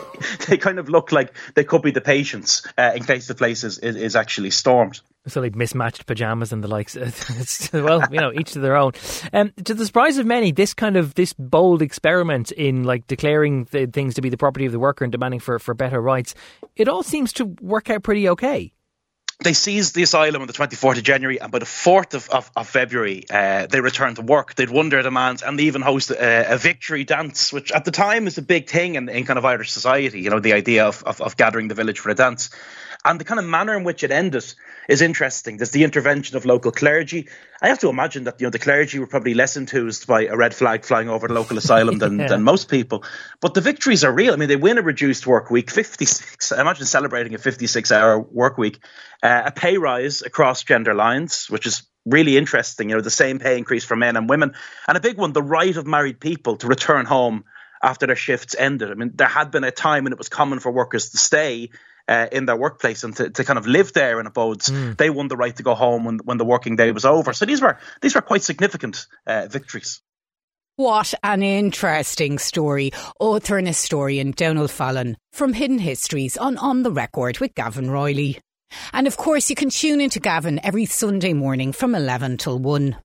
they 0.49 0.57
kind 0.57 0.79
of 0.79 0.89
look 0.89 1.13
like 1.13 1.35
they 1.55 1.65
could 1.65 1.83
be 1.83 1.91
the 1.91 2.01
patients 2.01 2.67
uh, 2.77 2.93
in 2.95 3.05
case 3.05 3.27
the 3.27 3.35
place 3.35 3.65
is, 3.65 3.79
is, 3.79 3.97
is 3.97 4.17
actually 4.17 4.51
stormed. 4.51 5.01
So 5.27 5.41
like 5.41 5.55
mismatched 5.55 6.07
pajamas 6.07 6.53
and 6.53 6.63
the 6.63 6.69
likes. 6.69 6.97
well, 7.73 8.03
you 8.11 8.21
know, 8.21 8.33
each 8.33 8.53
to 8.53 8.61
their 8.61 8.77
own. 8.77 8.93
Um, 9.33 9.53
to 9.65 9.73
the 9.73 9.87
surprise 9.87 10.19
of 10.19 10.27
many, 10.27 10.53
this 10.53 10.75
kind 10.75 10.97
of 10.97 11.15
this 11.15 11.33
bold 11.33 11.81
experiment 11.81 12.53
in 12.53 12.85
like 12.85 13.07
declaring 13.07 13.65
things 13.65 14.15
to 14.15 14.21
be 14.21 14.29
the 14.29 14.37
property 14.37 14.67
of 14.67 14.73
the 14.73 14.79
worker 14.79 15.05
and 15.05 15.13
demanding 15.13 15.41
for 15.41 15.59
for 15.59 15.73
better 15.73 16.01
rights, 16.01 16.35
it 16.77 16.89
all 16.89 17.03
seems 17.03 17.33
to 17.35 17.47
work 17.63 17.89
out 17.89 18.03
pretty 18.03 18.29
okay 18.29 18.75
they 19.43 19.53
seized 19.53 19.95
the 19.95 20.03
asylum 20.03 20.43
on 20.43 20.47
the 20.47 20.53
24th 20.53 20.97
of 20.99 21.03
January, 21.03 21.41
and 21.41 21.51
by 21.51 21.59
the 21.59 21.65
4th 21.65 22.15
of, 22.15 22.31
of, 22.31 22.51
of 22.57 22.69
February, 22.69 23.25
uh, 23.29 23.67
they 23.67 23.81
returned 23.81 24.17
to 24.17 24.23
work. 24.23 24.55
They'd 24.55 24.71
won 24.71 24.89
their 24.91 25.03
demands, 25.03 25.43
and 25.43 25.59
they 25.59 25.65
even 25.65 25.83
hosted 25.83 26.21
a, 26.21 26.55
a, 26.55 26.57
victory 26.57 27.05
dance, 27.05 27.53
which 27.53 27.73
at 27.73 27.85
the 27.85 27.91
time 27.91 28.27
is 28.27 28.39
a 28.39 28.43
big 28.43 28.69
thing 28.69 28.95
in, 28.95 29.09
in 29.09 29.25
kind 29.25 29.39
of 29.39 29.45
Irish 29.45 29.73
society. 29.73 30.21
You 30.21 30.31
know, 30.31 30.41
the 30.41 30.53
idea 30.53 30.87
of, 30.87 31.03
of, 31.05 31.21
of 31.21 31.37
gathering 31.37 31.69
the 31.69 31.75
village 31.75 31.99
for 31.99 32.11
a 32.11 32.15
dance. 32.15 32.51
And 33.05 33.21
the 33.21 33.25
kind 33.25 33.39
of 33.39 33.45
manner 33.45 33.77
in 33.77 33.85
which 33.85 34.03
it 34.03 34.11
ended 34.11 34.45
is 34.89 35.03
interesting. 35.03 35.59
There's 35.59 35.73
the 35.73 35.85
intervention 35.85 36.37
of 36.37 36.47
local 36.47 36.73
clergy. 36.73 37.29
I 37.61 37.69
have 37.69 37.79
to 37.81 37.89
imagine 37.89 38.25
that 38.25 38.41
you 38.41 38.47
know 38.47 38.51
the 38.51 38.59
clergy 38.59 38.99
were 38.99 39.07
probably 39.07 39.35
less 39.35 39.57
enthused 39.57 40.07
by 40.07 40.27
a 40.27 40.37
red 40.37 40.55
flag 40.55 40.85
flying 40.85 41.09
over 41.09 41.29
the 41.29 41.35
local 41.35 41.59
asylum 41.59 41.99
than, 41.99 42.19
yeah. 42.21 42.29
than 42.29 42.43
most 42.43 42.71
people. 42.71 43.05
But 43.41 43.55
the 43.55 43.61
victories 43.61 44.05
are 44.05 44.13
real. 44.13 44.33
I 44.33 44.37
mean, 44.37 44.49
they 44.49 44.57
win 44.57 44.79
a 44.79 44.83
reduced 44.83 45.27
work 45.27 45.51
week, 45.51 45.71
56. 45.71 46.53
I 46.53 46.61
imagine 46.61 46.87
celebrating 46.87 47.35
a 47.35 47.39
56 47.39 47.93
hour 47.93 48.19
work 48.19 48.57
week, 48.57 48.79
uh, 49.23 49.43
a 49.47 49.53
pay 49.53 49.77
rise 49.77 50.23
across 50.23 50.63
gender 50.63 50.95
lines, 50.95 51.51
which 51.51 51.67
is 51.67 51.83
really 52.07 52.39
interesting. 52.39 52.89
You 52.89 52.97
know, 52.97 53.03
the 53.03 53.11
same 53.11 53.39
pay 53.39 53.59
increase 53.59 53.85
for 53.85 53.97
men 53.97 54.17
and 54.17 54.29
women, 54.29 54.55
and 54.89 54.97
a 54.97 55.01
big 55.01 55.19
one: 55.19 55.33
the 55.33 55.43
right 55.43 55.77
of 55.77 55.87
married 55.87 56.21
people 56.21 56.57
to 56.57 56.67
return 56.67 57.05
home 57.05 57.45
after 57.83 58.07
their 58.07 58.17
shifts 58.17 58.57
ended. 58.59 58.91
I 58.91 58.95
mean, 58.95 59.13
there 59.15 59.29
had 59.29 59.51
been 59.51 59.65
a 59.65 59.71
time 59.71 60.05
when 60.05 60.13
it 60.15 60.19
was 60.19 60.31
common 60.31 60.59
for 60.59 60.73
workers 60.73 61.11
to 61.11 61.19
stay 61.19 61.69
uh, 62.09 62.27
in 62.33 62.47
their 62.47 62.57
workplace 62.57 63.05
and 63.05 63.17
to, 63.17 63.31
to 63.31 63.45
kind 63.45 63.59
of 63.59 63.67
live 63.67 63.93
there 63.93 64.21
in 64.21 64.27
abodes. 64.27 64.69
Mm. 64.69 64.97
They 64.97 65.11
won 65.11 65.29
the 65.29 65.37
right 65.37 65.55
to 65.57 65.63
go 65.63 65.75
home 65.75 66.05
when, 66.05 66.19
when 66.19 66.39
the 66.39 66.45
working 66.45 66.77
day 66.77 66.91
was 66.93 67.05
over. 67.05 67.33
So 67.33 67.47
these 67.47 67.63
were 67.63 67.79
these 68.01 68.15
were 68.15 68.23
quite 68.23 68.43
significant 68.43 69.07
uh, 69.27 69.47
victories. 69.49 70.03
What 70.77 71.15
an 71.23 71.45
interesting 71.45 72.39
story. 72.39 72.91
Author 73.21 73.59
and 73.59 73.67
historian 73.69 74.33
Donal 74.33 74.67
Fallon 74.67 75.17
from 75.33 75.53
Hidden 75.53 75.79
Histories 75.79 76.37
on 76.37 76.59
On 76.59 76.83
the 76.83 76.91
Record 76.91 77.39
with 77.39 77.55
Gavin 77.55 77.91
Reilly. 77.91 78.41
And 78.93 79.07
of 79.07 79.17
course, 79.17 79.49
you 79.49 79.55
can 79.55 79.71
tune 79.71 80.01
into 80.01 80.19
Gavin 80.19 80.59
every 80.65 80.87
Sunday 80.87 81.33
morning 81.33 81.73
from 81.73 81.95
11 81.95 82.39
till 82.39 82.59
1. 82.59 82.97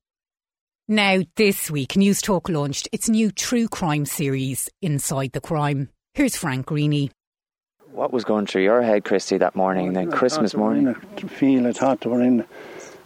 Now, 0.88 1.22
this 1.36 1.70
week, 1.70 1.90
Newstalk 1.90 2.50
launched 2.50 2.90
its 2.92 3.08
new 3.08 3.30
true 3.30 3.68
crime 3.68 4.08
series, 4.08 4.68
Inside 4.82 5.34
the 5.34 5.42
Crime. 5.42 5.90
Here's 6.16 6.36
Frank 6.36 6.66
Greaney. 6.66 7.12
What 8.00 8.14
was 8.14 8.24
going 8.24 8.46
through 8.46 8.64
your 8.64 8.82
head, 8.82 9.04
Christy, 9.04 9.38
that 9.40 9.58
morning, 9.58 9.92
then 9.92 10.10
Christmas 10.10 10.56
morning? 10.56 10.88
I 10.88 11.28
field. 11.28 11.66
I 11.66 11.74
thought 11.74 12.00
they 12.00 12.10
were 12.10 12.22
in, 12.22 12.46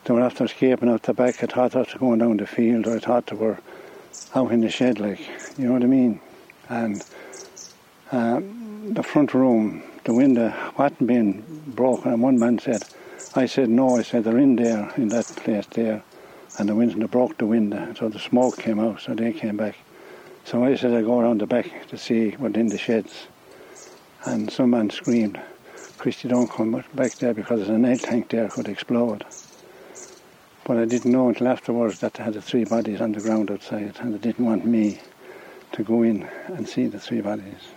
they 0.03 0.13
were 0.13 0.21
after 0.21 0.43
escaping 0.43 0.87
out 0.87 1.01
the 1.01 1.15
back. 1.15 1.43
I 1.43 1.47
thought 1.47 1.71
they 1.71 1.79
were 1.79 1.97
going 1.97 2.19
down 2.19 2.37
the 2.37 2.45
field. 2.45 2.87
I 2.87 2.99
thought 2.99 3.25
they 3.25 3.35
were 3.35 3.57
out 4.35 4.51
in 4.51 4.61
the 4.61 4.69
shed, 4.69 4.99
like, 4.99 5.19
you 5.57 5.65
know 5.65 5.73
what 5.73 5.81
I 5.81 5.87
mean? 5.87 6.21
And 6.69 7.03
uh, 8.11 8.39
the 8.91 9.01
front 9.01 9.33
room, 9.33 9.81
the 10.03 10.13
window 10.13 10.49
hadn't 10.49 11.07
been 11.07 11.43
broken. 11.69 12.13
And 12.13 12.21
one 12.21 12.37
man 12.37 12.59
said, 12.59 12.85
I 13.33 13.47
said, 13.47 13.69
no, 13.69 13.97
I 13.97 14.03
said, 14.03 14.25
they're 14.25 14.37
in 14.37 14.57
there, 14.57 14.93
in 14.95 15.09
that 15.09 15.25
place 15.25 15.65
there. 15.71 16.03
And 16.59 16.69
the 16.69 16.75
window 16.75 17.07
broke 17.07 17.39
the 17.39 17.47
window, 17.47 17.95
so 17.97 18.09
the 18.09 18.19
smoke 18.19 18.59
came 18.59 18.79
out, 18.79 19.01
so 19.01 19.15
they 19.15 19.33
came 19.33 19.57
back. 19.57 19.75
So 20.45 20.63
I 20.63 20.75
said, 20.75 20.93
I 20.93 21.01
go 21.01 21.19
around 21.19 21.41
the 21.41 21.47
back 21.47 21.87
to 21.87 21.97
see 21.97 22.33
what 22.33 22.55
in 22.55 22.69
the 22.69 22.77
sheds 22.77 23.25
and 24.25 24.51
some 24.51 24.69
man 24.69 24.89
screamed, 24.89 25.39
Christy, 25.97 26.27
don't 26.27 26.49
come 26.49 26.83
back 26.93 27.17
there 27.19 27.33
because 27.33 27.59
there's 27.59 27.69
an 27.69 27.85
air 27.85 27.97
tank 27.97 28.29
there 28.29 28.49
could 28.49 28.67
explode. 28.67 29.25
But 30.63 30.77
I 30.77 30.85
didn't 30.85 31.11
know 31.11 31.27
until 31.27 31.49
afterwards 31.49 31.99
that 31.99 32.13
they 32.13 32.23
had 32.23 32.33
the 32.33 32.41
three 32.41 32.63
bodies 32.63 33.01
on 33.01 33.11
the 33.11 33.19
ground 33.19 33.51
outside 33.51 33.97
and 33.99 34.13
they 34.13 34.17
didn't 34.17 34.45
want 34.45 34.65
me 34.65 34.99
to 35.73 35.83
go 35.83 36.03
in 36.03 36.23
and 36.47 36.67
see 36.67 36.87
the 36.87 36.99
three 36.99 37.19
bodies. 37.21 37.69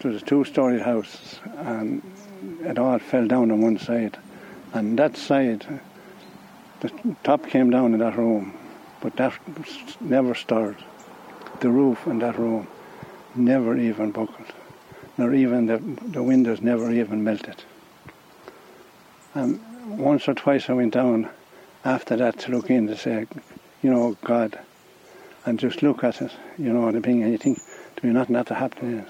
It 0.00 0.06
was 0.06 0.22
a 0.22 0.24
two-storey 0.24 0.80
house 0.80 1.40
and 1.56 2.02
it 2.60 2.78
all 2.78 2.98
fell 2.98 3.26
down 3.26 3.50
on 3.50 3.62
one 3.62 3.78
side. 3.78 4.18
And 4.74 4.98
that 4.98 5.16
side, 5.16 5.80
the 6.80 6.92
top 7.24 7.46
came 7.46 7.70
down 7.70 7.94
in 7.94 8.00
that 8.00 8.18
room, 8.18 8.56
but 9.00 9.16
that 9.16 9.32
never 10.00 10.34
stirred. 10.34 10.76
The 11.60 11.70
roof 11.70 12.06
in 12.06 12.18
that 12.18 12.38
room 12.38 12.68
never 13.34 13.76
even 13.76 14.10
buckled 14.10 14.52
nor 15.18 15.34
even 15.34 15.66
the, 15.66 15.78
the 16.12 16.22
windows 16.22 16.62
never 16.62 16.90
even 16.90 17.22
melted. 17.24 17.62
And 19.34 19.60
once 19.98 20.28
or 20.28 20.34
twice 20.34 20.70
I 20.70 20.74
went 20.74 20.94
down 20.94 21.28
after 21.84 22.16
that 22.16 22.38
to 22.40 22.52
look 22.52 22.70
in 22.70 22.86
to 22.86 22.96
say, 22.96 23.26
you 23.82 23.90
know, 23.90 24.16
God, 24.24 24.58
and 25.44 25.58
just 25.58 25.82
look 25.82 26.04
at 26.04 26.22
it, 26.22 26.32
you 26.56 26.72
know, 26.72 26.90
the 26.92 27.00
thing, 27.00 27.22
and 27.22 27.32
you 27.32 27.38
to 27.96 28.02
be 28.02 28.08
nothing 28.08 28.34
that 28.34 28.48
happening. 28.48 29.04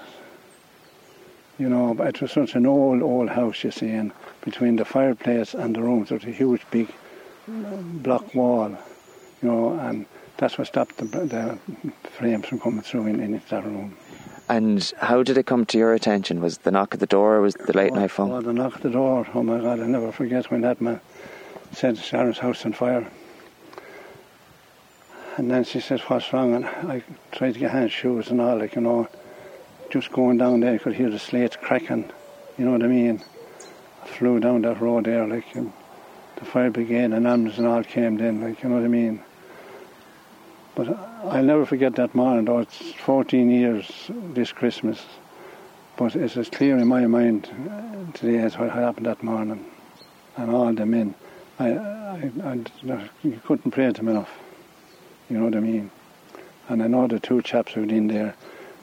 You 1.57 1.69
know, 1.69 1.93
but 1.93 2.07
it 2.07 2.21
was 2.21 2.31
such 2.31 2.55
an 2.55 2.65
old, 2.65 3.01
old 3.01 3.29
house, 3.29 3.63
you 3.63 3.71
see, 3.71 3.89
and 3.89 4.11
between 4.41 4.77
the 4.77 4.85
fireplace 4.85 5.53
and 5.53 5.75
the 5.75 5.81
rooms, 5.81 6.09
there 6.09 6.17
was 6.17 6.25
a 6.25 6.31
huge, 6.31 6.61
big 6.71 6.91
mm, 7.49 8.01
block 8.01 8.33
wall, 8.33 8.69
you 9.41 9.49
know, 9.49 9.73
and 9.79 10.05
that's 10.37 10.57
what 10.57 10.67
stopped 10.67 10.97
the, 10.97 11.05
the 11.05 11.59
flames 12.11 12.45
from 12.45 12.59
coming 12.59 12.81
through 12.81 13.07
in, 13.07 13.19
in 13.19 13.41
that 13.49 13.65
room. 13.65 13.97
And 14.49 14.91
how 14.97 15.21
did 15.21 15.37
it 15.37 15.45
come 15.45 15.63
to 15.67 15.77
your 15.77 15.93
attention? 15.93 16.41
Was 16.41 16.57
the 16.57 16.71
knock 16.71 16.95
at 16.95 16.99
the 16.99 17.05
door? 17.05 17.39
Was 17.39 17.53
the 17.53 17.71
late 17.71 17.93
night 17.93 18.09
phone? 18.09 18.31
Oh, 18.31 18.41
the 18.41 18.51
knock 18.51 18.77
at 18.77 18.81
the 18.81 18.89
door. 18.89 19.27
Oh 19.35 19.43
my 19.43 19.59
God! 19.59 19.79
I 19.79 19.85
never 19.85 20.11
forget 20.11 20.49
when 20.49 20.61
that 20.61 20.81
man 20.81 20.99
said 21.71 21.99
Sharon's 21.99 22.39
house 22.39 22.65
on 22.65 22.73
fire. 22.73 23.07
And 25.37 25.51
then 25.51 25.63
she 25.63 25.79
said, 25.79 25.99
"What's 26.01 26.33
wrong?" 26.33 26.55
And 26.55 26.65
I 26.65 27.03
tried 27.31 27.53
to 27.53 27.59
get 27.59 27.69
hand 27.69 27.91
shoes 27.91 28.31
and 28.31 28.41
all, 28.41 28.57
like 28.57 28.73
you 28.73 28.81
know, 28.81 29.07
just 29.91 30.11
going 30.11 30.39
down 30.39 30.61
there, 30.61 30.73
you 30.73 30.79
could 30.79 30.95
hear 30.95 31.11
the 31.11 31.19
slates 31.19 31.55
cracking. 31.55 32.09
You 32.57 32.65
know 32.65 32.71
what 32.71 32.83
I 32.83 32.87
mean? 32.87 33.21
I 34.03 34.07
flew 34.07 34.39
down 34.39 34.63
that 34.63 34.81
road 34.81 35.05
there, 35.05 35.27
like 35.27 35.45
the 35.53 36.45
fire 36.45 36.71
brigade 36.71 37.11
and 37.13 37.27
ambulance 37.27 37.59
and 37.59 37.67
all 37.67 37.83
came 37.83 38.19
in, 38.19 38.41
like 38.41 38.63
you 38.63 38.69
know 38.69 38.75
what 38.77 38.83
I 38.83 38.87
mean. 38.87 39.23
But 40.79 40.97
I'll 41.25 41.43
never 41.43 41.65
forget 41.65 41.97
that 41.97 42.15
morning, 42.15 42.45
though 42.45 42.59
it's 42.59 42.93
14 43.03 43.49
years 43.49 44.09
this 44.33 44.53
Christmas. 44.53 45.05
But 45.97 46.15
it's 46.15 46.37
as 46.37 46.49
clear 46.49 46.77
in 46.77 46.87
my 46.87 47.05
mind 47.05 47.49
uh, 47.69 48.17
today 48.17 48.37
as 48.37 48.57
what 48.57 48.69
happened 48.69 49.05
that 49.05 49.21
morning, 49.21 49.65
and 50.37 50.49
all 50.49 50.73
the 50.73 50.85
men. 50.85 51.15
I, 51.59 51.71
I, 51.71 52.31
I, 52.45 53.09
you 53.23 53.41
couldn't 53.45 53.71
pray 53.71 53.87
to 53.87 53.91
them 53.91 54.07
enough. 54.07 54.29
You 55.29 55.39
know 55.39 55.45
what 55.45 55.55
I 55.57 55.59
mean? 55.59 55.91
And 56.69 56.81
I 56.81 56.87
know 56.87 57.07
the 57.07 57.19
two 57.19 57.41
chaps 57.41 57.73
who 57.73 57.81
were 57.81 57.93
in 57.93 58.07
there, 58.07 58.33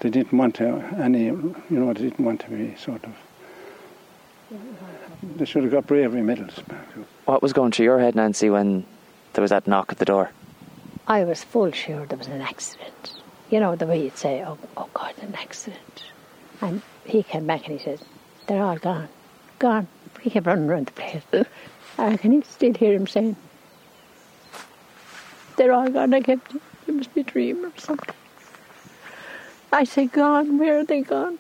they 0.01 0.11
didn't 0.11 0.37
want 0.37 0.57
to 0.57 0.67
any, 0.99 1.25
you 1.25 1.55
know, 1.71 1.95
they 1.95 2.03
didn't 2.03 2.27
want 2.27 2.43
to 2.43 2.51
be 2.51 2.77
sort 2.77 3.05
of. 3.05 4.59
They 5.37 5.47
should 5.47 5.63
have 5.63 5.73
got 5.73 5.87
bravery 5.87 6.21
medals. 6.21 6.61
What 7.25 7.41
was 7.41 7.55
going 7.55 7.73
through 7.73 7.87
your 7.87 8.01
head, 8.01 8.15
Nancy, 8.15 8.51
when 8.51 8.85
there 9.33 9.41
was 9.41 9.51
that 9.51 9.67
knock 9.67 9.93
at 9.93 9.99
the 9.99 10.05
door? 10.05 10.31
I 11.09 11.25
was 11.25 11.45
full 11.45 11.71
sure 11.71 12.05
there 12.07 12.19
was 12.19 12.27
an 12.27 12.41
accident. 12.41 13.13
You 13.51 13.61
know, 13.61 13.77
the 13.77 13.87
way 13.87 14.03
you'd 14.03 14.19
say, 14.19 14.43
oh, 14.45 14.59
oh 14.77 14.89
God, 14.93 15.15
an 15.23 15.35
accident. 15.37 16.05
And 16.61 16.83
he 17.05 17.23
came 17.23 17.47
back 17.47 17.69
and 17.69 17.79
he 17.79 17.85
said, 17.85 18.01
they're 18.47 18.63
all 18.63 18.79
gone. 18.79 19.09
Gone. 19.59 19.87
He 20.21 20.31
kept 20.31 20.47
running 20.47 20.69
around 20.69 20.87
the 20.87 20.93
place. 20.93 21.23
I 21.99 22.17
can 22.17 22.43
still 22.43 22.75
hear 22.75 22.95
him 22.95 23.07
saying, 23.07 23.37
they're 25.57 25.73
all 25.73 25.89
gone. 25.89 26.13
I 26.13 26.21
kept, 26.21 26.55
it 26.87 26.95
must 26.95 27.15
be 27.15 27.21
a 27.21 27.25
dream 27.25 27.65
or 27.65 27.73
something. 27.77 28.15
I 29.73 29.85
said, 29.85 30.13
gone. 30.13 30.59
Where 30.59 30.81
are 30.81 30.85
they 30.85 31.03
gone? 31.03 31.39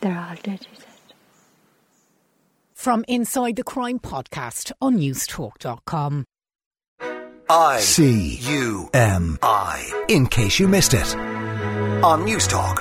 They're 0.00 0.16
all 0.16 0.36
dead, 0.42 0.64
he 0.64 0.76
said. 0.76 0.86
From 2.74 3.04
Inside 3.08 3.56
the 3.56 3.64
Crime 3.64 3.98
podcast 3.98 4.72
on 4.80 4.96
newstalk.com. 4.98 6.24
I 7.52 7.80
C 7.80 8.38
U 8.42 8.88
M 8.94 9.36
I. 9.42 10.04
In 10.06 10.28
case 10.28 10.60
you 10.60 10.68
missed 10.68 10.94
it. 10.94 11.16
On 11.16 12.24
Newstalk. 12.24 12.78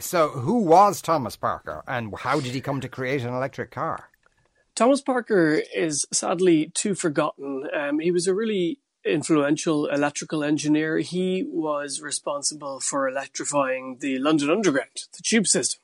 So, 0.00 0.28
who 0.28 0.64
was 0.64 1.00
Thomas 1.00 1.36
Parker 1.36 1.82
and 1.88 2.14
how 2.18 2.38
did 2.38 2.52
he 2.52 2.60
come 2.60 2.82
to 2.82 2.88
create 2.90 3.22
an 3.22 3.32
electric 3.32 3.70
car? 3.70 4.10
Thomas 4.74 5.00
Parker 5.00 5.62
is 5.74 6.04
sadly 6.12 6.70
too 6.74 6.94
forgotten. 6.94 7.66
Um, 7.74 7.98
he 8.00 8.10
was 8.10 8.26
a 8.26 8.34
really 8.34 8.78
influential 9.02 9.86
electrical 9.86 10.44
engineer. 10.44 10.98
He 10.98 11.46
was 11.48 12.02
responsible 12.02 12.78
for 12.78 13.08
electrifying 13.08 13.96
the 14.00 14.18
London 14.18 14.50
Underground, 14.50 15.04
the 15.16 15.22
tube 15.22 15.46
system. 15.46 15.80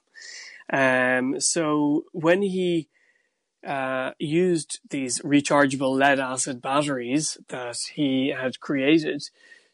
Um, 0.71 1.41
so 1.41 2.05
when 2.13 2.43
he 2.43 2.91
uh, 3.67 4.13
used 4.19 4.81
these 4.91 5.21
rechargeable 5.21 5.97
lead 5.97 6.19
acid 6.19 6.61
batteries 6.61 7.39
that 7.49 7.79
he 7.95 8.29
had 8.29 8.61
created 8.61 9.31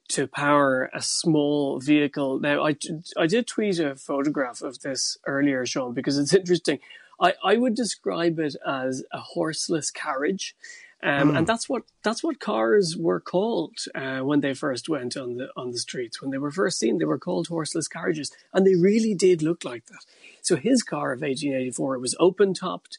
to 0.08 0.26
power 0.26 0.90
a 0.94 1.02
small 1.02 1.80
vehicle. 1.80 2.38
Now, 2.38 2.66
I, 2.66 2.76
I 3.16 3.26
did 3.26 3.46
tweet 3.46 3.78
a 3.78 3.94
photograph 3.94 4.62
of 4.62 4.80
this 4.80 5.18
earlier, 5.26 5.66
Sean, 5.66 5.92
because 5.92 6.18
it's 6.18 6.34
interesting. 6.40 6.80
I, 7.20 7.34
I 7.44 7.56
would 7.56 7.74
describe 7.74 8.38
it 8.38 8.56
as 8.66 9.04
a 9.12 9.20
horseless 9.20 9.90
carriage. 9.90 10.56
Um, 11.00 11.30
mm. 11.30 11.38
And 11.38 11.46
that's 11.46 11.68
what 11.68 11.84
that's 12.02 12.24
what 12.24 12.40
cars 12.40 12.96
were 12.96 13.20
called 13.20 13.78
uh, 13.94 14.18
when 14.18 14.40
they 14.40 14.52
first 14.52 14.88
went 14.88 15.16
on 15.16 15.36
the 15.36 15.48
on 15.56 15.70
the 15.70 15.78
streets. 15.78 16.20
When 16.20 16.32
they 16.32 16.38
were 16.38 16.50
first 16.50 16.78
seen, 16.78 16.98
they 16.98 17.04
were 17.04 17.18
called 17.18 17.46
horseless 17.46 17.86
carriages, 17.86 18.32
and 18.52 18.66
they 18.66 18.74
really 18.74 19.14
did 19.14 19.40
look 19.40 19.64
like 19.64 19.86
that. 19.86 20.04
So 20.42 20.56
his 20.56 20.82
car 20.82 21.12
of 21.12 21.20
1884 21.20 21.94
it 21.94 22.00
was 22.00 22.16
open 22.18 22.52
topped. 22.52 22.98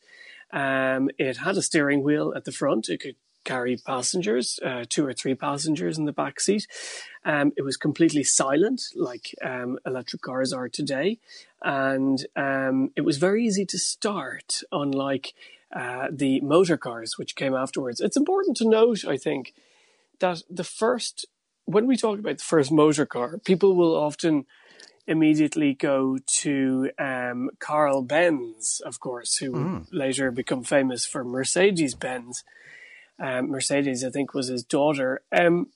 Um, 0.52 1.10
it 1.18 1.38
had 1.38 1.58
a 1.58 1.62
steering 1.62 2.04
wheel 2.04 2.34
at 2.36 2.46
the 2.46 2.52
front. 2.52 2.90
It 2.90 3.00
could 3.00 3.16
carry 3.44 3.78
passengers, 3.78 4.60
uh, 4.64 4.86
two 4.88 5.06
or 5.06 5.14
three 5.14 5.36
passengers 5.36 5.98
in 5.98 6.06
the 6.06 6.12
back 6.12 6.40
seat. 6.40 6.68
Um, 7.26 7.52
it 7.58 7.64
was 7.64 7.78
completely 7.78 8.24
silent, 8.24 8.82
like 8.96 9.34
um, 9.42 9.80
electric 9.86 10.22
cars 10.22 10.54
are 10.54 10.70
today, 10.70 11.20
and 11.64 12.26
um, 12.36 12.92
it 12.96 13.02
was 13.02 13.18
very 13.18 13.46
easy 13.46 13.66
to 13.66 13.78
start, 13.78 14.62
unlike 14.72 15.34
uh, 15.76 16.08
the 16.12 16.42
motor 16.42 16.78
cars 16.78 17.18
which 17.18 17.36
came 17.36 17.56
afterwards. 17.56 18.02
It's 18.02 18.18
important 18.18 18.58
to 18.58 18.70
note, 18.70 19.06
I 19.06 19.18
think, 19.18 19.54
that 20.20 20.44
the 20.50 20.64
first, 20.64 21.26
when 21.66 21.88
we 21.88 21.98
talk 21.98 22.20
about 22.20 22.38
the 22.38 22.44
first 22.44 22.72
motor 22.72 23.06
car, 23.06 23.38
people 23.38 23.76
will 23.76 23.96
often 23.96 24.46
immediately 25.08 25.74
go 25.74 26.18
to 26.28 26.92
um, 27.30 27.50
Carl 27.60 28.02
Benz, 28.02 28.82
of 28.86 29.00
course, 29.00 29.38
who 29.38 29.52
mm. 29.52 29.74
would 29.74 29.94
later 29.94 30.32
become 30.32 30.64
famous 30.64 31.06
for 31.06 31.24
Mercedes 31.24 31.96
Benz 31.96 32.44
um, 33.20 33.50
Mercedes, 33.50 34.04
I 34.04 34.10
think, 34.10 34.34
was 34.34 34.48
his 34.48 34.64
daughter. 34.64 35.22
Um, 35.32 35.68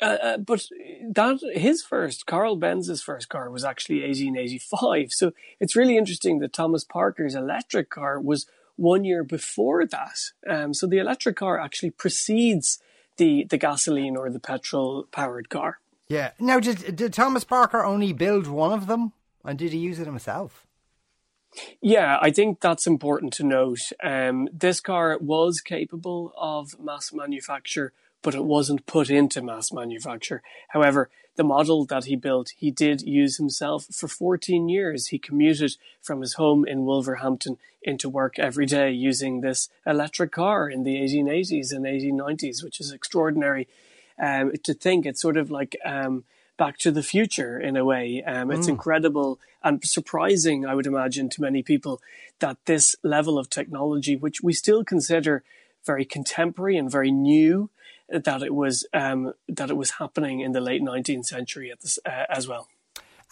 uh, 0.00 0.16
uh, 0.22 0.38
but 0.38 0.66
that 1.10 1.40
his 1.54 1.82
first, 1.82 2.26
Carl 2.26 2.56
Benz's 2.56 3.02
first 3.02 3.28
car 3.28 3.50
was 3.50 3.64
actually 3.64 4.02
1885. 4.02 5.12
So 5.12 5.32
it's 5.60 5.76
really 5.76 5.96
interesting 5.96 6.38
that 6.38 6.52
Thomas 6.52 6.84
Parker's 6.84 7.34
electric 7.34 7.90
car 7.90 8.20
was 8.20 8.46
one 8.76 9.04
year 9.04 9.22
before 9.22 9.86
that. 9.86 10.18
Um, 10.48 10.74
so 10.74 10.86
the 10.86 10.98
electric 10.98 11.36
car 11.36 11.60
actually 11.60 11.90
precedes 11.90 12.78
the 13.16 13.44
the 13.44 13.58
gasoline 13.58 14.16
or 14.16 14.30
the 14.30 14.40
petrol 14.40 15.06
powered 15.12 15.48
car. 15.48 15.78
Yeah. 16.08 16.32
Now, 16.38 16.58
did 16.60 16.96
did 16.96 17.12
Thomas 17.12 17.44
Parker 17.44 17.84
only 17.84 18.12
build 18.12 18.46
one 18.46 18.72
of 18.72 18.86
them, 18.86 19.12
and 19.44 19.58
did 19.58 19.72
he 19.72 19.78
use 19.78 20.00
it 20.00 20.06
himself? 20.06 20.63
Yeah, 21.80 22.18
I 22.20 22.30
think 22.30 22.60
that's 22.60 22.86
important 22.86 23.32
to 23.34 23.44
note. 23.44 23.80
Um, 24.02 24.48
this 24.52 24.80
car 24.80 25.16
was 25.20 25.60
capable 25.60 26.32
of 26.36 26.78
mass 26.80 27.12
manufacture, 27.12 27.92
but 28.22 28.34
it 28.34 28.44
wasn't 28.44 28.86
put 28.86 29.10
into 29.10 29.42
mass 29.42 29.72
manufacture. 29.72 30.42
However, 30.68 31.10
the 31.36 31.44
model 31.44 31.84
that 31.86 32.04
he 32.04 32.16
built, 32.16 32.52
he 32.56 32.70
did 32.70 33.02
use 33.02 33.36
himself 33.36 33.86
for 33.86 34.08
14 34.08 34.68
years. 34.68 35.08
He 35.08 35.18
commuted 35.18 35.76
from 36.00 36.20
his 36.20 36.34
home 36.34 36.64
in 36.66 36.84
Wolverhampton 36.84 37.58
into 37.82 38.08
work 38.08 38.38
every 38.38 38.66
day 38.66 38.90
using 38.90 39.40
this 39.40 39.68
electric 39.86 40.32
car 40.32 40.68
in 40.68 40.84
the 40.84 40.96
1880s 40.96 41.72
and 41.72 41.84
1890s, 41.84 42.62
which 42.62 42.80
is 42.80 42.92
extraordinary 42.92 43.68
um, 44.18 44.52
to 44.62 44.72
think. 44.72 45.06
It's 45.06 45.20
sort 45.20 45.36
of 45.36 45.50
like 45.50 45.76
um, 45.84 46.24
Back 46.56 46.78
to 46.78 46.90
the 46.90 47.02
Future 47.02 47.58
in 47.58 47.76
a 47.76 47.84
way. 47.84 48.22
Um, 48.22 48.50
it's 48.50 48.66
mm. 48.66 48.70
incredible 48.70 49.40
and 49.62 49.84
surprising, 49.84 50.66
I 50.66 50.74
would 50.74 50.86
imagine, 50.86 51.28
to 51.30 51.42
many 51.42 51.62
people 51.62 52.00
that 52.38 52.58
this 52.66 52.94
level 53.02 53.38
of 53.38 53.50
technology, 53.50 54.16
which 54.16 54.42
we 54.42 54.52
still 54.52 54.84
consider 54.84 55.42
very 55.84 56.04
contemporary 56.04 56.76
and 56.76 56.90
very 56.90 57.10
new, 57.10 57.70
that 58.08 58.42
it 58.42 58.54
was 58.54 58.86
um, 58.92 59.32
that 59.48 59.70
it 59.70 59.76
was 59.76 59.92
happening 59.92 60.40
in 60.40 60.52
the 60.52 60.60
late 60.60 60.82
19th 60.82 61.26
century 61.26 61.72
this, 61.80 61.98
uh, 62.04 62.24
as 62.28 62.46
well. 62.46 62.68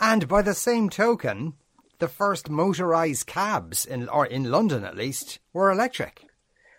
And 0.00 0.26
by 0.26 0.42
the 0.42 0.54
same 0.54 0.88
token, 0.88 1.54
the 1.98 2.08
first 2.08 2.50
motorized 2.50 3.26
cabs 3.26 3.84
in 3.84 4.08
or 4.08 4.26
in 4.26 4.50
London 4.50 4.84
at 4.84 4.96
least 4.96 5.38
were 5.52 5.70
electric. 5.70 6.24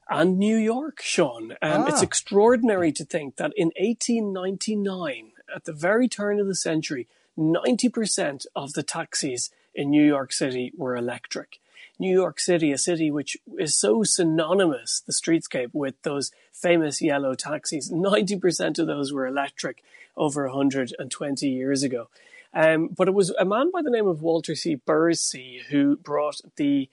And 0.09 0.37
New 0.37 0.57
York, 0.57 1.01
Sean. 1.01 1.53
Um, 1.53 1.57
ah. 1.61 1.85
It's 1.87 2.01
extraordinary 2.01 2.91
to 2.91 3.05
think 3.05 3.37
that 3.37 3.53
in 3.55 3.71
1899, 3.79 5.31
at 5.55 5.65
the 5.65 5.73
very 5.73 6.07
turn 6.07 6.39
of 6.39 6.47
the 6.47 6.55
century, 6.55 7.07
90% 7.37 8.45
of 8.55 8.73
the 8.73 8.83
taxis 8.83 9.49
in 9.73 9.89
New 9.89 10.05
York 10.05 10.31
City 10.31 10.71
were 10.75 10.95
electric. 10.95 11.59
New 11.99 12.11
York 12.11 12.39
City, 12.39 12.71
a 12.71 12.77
city 12.77 13.11
which 13.11 13.37
is 13.59 13.75
so 13.75 14.03
synonymous, 14.03 15.01
the 15.01 15.13
streetscape, 15.13 15.69
with 15.73 15.95
those 16.03 16.31
famous 16.51 17.01
yellow 17.01 17.35
taxis, 17.35 17.91
90% 17.91 18.79
of 18.79 18.87
those 18.87 19.13
were 19.13 19.27
electric 19.27 19.83
over 20.17 20.45
120 20.45 21.47
years 21.47 21.83
ago. 21.83 22.09
Um, 22.53 22.89
but 22.89 23.07
it 23.07 23.13
was 23.13 23.31
a 23.31 23.45
man 23.45 23.71
by 23.71 23.81
the 23.81 23.89
name 23.89 24.07
of 24.07 24.21
Walter 24.21 24.55
C. 24.55 24.75
Bersey 24.75 25.61
who 25.69 25.97
brought 25.97 26.41
the 26.55 26.89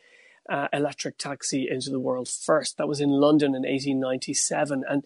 uh, 0.48 0.68
electric 0.72 1.18
taxi 1.18 1.68
into 1.70 1.90
the 1.90 2.00
world 2.00 2.28
first. 2.28 2.78
That 2.78 2.88
was 2.88 3.00
in 3.00 3.10
London 3.10 3.48
in 3.48 3.62
1897. 3.62 4.84
And 4.88 5.04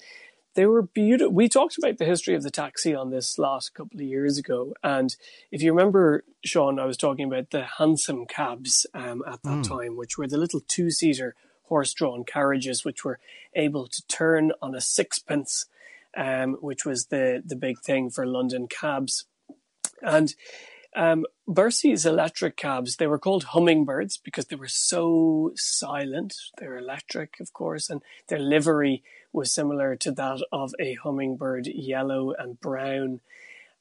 they 0.54 0.66
were 0.66 0.82
beautiful. 0.82 1.32
We 1.32 1.48
talked 1.48 1.78
about 1.78 1.98
the 1.98 2.04
history 2.04 2.34
of 2.34 2.42
the 2.42 2.50
taxi 2.50 2.94
on 2.94 3.10
this 3.10 3.28
slot 3.28 3.66
a 3.68 3.72
couple 3.72 4.00
of 4.00 4.06
years 4.06 4.38
ago, 4.38 4.74
and 4.82 5.14
if 5.50 5.62
you 5.62 5.72
remember, 5.72 6.24
Sean, 6.44 6.78
I 6.78 6.86
was 6.86 6.96
talking 6.96 7.26
about 7.26 7.50
the 7.50 7.64
hansom 7.78 8.26
cabs 8.26 8.86
um, 8.94 9.22
at 9.26 9.42
that 9.42 9.58
mm. 9.58 9.68
time, 9.68 9.96
which 9.96 10.16
were 10.16 10.26
the 10.26 10.38
little 10.38 10.60
two-seater 10.60 11.34
horse-drawn 11.64 12.24
carriages, 12.24 12.84
which 12.84 13.04
were 13.04 13.18
able 13.54 13.88
to 13.88 14.06
turn 14.06 14.52
on 14.60 14.74
a 14.74 14.80
sixpence, 14.80 15.66
um, 16.16 16.54
which 16.60 16.84
was 16.84 17.06
the 17.06 17.42
the 17.44 17.56
big 17.56 17.80
thing 17.80 18.10
for 18.10 18.26
London 18.26 18.66
cabs, 18.68 19.26
and. 20.02 20.34
Um, 20.96 21.26
Bersey's 21.48 22.06
electric 22.06 22.56
cabs, 22.56 22.98
they 22.98 23.08
were 23.08 23.18
called 23.18 23.42
hummingbirds 23.42 24.16
because 24.16 24.46
they 24.46 24.54
were 24.54 24.68
so 24.68 25.50
silent. 25.56 26.36
They're 26.58 26.78
electric, 26.78 27.40
of 27.40 27.52
course, 27.52 27.90
and 27.90 28.00
their 28.28 28.38
livery 28.38 29.02
was 29.34 29.52
similar 29.52 29.96
to 29.96 30.12
that 30.12 30.40
of 30.52 30.74
a 30.78 30.94
hummingbird, 30.94 31.66
yellow 31.66 32.32
and 32.38 32.60
brown. 32.60 33.20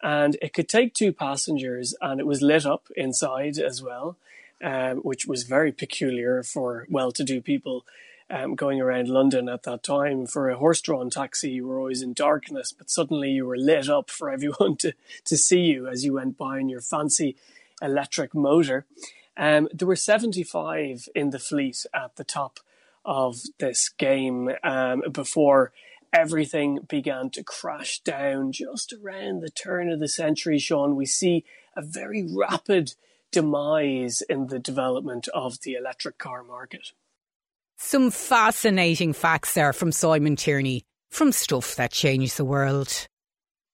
And 0.02 0.36
it 0.42 0.54
could 0.54 0.68
take 0.68 0.94
two 0.94 1.14
passengers, 1.14 1.96
and 2.02 2.20
it 2.20 2.28
was 2.28 2.42
lit 2.42 2.66
up 2.66 2.88
inside 2.98 3.58
as 3.58 3.82
well, 3.82 4.18
um, 4.62 4.98
which 4.98 5.26
was 5.26 5.44
very 5.44 5.72
peculiar 5.72 6.44
for 6.44 6.88
well 6.90 7.12
to 7.14 7.24
do 7.24 7.40
people 7.40 7.86
um, 8.30 8.56
going 8.56 8.82
around 8.82 9.08
London 9.08 9.48
at 9.48 9.64
that 9.64 9.84
time. 9.84 10.26
For 10.26 10.50
a 10.50 10.58
horse 10.58 10.82
drawn 10.82 11.10
taxi, 11.10 11.52
you 11.52 11.68
were 11.68 11.80
always 11.80 12.02
in 12.02 12.14
darkness, 12.14 12.74
but 12.74 12.90
suddenly 12.90 13.32
you 13.32 13.46
were 13.46 13.58
lit 13.58 13.90
up 13.90 14.10
for 14.10 14.30
everyone 14.30 14.76
to, 14.78 14.94
to 15.26 15.38
see 15.38 15.62
you 15.62 15.88
as 15.88 16.04
you 16.04 16.14
went 16.14 16.38
by 16.38 16.60
in 16.60 16.68
your 16.68 16.82
fancy 16.82 17.36
electric 17.82 18.34
motor. 18.34 18.86
Um, 19.38 19.68
there 19.74 19.88
were 19.88 19.96
75 19.96 21.08
in 21.16 21.30
the 21.30 21.40
fleet 21.40 21.86
at 21.94 22.16
the 22.16 22.24
top 22.24 22.60
of 23.06 23.42
this 23.60 23.90
game 23.90 24.50
um, 24.64 25.04
before 25.12 25.72
everything 26.14 26.80
began 26.88 27.30
to 27.32 27.44
crash 27.44 28.00
down 28.02 28.52
just 28.52 28.94
around 28.94 29.42
the 29.42 29.50
turn 29.50 29.90
of 29.90 30.00
the 30.00 30.08
century, 30.08 30.60
Sean. 30.60 30.96
We 30.96 31.06
see 31.06 31.44
a 31.76 31.82
very 31.82 32.24
rapid 32.24 32.94
demise 33.32 34.22
in 34.30 34.48
the 34.48 34.60
development 34.60 35.28
of 35.34 35.60
the 35.62 35.74
electric 35.74 36.18
car 36.18 36.44
market. 36.44 36.92
Some 37.78 38.12
fascinating 38.12 39.14
facts 39.14 39.56
there 39.56 39.74
from 39.74 39.92
Simon 39.92 40.36
Tierney 40.36 40.84
from 41.10 41.32
Stuff 41.32 41.76
That 41.76 41.92
Changed 41.92 42.38
the 42.38 42.46
World. 42.46 43.08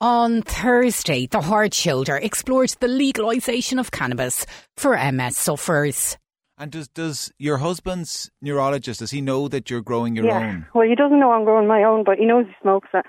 On 0.01 0.41
Thursday, 0.41 1.27
the 1.27 1.41
Hard 1.41 1.73
Shoulder 1.73 2.15
explored 2.15 2.69
the 2.79 2.87
legalisation 2.87 3.79
of 3.79 3.91
cannabis 3.91 4.45
for 4.77 4.97
MS 4.97 5.37
sufferers. 5.37 6.17
And 6.59 6.71
does 6.71 6.89
does 6.89 7.31
your 7.37 7.57
husband's 7.57 8.29
neurologist 8.41 8.99
does 8.99 9.11
he 9.11 9.21
know 9.21 9.47
that 9.47 9.69
you're 9.69 9.81
growing 9.81 10.15
your 10.15 10.25
yeah. 10.25 10.39
own? 10.39 10.65
Well, 10.75 10.87
he 10.87 10.93
doesn't 10.93 11.17
know 11.17 11.31
I'm 11.31 11.45
growing 11.45 11.67
my 11.67 11.83
own, 11.83 12.03
but 12.03 12.17
he 12.17 12.25
knows 12.25 12.45
he 12.47 12.55
smokes 12.61 12.89
it. 12.93 13.05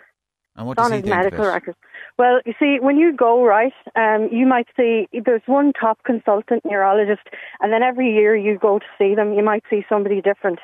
And 0.55 0.67
what 0.67 0.79
It's 0.79 0.83
does 0.83 0.93
on 0.93 0.93
he 0.93 1.01
his 1.01 1.11
medical 1.11 1.47
records. 1.47 1.77
Well, 2.17 2.41
you 2.47 2.55
see, 2.61 2.79
when 2.81 2.97
you 2.97 3.17
go 3.17 3.45
right, 3.45 3.73
um, 3.97 4.29
you 4.31 4.47
might 4.47 4.67
see 4.77 5.09
there's 5.25 5.43
one 5.47 5.73
top 5.73 5.99
consultant 6.05 6.63
neurologist, 6.65 7.23
and 7.61 7.73
then 7.73 7.83
every 7.83 8.13
year 8.13 8.37
you 8.37 8.59
go 8.59 8.79
to 8.79 8.85
see 8.99 9.15
them, 9.15 9.33
you 9.33 9.43
might 9.43 9.65
see 9.69 9.85
somebody 9.89 10.21
different. 10.21 10.59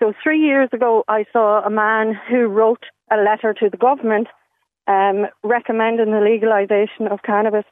So 0.00 0.12
three 0.22 0.40
years 0.40 0.70
ago, 0.72 1.04
I 1.08 1.26
saw 1.32 1.62
a 1.64 1.70
man 1.70 2.18
who 2.28 2.46
wrote 2.46 2.84
a 3.10 3.16
letter 3.16 3.52
to 3.54 3.68
the 3.68 3.76
government 3.76 4.28
um, 4.88 5.26
recommending 5.44 6.06
the 6.06 6.18
legalisation 6.18 7.12
of 7.12 7.22
cannabis 7.22 7.64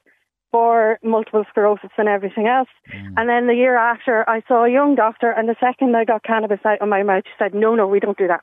for 0.52 0.98
multiple 1.02 1.44
sclerosis 1.50 1.90
and 1.96 2.08
everything 2.08 2.46
else. 2.46 2.68
Mm. 2.92 3.14
And 3.16 3.28
then 3.28 3.46
the 3.46 3.54
year 3.54 3.76
after, 3.76 4.28
I 4.28 4.42
saw 4.48 4.64
a 4.64 4.70
young 4.70 4.94
doctor, 4.94 5.30
and 5.30 5.48
the 5.48 5.56
second 5.60 5.96
I 5.96 6.04
got 6.04 6.24
cannabis 6.24 6.60
out 6.64 6.80
of 6.80 6.88
my 6.88 7.02
mouth, 7.02 7.24
she 7.26 7.32
said, 7.38 7.54
"No, 7.54 7.74
no, 7.74 7.86
we 7.86 8.00
don't 8.00 8.18
do 8.18 8.28
that." 8.28 8.42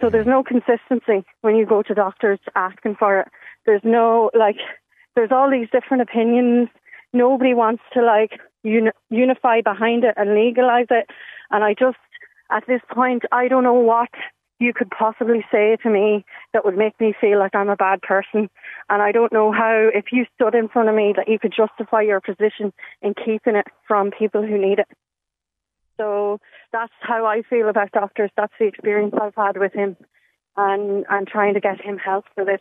So 0.00 0.10
there's 0.10 0.26
no 0.26 0.42
consistency 0.42 1.24
when 1.42 1.56
you 1.56 1.66
go 1.66 1.82
to 1.82 1.94
doctors 1.94 2.40
asking 2.54 2.96
for 2.96 3.20
it. 3.20 3.28
There's 3.66 3.82
no 3.84 4.30
like, 4.34 4.56
there's 5.14 5.32
all 5.32 5.50
these 5.50 5.68
different 5.70 6.02
opinions. 6.02 6.68
Nobody 7.12 7.54
wants 7.54 7.82
to 7.94 8.02
like 8.02 8.40
uni- 8.62 8.90
unify 9.10 9.60
behind 9.60 10.04
it 10.04 10.14
and 10.16 10.34
legalize 10.34 10.86
it. 10.90 11.08
And 11.50 11.64
I 11.64 11.74
just, 11.74 11.96
at 12.50 12.64
this 12.66 12.80
point, 12.92 13.22
I 13.32 13.48
don't 13.48 13.64
know 13.64 13.72
what 13.74 14.10
you 14.60 14.72
could 14.74 14.90
possibly 14.90 15.44
say 15.50 15.76
to 15.82 15.90
me 15.90 16.24
that 16.52 16.64
would 16.64 16.76
make 16.76 16.98
me 17.00 17.14
feel 17.18 17.38
like 17.38 17.54
I'm 17.54 17.68
a 17.68 17.76
bad 17.76 18.02
person. 18.02 18.50
And 18.90 19.02
I 19.02 19.12
don't 19.12 19.32
know 19.32 19.52
how, 19.52 19.90
if 19.92 20.06
you 20.12 20.24
stood 20.34 20.54
in 20.54 20.68
front 20.68 20.88
of 20.88 20.94
me, 20.94 21.12
that 21.16 21.28
you 21.28 21.38
could 21.38 21.52
justify 21.54 22.02
your 22.02 22.20
position 22.20 22.72
in 23.02 23.14
keeping 23.14 23.54
it 23.54 23.66
from 23.86 24.10
people 24.10 24.42
who 24.42 24.58
need 24.58 24.78
it. 24.78 24.88
So 25.98 26.40
that's 26.72 26.92
how 27.00 27.26
I 27.26 27.42
feel 27.42 27.68
about 27.68 27.92
doctors. 27.92 28.30
That's 28.36 28.52
the 28.58 28.66
experience 28.66 29.14
I've 29.20 29.34
had 29.34 29.58
with 29.58 29.72
him, 29.72 29.96
and 30.56 31.04
and 31.10 31.26
trying 31.26 31.54
to 31.54 31.60
get 31.60 31.80
him 31.80 31.98
help 31.98 32.24
for 32.34 32.44
this. 32.44 32.60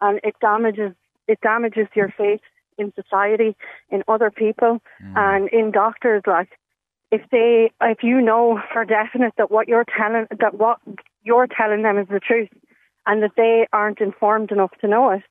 And 0.00 0.20
it 0.24 0.34
damages 0.40 0.94
it 1.28 1.40
damages 1.42 1.86
your 1.94 2.12
faith 2.16 2.40
in 2.78 2.92
society, 2.94 3.56
in 3.90 4.02
other 4.08 4.30
people, 4.30 4.80
hmm. 5.00 5.16
and 5.16 5.48
in 5.50 5.70
doctors. 5.70 6.22
Like 6.26 6.48
if 7.10 7.22
they, 7.30 7.70
if 7.82 8.02
you 8.02 8.20
know 8.20 8.60
for 8.72 8.84
definite 8.84 9.34
that 9.36 9.50
what 9.50 9.68
you're 9.68 9.84
telling 9.84 10.26
that 10.40 10.54
what 10.54 10.80
you're 11.22 11.46
telling 11.46 11.82
them 11.82 11.98
is 11.98 12.08
the 12.08 12.20
truth, 12.20 12.48
and 13.06 13.22
that 13.22 13.32
they 13.36 13.66
aren't 13.72 14.00
informed 14.00 14.50
enough 14.50 14.72
to 14.80 14.88
know 14.88 15.10
it. 15.10 15.22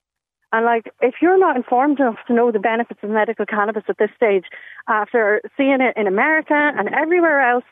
And 0.52 0.66
like, 0.66 0.92
if 1.02 1.16
you're 1.22 1.40
not 1.40 1.58
informed 1.58 2.00
enough 2.00 2.18
to 2.28 2.34
know 2.34 2.52
the 2.52 2.60
benefits 2.60 3.00
of 3.04 3.10
medical 3.10 3.46
cannabis 3.46 3.84
at 3.90 3.98
this 3.98 4.10
stage, 4.16 4.46
after 4.88 5.42
seeing 5.58 5.80
it 5.82 5.98
in 5.98 6.08
America 6.08 6.54
and 6.54 6.90
everywhere 6.90 7.42
else, 7.42 7.66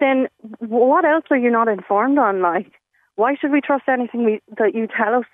then 0.00 0.28
what 0.58 1.04
else 1.04 1.24
are 1.30 1.38
you 1.38 1.50
not 1.50 1.68
informed 1.68 2.18
on? 2.18 2.42
Like, 2.42 2.72
why 3.16 3.36
should 3.40 3.52
we 3.52 3.60
trust 3.60 3.84
anything 3.88 4.24
we, 4.24 4.40
that 4.58 4.74
you 4.74 4.86
tell 4.86 5.14
us? 5.14 5.26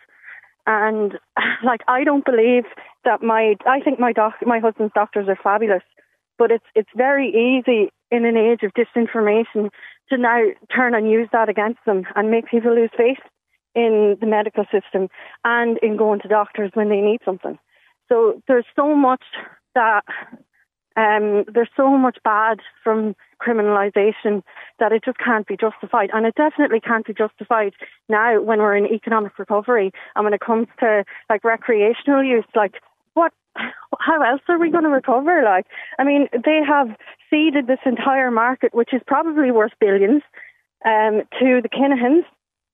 And 0.67 1.19
like, 1.65 1.81
I 1.89 2.05
don't 2.05 2.25
believe 2.25 2.65
that 3.05 3.23
my, 3.23 3.55
I 3.67 3.81
think 3.81 3.99
my 3.99 4.13
doc, 4.13 4.35
my 4.43 4.61
husband's 4.61 4.95
doctors 4.95 5.29
are 5.29 5.39
fabulous, 5.43 5.83
but 6.39 6.51
it's 6.51 6.65
it's 6.75 6.91
very 6.95 7.29
easy 7.29 7.91
in 8.11 8.25
an 8.25 8.37
age 8.37 8.61
of 8.63 8.73
disinformation 8.75 9.71
to 10.09 10.19
now 10.19 10.43
turn 10.75 10.95
and 10.95 11.11
use 11.11 11.29
that 11.33 11.49
against 11.49 11.81
them 11.87 12.05
and 12.15 12.31
make 12.31 12.47
people 12.47 12.75
lose 12.75 12.91
faith 12.97 13.19
in 13.77 14.17
the 14.21 14.27
medical 14.27 14.65
system 14.73 15.09
and 15.45 15.79
in 15.79 15.97
going 15.97 16.21
to 16.21 16.29
doctors 16.29 16.71
when 16.75 16.89
they 16.89 17.01
need 17.01 17.21
something. 17.25 17.59
So 18.09 18.43
there's 18.49 18.65
so 18.75 18.97
much 18.97 19.23
that 19.75 20.05
um, 20.97 21.45
there's 21.53 21.69
so 21.77 21.97
much 21.99 22.17
bad 22.25 22.61
from 22.83 23.15
criminalisation 23.47 24.43
that 24.79 24.93
it 24.93 25.05
just 25.05 25.19
can't 25.19 25.47
be 25.47 25.57
justified, 25.57 26.09
and 26.15 26.25
it 26.25 26.35
definitely 26.37 26.81
can't 26.81 27.07
be 27.07 27.13
justified 27.13 27.75
now 28.09 28.41
when 28.41 28.61
we're 28.61 28.77
in 28.77 28.87
economic 28.87 29.39
recovery 29.39 29.93
and 30.15 30.25
when 30.25 30.33
it 30.33 30.41
comes 30.41 30.69
to 30.81 31.05
like 31.29 31.45
recreational 31.45 32.25
use. 32.25 32.47
Like, 32.55 32.81
what? 33.13 33.33
How 33.99 34.23
else 34.23 34.43
are 34.49 34.59
we 34.59 34.71
going 34.71 34.85
to 34.85 34.91
recover? 34.91 35.43
Like, 35.43 35.67
I 35.99 36.05
mean, 36.05 36.29
they 36.33 36.61
have 36.67 36.89
seeded 37.31 37.67
this 37.67 37.79
entire 37.85 38.31
market, 38.31 38.75
which 38.75 38.93
is 38.93 39.03
probably 39.07 39.51
worth 39.51 39.73
billions, 39.81 40.23
um, 40.85 41.23
to 41.41 41.61
the 41.63 41.69
Kinahans 41.69 42.25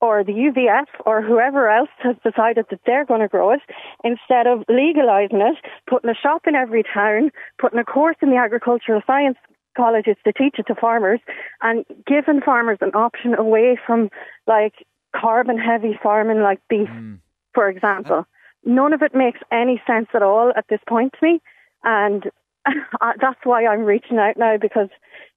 or 0.03 0.25
the 0.25 0.33
UVF 0.33 0.87
or 1.07 1.23
whoever 1.23 1.71
else 1.71 1.89
has 1.99 2.17
decided 2.25 2.67
that 2.71 2.81
they're 2.85 3.07
going 3.07 3.21
to 3.21 3.29
grow 3.29 3.53
it 3.53 3.61
instead 4.03 4.49
of 4.49 4.67
legalising 4.69 5.41
it, 5.41 5.57
putting 5.89 6.11
a 6.11 6.15
shop 6.15 6.43
in 6.47 6.57
every 6.57 6.83
town, 6.83 7.31
putting 7.59 7.79
a 7.79 7.85
course 7.85 8.17
in 8.21 8.31
the 8.31 8.37
agricultural 8.37 9.01
science 9.07 9.39
colleges 9.77 10.17
to 10.25 10.33
teach 10.33 10.57
it 10.59 10.67
to 10.67 10.75
farmers 10.75 11.21
and 11.63 11.85
giving 12.07 12.41
farmers 12.43 12.79
an 12.81 12.91
option 12.95 13.35
away 13.35 13.79
from 13.87 14.11
like 14.47 14.75
carbon 15.15 15.57
heavy 15.57 15.99
farming 16.03 16.41
like 16.41 16.61
beef, 16.69 16.89
hmm. 16.89 17.15
for 17.55 17.69
example. 17.69 18.27
None 18.65 18.93
of 18.93 19.03
it 19.03 19.15
makes 19.15 19.41
any 19.51 19.81
sense 19.87 20.09
at 20.15 20.23
all 20.23 20.53
at 20.57 20.67
this 20.69 20.81
point 20.89 21.15
to 21.19 21.27
me. 21.27 21.41
And 21.85 22.25
uh, 23.01 23.13
that's 23.21 23.41
why 23.45 23.67
I'm 23.67 23.85
reaching 23.85 24.19
out 24.19 24.37
now 24.37 24.57
because 24.61 24.89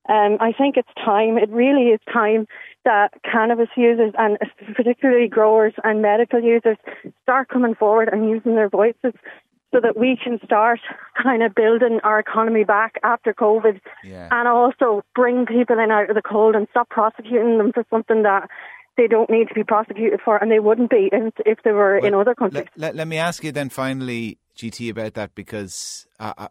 um, 0.08 0.38
I 0.40 0.52
think 0.52 0.78
it's 0.78 0.90
time, 1.04 1.38
it 1.38 1.50
really 1.50 1.90
is 1.90 2.00
time 2.12 2.48
that 2.84 3.14
cannabis 3.30 3.70
users 3.76 4.14
and 4.18 4.38
particularly 4.76 5.28
growers 5.28 5.74
and 5.84 6.02
medical 6.02 6.42
users 6.42 6.78
start 7.24 7.50
coming 7.50 7.74
forward 7.74 8.10
and 8.12 8.30
using 8.30 8.56
their 8.56 8.70
voices 8.70 9.14
so 9.74 9.82
that 9.82 9.98
we 9.98 10.18
can 10.24 10.40
start 10.46 10.80
kind 11.22 11.42
of 11.44 11.56
building 11.56 12.00
our 12.04 12.20
economy 12.20 12.64
back 12.64 12.96
after 13.04 13.34
COVID 13.34 13.82
and 14.32 14.48
also 14.48 15.04
bring 15.16 15.46
people 15.46 15.80
in 15.80 15.92
out 15.92 16.10
of 16.10 16.16
the 16.16 16.22
cold 16.22 16.56
and 16.56 16.68
stop 16.70 16.88
prosecuting 16.90 17.58
them 17.58 17.74
for 17.74 17.84
something 17.90 18.24
that 18.24 18.48
they 18.98 19.08
don't 19.08 19.30
need 19.30 19.50
to 19.50 19.54
be 19.54 19.64
prosecuted 19.64 20.22
for 20.24 20.38
and 20.38 20.50
they 20.50 20.60
wouldn't 20.60 20.90
be 20.90 21.10
if, 21.12 21.34
if 21.46 21.58
they 21.64 21.72
were 21.72 21.98
in 21.98 22.14
other 22.14 22.36
countries. 22.36 22.66
Let, 22.76 22.80
let, 22.80 22.96
let 22.96 23.08
me 23.08 23.18
ask 23.18 23.44
you 23.44 23.52
then 23.52 23.70
finally, 23.70 24.38
GT, 24.56 24.90
about 24.92 25.16
that 25.16 25.36
because 25.36 26.08
uh, 26.20 26.48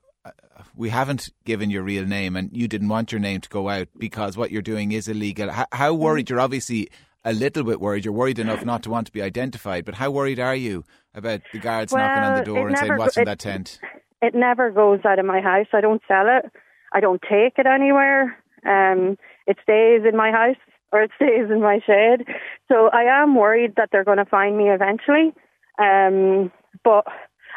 we 0.77 0.89
haven't 0.89 1.31
given 1.45 1.71
your 1.71 1.83
real 1.83 2.05
name 2.05 2.37
and 2.37 2.51
you 2.57 2.69
didn't 2.69 2.89
want 2.89 3.13
your 3.13 3.21
name 3.21 3.41
to 3.41 3.49
go 3.49 3.69
out 3.69 3.89
because 3.99 4.37
what 4.37 4.51
you're 4.51 4.63
doing 4.63 4.93
is 4.93 5.09
illegal. 5.09 5.51
How, 5.51 5.67
how 5.73 5.95
worried? 5.95 6.31
You're 6.31 6.41
obviously 6.41 6.89
a 7.25 7.33
little 7.33 7.65
bit 7.65 7.81
worried. 7.81 8.05
You're 8.05 8.15
worried 8.15 8.39
enough 8.39 8.65
not 8.65 8.83
to 8.85 8.91
want 8.91 9.07
to 9.07 9.13
be 9.13 9.23
identified, 9.23 9.85
but 9.85 9.95
how 9.95 10.11
worried 10.11 10.41
are 10.41 10.55
you 10.55 10.85
about 11.15 11.41
the 11.53 11.59
guards 11.59 11.93
knocking 11.93 12.25
on 12.25 12.39
the 12.39 12.45
door 12.45 12.69
and 12.69 12.77
saying, 12.77 12.97
"What's 12.97 13.17
in 13.17 13.25
that 13.25 13.39
tent?" 13.39 13.79
It 14.21 14.35
never 14.35 14.71
goes 14.71 15.01
out 15.05 15.19
of 15.19 15.27
my 15.27 15.41
house. 15.41 15.67
I 15.73 15.81
don't 15.81 16.03
sell 16.09 16.27
it. 16.29 16.51
I 16.93 17.01
don't 17.01 17.21
take 17.23 17.59
it 17.59 17.67
anywhere. 17.67 18.37
Um, 18.65 19.19
it 19.47 19.59
stays 19.63 20.03
in 20.09 20.17
my 20.17 20.31
house 20.31 20.57
or 20.93 21.03
it 21.03 21.11
stays 21.17 21.51
in 21.51 21.61
my 21.61 21.81
shed. 21.85 22.27
So 22.69 22.89
I 22.89 23.03
am 23.23 23.35
worried 23.35 23.75
that 23.77 23.91
they're 23.93 24.05
going 24.05 24.19
to 24.19 24.25
find 24.25 24.57
me 24.57 24.71
eventually. 24.71 25.35
Um, 25.79 26.53
but 26.83 27.05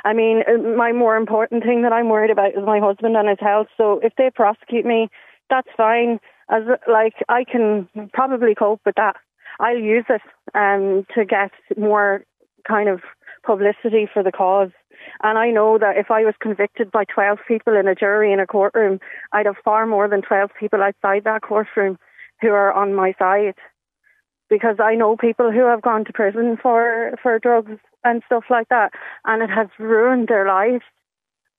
I 0.04 0.14
mean, 0.14 0.44
uh, 0.48 0.58
my 0.76 0.92
more 0.92 1.16
important 1.16 1.64
thing 1.64 1.82
that 1.84 1.94
I'm 1.94 2.10
worried 2.10 2.32
about 2.32 2.52
is 2.52 2.66
my 2.66 2.80
husband 2.80 3.16
and 3.16 3.30
his 3.30 3.40
health. 3.40 3.68
So 3.78 4.00
if 4.04 4.14
they 4.18 4.30
prosecute 4.34 4.86
me, 4.86 5.10
that's 5.50 5.68
fine. 5.76 6.20
As 6.50 6.64
like 6.88 7.14
I 7.30 7.44
can 7.44 7.90
probably 8.14 8.56
cope 8.56 8.82
with 8.86 8.96
that. 8.96 9.16
I'll 9.60 9.78
use 9.78 10.06
it 10.10 10.22
um, 10.54 11.06
to 11.16 11.26
get 11.26 11.52
more 11.78 12.24
kind 12.68 12.90
of 12.90 13.02
publicity 13.46 14.08
for 14.12 14.24
the 14.24 14.32
cause. 14.32 14.70
And 15.24 15.38
I 15.38 15.52
know 15.52 15.78
that 15.78 15.98
if 15.98 16.12
I 16.12 16.24
was 16.24 16.36
convicted 16.40 16.92
by 16.92 17.06
12 17.06 17.40
people 17.48 17.76
in 17.76 17.88
a 17.88 17.96
jury 17.96 18.34
in 18.34 18.40
a 18.40 18.48
courtroom, 18.48 19.00
I'd 19.32 19.46
have 19.46 19.56
far 19.64 19.86
more 19.86 20.08
than 20.08 20.22
12 20.22 20.52
people 20.60 20.82
outside 20.82 21.24
that 21.24 21.42
courtroom 21.42 21.98
who 22.42 22.50
are 22.50 22.72
on 22.72 22.94
my 22.94 23.14
side. 23.18 23.56
Because 24.50 24.78
I 24.80 24.96
know 24.96 25.18
people 25.18 25.52
who 25.52 25.66
have 25.66 25.82
gone 25.82 26.06
to 26.06 26.14
prison 26.14 26.58
for, 26.62 27.14
for 27.22 27.38
drugs 27.40 27.80
and 28.04 28.22
stuff 28.26 28.46
like 28.50 28.70
that, 28.70 28.94
and 29.26 29.44
it 29.44 29.50
has 29.50 29.68
ruined 29.78 30.28
their 30.28 30.48
lives. 30.48 30.84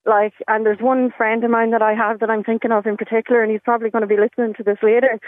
Like, 0.07 0.32
and 0.47 0.64
there's 0.64 0.80
one 0.80 1.12
friend 1.14 1.45
of 1.45 1.51
mine 1.51 1.70
that 1.72 1.82
I 1.82 1.93
have 1.95 2.20
that 2.20 2.30
I'm 2.30 2.45
thinking 2.45 2.72
of 2.72 2.86
in 2.86 2.97
particular, 2.97 3.43
and 3.43 3.53
he's 3.53 3.61
probably 3.62 3.91
going 3.91 4.03
to 4.03 4.09
be 4.09 4.16
listening 4.16 4.55
to 4.55 4.62
this 4.62 4.78
later. 4.82 5.18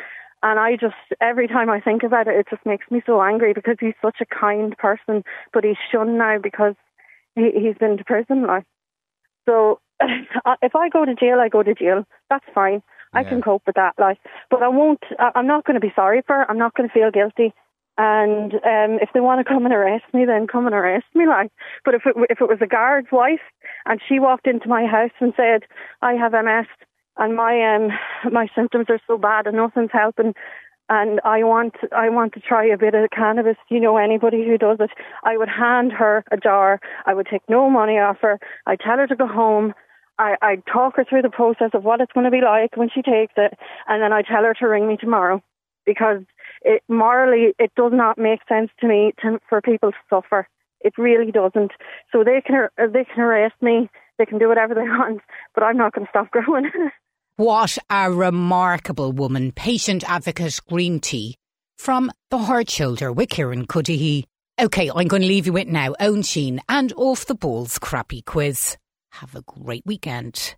And 0.42 0.58
I 0.58 0.76
just, 0.76 0.94
every 1.20 1.48
time 1.48 1.68
I 1.68 1.80
think 1.80 2.02
about 2.02 2.26
it, 2.26 2.34
it 2.34 2.46
just 2.48 2.64
makes 2.64 2.90
me 2.90 3.02
so 3.04 3.20
angry 3.20 3.52
because 3.52 3.76
he's 3.78 3.94
such 4.00 4.16
a 4.22 4.26
kind 4.26 4.76
person, 4.78 5.22
but 5.52 5.64
he's 5.64 5.76
shunned 5.92 6.16
now 6.16 6.38
because 6.42 6.74
he, 7.34 7.50
he's 7.54 7.76
been 7.78 7.98
to 7.98 8.04
prison. 8.04 8.46
Like, 8.46 8.64
so 9.46 9.80
if 10.00 10.74
I 10.74 10.88
go 10.88 11.04
to 11.04 11.14
jail, 11.14 11.38
I 11.40 11.48
go 11.48 11.62
to 11.62 11.74
jail. 11.74 12.06
That's 12.30 12.44
fine. 12.54 12.82
I 13.12 13.24
can 13.24 13.42
cope 13.42 13.62
with 13.66 13.76
that. 13.76 13.94
Like, 13.98 14.18
but 14.50 14.62
I 14.62 14.68
won't. 14.68 15.02
I- 15.18 15.32
I'm 15.34 15.46
not 15.46 15.64
going 15.64 15.74
to 15.74 15.80
be 15.80 15.92
sorry 15.94 16.22
for. 16.26 16.42
It. 16.42 16.46
I'm 16.48 16.58
not 16.58 16.74
going 16.74 16.88
to 16.88 16.92
feel 16.92 17.10
guilty. 17.10 17.52
And 17.98 18.54
um, 18.54 18.98
if 19.02 19.10
they 19.12 19.20
want 19.20 19.44
to 19.44 19.52
come 19.52 19.64
and 19.66 19.74
arrest 19.74 20.04
me, 20.14 20.24
then 20.24 20.46
come 20.46 20.64
and 20.66 20.74
arrest 20.74 21.06
me. 21.14 21.26
Like, 21.26 21.52
but 21.84 21.94
if 21.94 22.02
it 22.06 22.14
if 22.30 22.40
it 22.40 22.48
was 22.48 22.58
a 22.62 22.66
guard's 22.66 23.08
wife 23.12 23.40
and 23.84 24.00
she 24.08 24.18
walked 24.18 24.46
into 24.46 24.68
my 24.68 24.86
house 24.86 25.10
and 25.20 25.34
said, 25.36 25.64
"I 26.00 26.14
have 26.14 26.32
MS 26.32 26.66
and 27.18 27.36
my 27.36 27.60
um 27.74 27.90
my 28.32 28.48
symptoms 28.54 28.86
are 28.88 29.00
so 29.06 29.18
bad 29.18 29.46
and 29.46 29.56
nothing's 29.56 29.90
helping," 29.92 30.34
and 30.88 31.20
I 31.24 31.42
want 31.42 31.74
I 31.92 32.08
want 32.08 32.32
to 32.34 32.40
try 32.40 32.64
a 32.64 32.78
bit 32.78 32.94
of 32.94 33.10
cannabis. 33.10 33.56
You 33.68 33.80
know, 33.80 33.98
anybody 33.98 34.46
who 34.46 34.56
does 34.56 34.78
it, 34.80 34.90
I 35.24 35.36
would 35.36 35.50
hand 35.50 35.92
her 35.92 36.24
a 36.30 36.38
jar. 36.38 36.80
I 37.06 37.12
would 37.12 37.26
take 37.30 37.42
no 37.50 37.68
money 37.68 37.98
off 37.98 38.18
her. 38.22 38.38
I 38.66 38.76
tell 38.76 38.96
her 38.96 39.08
to 39.08 39.16
go 39.16 39.26
home. 39.26 39.74
I 40.20 40.36
I 40.42 40.56
talk 40.70 40.96
her 40.96 41.04
through 41.04 41.22
the 41.22 41.30
process 41.30 41.70
of 41.72 41.82
what 41.82 42.00
it's 42.00 42.12
going 42.12 42.24
to 42.24 42.30
be 42.30 42.42
like 42.42 42.76
when 42.76 42.90
she 42.94 43.02
takes 43.02 43.32
it, 43.36 43.58
and 43.88 44.02
then 44.02 44.12
I 44.12 44.22
tell 44.22 44.44
her 44.44 44.54
to 44.54 44.66
ring 44.66 44.86
me 44.86 44.96
tomorrow 44.96 45.42
because 45.86 46.22
it 46.62 46.82
morally 46.88 47.54
it 47.58 47.72
does 47.74 47.92
not 47.94 48.18
make 48.18 48.40
sense 48.48 48.70
to 48.80 48.86
me 48.86 49.12
to, 49.22 49.38
for 49.48 49.60
people 49.62 49.92
to 49.92 49.98
suffer. 50.10 50.46
It 50.82 50.94
really 50.98 51.32
doesn't. 51.32 51.72
So 52.12 52.22
they 52.22 52.42
can 52.46 52.68
they 52.76 53.04
can 53.04 53.22
arrest 53.22 53.54
me. 53.62 53.88
They 54.18 54.26
can 54.26 54.38
do 54.38 54.48
whatever 54.48 54.74
they 54.74 54.82
want, 54.98 55.22
but 55.54 55.64
I'm 55.64 55.78
not 55.78 55.94
going 55.94 56.06
to 56.06 56.10
stop 56.10 56.30
growing. 56.30 56.70
What 57.36 57.78
a 57.88 58.12
remarkable 58.12 59.12
woman, 59.12 59.52
patient 59.52 60.04
advocate 60.06 60.60
green 60.68 61.00
tea 61.00 61.36
from 61.78 62.12
the 62.28 62.36
Hard 62.36 62.68
Shoulder 62.68 63.10
with 63.10 63.30
Kieran 63.30 63.66
Cuddihy. 63.66 64.24
Okay, 64.60 64.90
I'm 64.94 65.08
going 65.08 65.22
to 65.22 65.28
leave 65.28 65.46
you 65.46 65.54
with 65.54 65.68
now 65.68 65.94
Owen 65.98 66.20
Sheen 66.20 66.60
and 66.68 66.92
off 66.98 67.24
the 67.24 67.34
balls 67.34 67.78
crappy 67.78 68.20
quiz. 68.20 68.76
Have 69.10 69.34
a 69.34 69.42
great 69.42 69.84
weekend. 69.86 70.54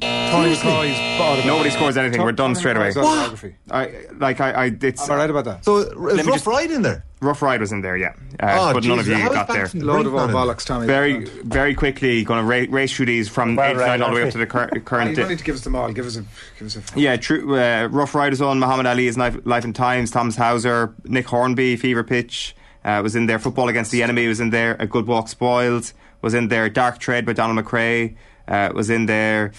Tony 0.00 0.54
McCoy's. 0.54 1.44
Nobody 1.44 1.68
scores 1.68 1.98
anything. 1.98 2.22
We're 2.22 2.32
done 2.32 2.54
straight 2.54 2.76
away. 2.78 2.92
What? 2.94 3.44
I 3.70 4.06
like 4.16 4.40
I, 4.40 4.50
I 4.52 4.64
it's. 4.80 5.06
Am 5.06 5.12
I 5.14 5.16
right 5.18 5.30
about 5.30 5.44
that? 5.44 5.64
So 5.66 5.78
is 6.08 6.26
Rough 6.26 6.46
Ride 6.46 6.70
in 6.70 6.80
there? 6.80 7.04
Rough 7.20 7.42
Ride 7.42 7.60
was 7.60 7.72
in 7.72 7.82
there, 7.82 7.98
yeah. 7.98 8.14
Uh, 8.40 8.70
Oh, 8.70 8.72
but 8.72 8.84
none 8.84 8.98
of 8.98 9.06
you 9.06 9.14
got 9.28 9.48
there. 9.48 9.66
Baxton 9.66 9.82
Load 9.82 10.06
of 10.06 10.14
old 10.14 10.30
Brink 10.30 10.32
not 10.32 10.48
in 10.48 10.48
bollocks, 10.56 10.64
Tommy. 10.64 10.86
Very, 10.86 11.26
very 11.26 11.74
quickly, 11.74 12.24
going 12.24 12.40
to 12.40 12.46
ra- 12.46 12.74
race 12.74 12.96
through 12.96 13.06
these 13.06 13.28
from 13.28 13.54
Well, 13.54 13.66
89 13.70 13.86
right, 13.86 14.00
all 14.00 14.08
the 14.08 14.14
way 14.16 14.22
up 14.22 14.30
to 14.32 14.38
the 14.38 14.46
cur- 14.46 14.70
You 14.74 14.80
don't 15.14 15.28
need 15.28 15.38
to 15.38 15.44
give 15.44 15.56
us 15.56 15.60
them 15.60 15.76
all. 15.76 15.92
Give 15.92 16.06
us 16.06 16.16
a. 16.16 16.24
Give 16.58 16.66
us 16.66 16.76
a. 16.76 16.98
Yeah, 16.98 17.16
true. 17.16 17.56
Uh, 17.58 17.88
Rough 17.92 18.14
Riders 18.14 18.40
on 18.40 18.58
Muhammad 18.58 18.86
Ali's 18.86 19.18
Life, 19.18 19.36
Life 19.44 19.64
and 19.64 19.76
Times, 19.76 20.10
Thomas 20.10 20.36
Hauser, 20.36 20.94
Nick 21.04 21.26
Hornby, 21.26 21.76
Fever 21.76 22.02
Pitch 22.02 22.56
uh, 22.82 23.00
was 23.02 23.14
in 23.14 23.26
there. 23.26 23.38
Football 23.38 23.68
Against 23.68 23.90
the 23.92 24.02
Enemy 24.02 24.26
was 24.26 24.40
in 24.40 24.48
there. 24.48 24.76
A 24.80 24.86
Good 24.86 25.06
Walk 25.06 25.28
Spoiled 25.28 25.92
was 26.22 26.34
in 26.34 26.48
there. 26.48 26.68
Dark 26.68 26.98
Trade 26.98 27.26
by 27.26 27.32
Donald 27.34 27.64
McRae 27.64 28.16
uh, 28.48 28.70
was 28.74 28.88
in 28.88 29.06
there. 29.06 29.52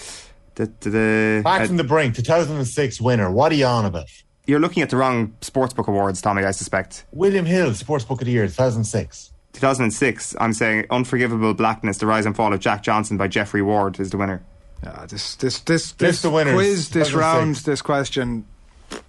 The, 0.55 0.71
the, 0.81 0.89
the, 0.89 1.41
Back 1.43 1.61
uh, 1.61 1.67
from 1.67 1.77
the 1.77 1.83
brink, 1.83 2.15
2006 2.15 3.01
winner. 3.01 3.31
What 3.31 3.51
are 3.51 3.55
you 3.55 3.65
on 3.65 3.85
about? 3.85 4.07
you're 4.45 4.59
looking 4.59 4.83
at 4.83 4.89
the 4.89 4.97
wrong 4.97 5.35
Sportsbook 5.41 5.87
Awards, 5.87 6.21
Tommy, 6.21 6.43
I 6.43 6.51
suspect. 6.51 7.05
William 7.11 7.45
Hill, 7.45 7.71
Sportsbook 7.71 8.19
of 8.19 8.25
the 8.25 8.31
Year, 8.31 8.45
2006. 8.45 9.31
2006, 9.53 10.35
I'm 10.39 10.53
saying 10.53 10.85
Unforgivable 10.89 11.53
Blackness, 11.53 11.99
The 11.99 12.07
Rise 12.07 12.25
and 12.25 12.35
Fall 12.35 12.53
of 12.53 12.59
Jack 12.59 12.83
Johnson 12.83 13.17
by 13.17 13.27
Geoffrey 13.27 13.61
Ward 13.61 13.99
is 13.99 14.09
the 14.09 14.17
winner. 14.17 14.43
Ah, 14.85 15.05
this, 15.07 15.35
this, 15.35 15.59
this, 15.59 15.91
List 15.91 15.99
this 15.99 16.21
the 16.23 16.29
winners. 16.29 16.55
quiz, 16.55 16.89
this 16.89 17.13
round, 17.13 17.55
this 17.57 17.81
question. 17.81 18.45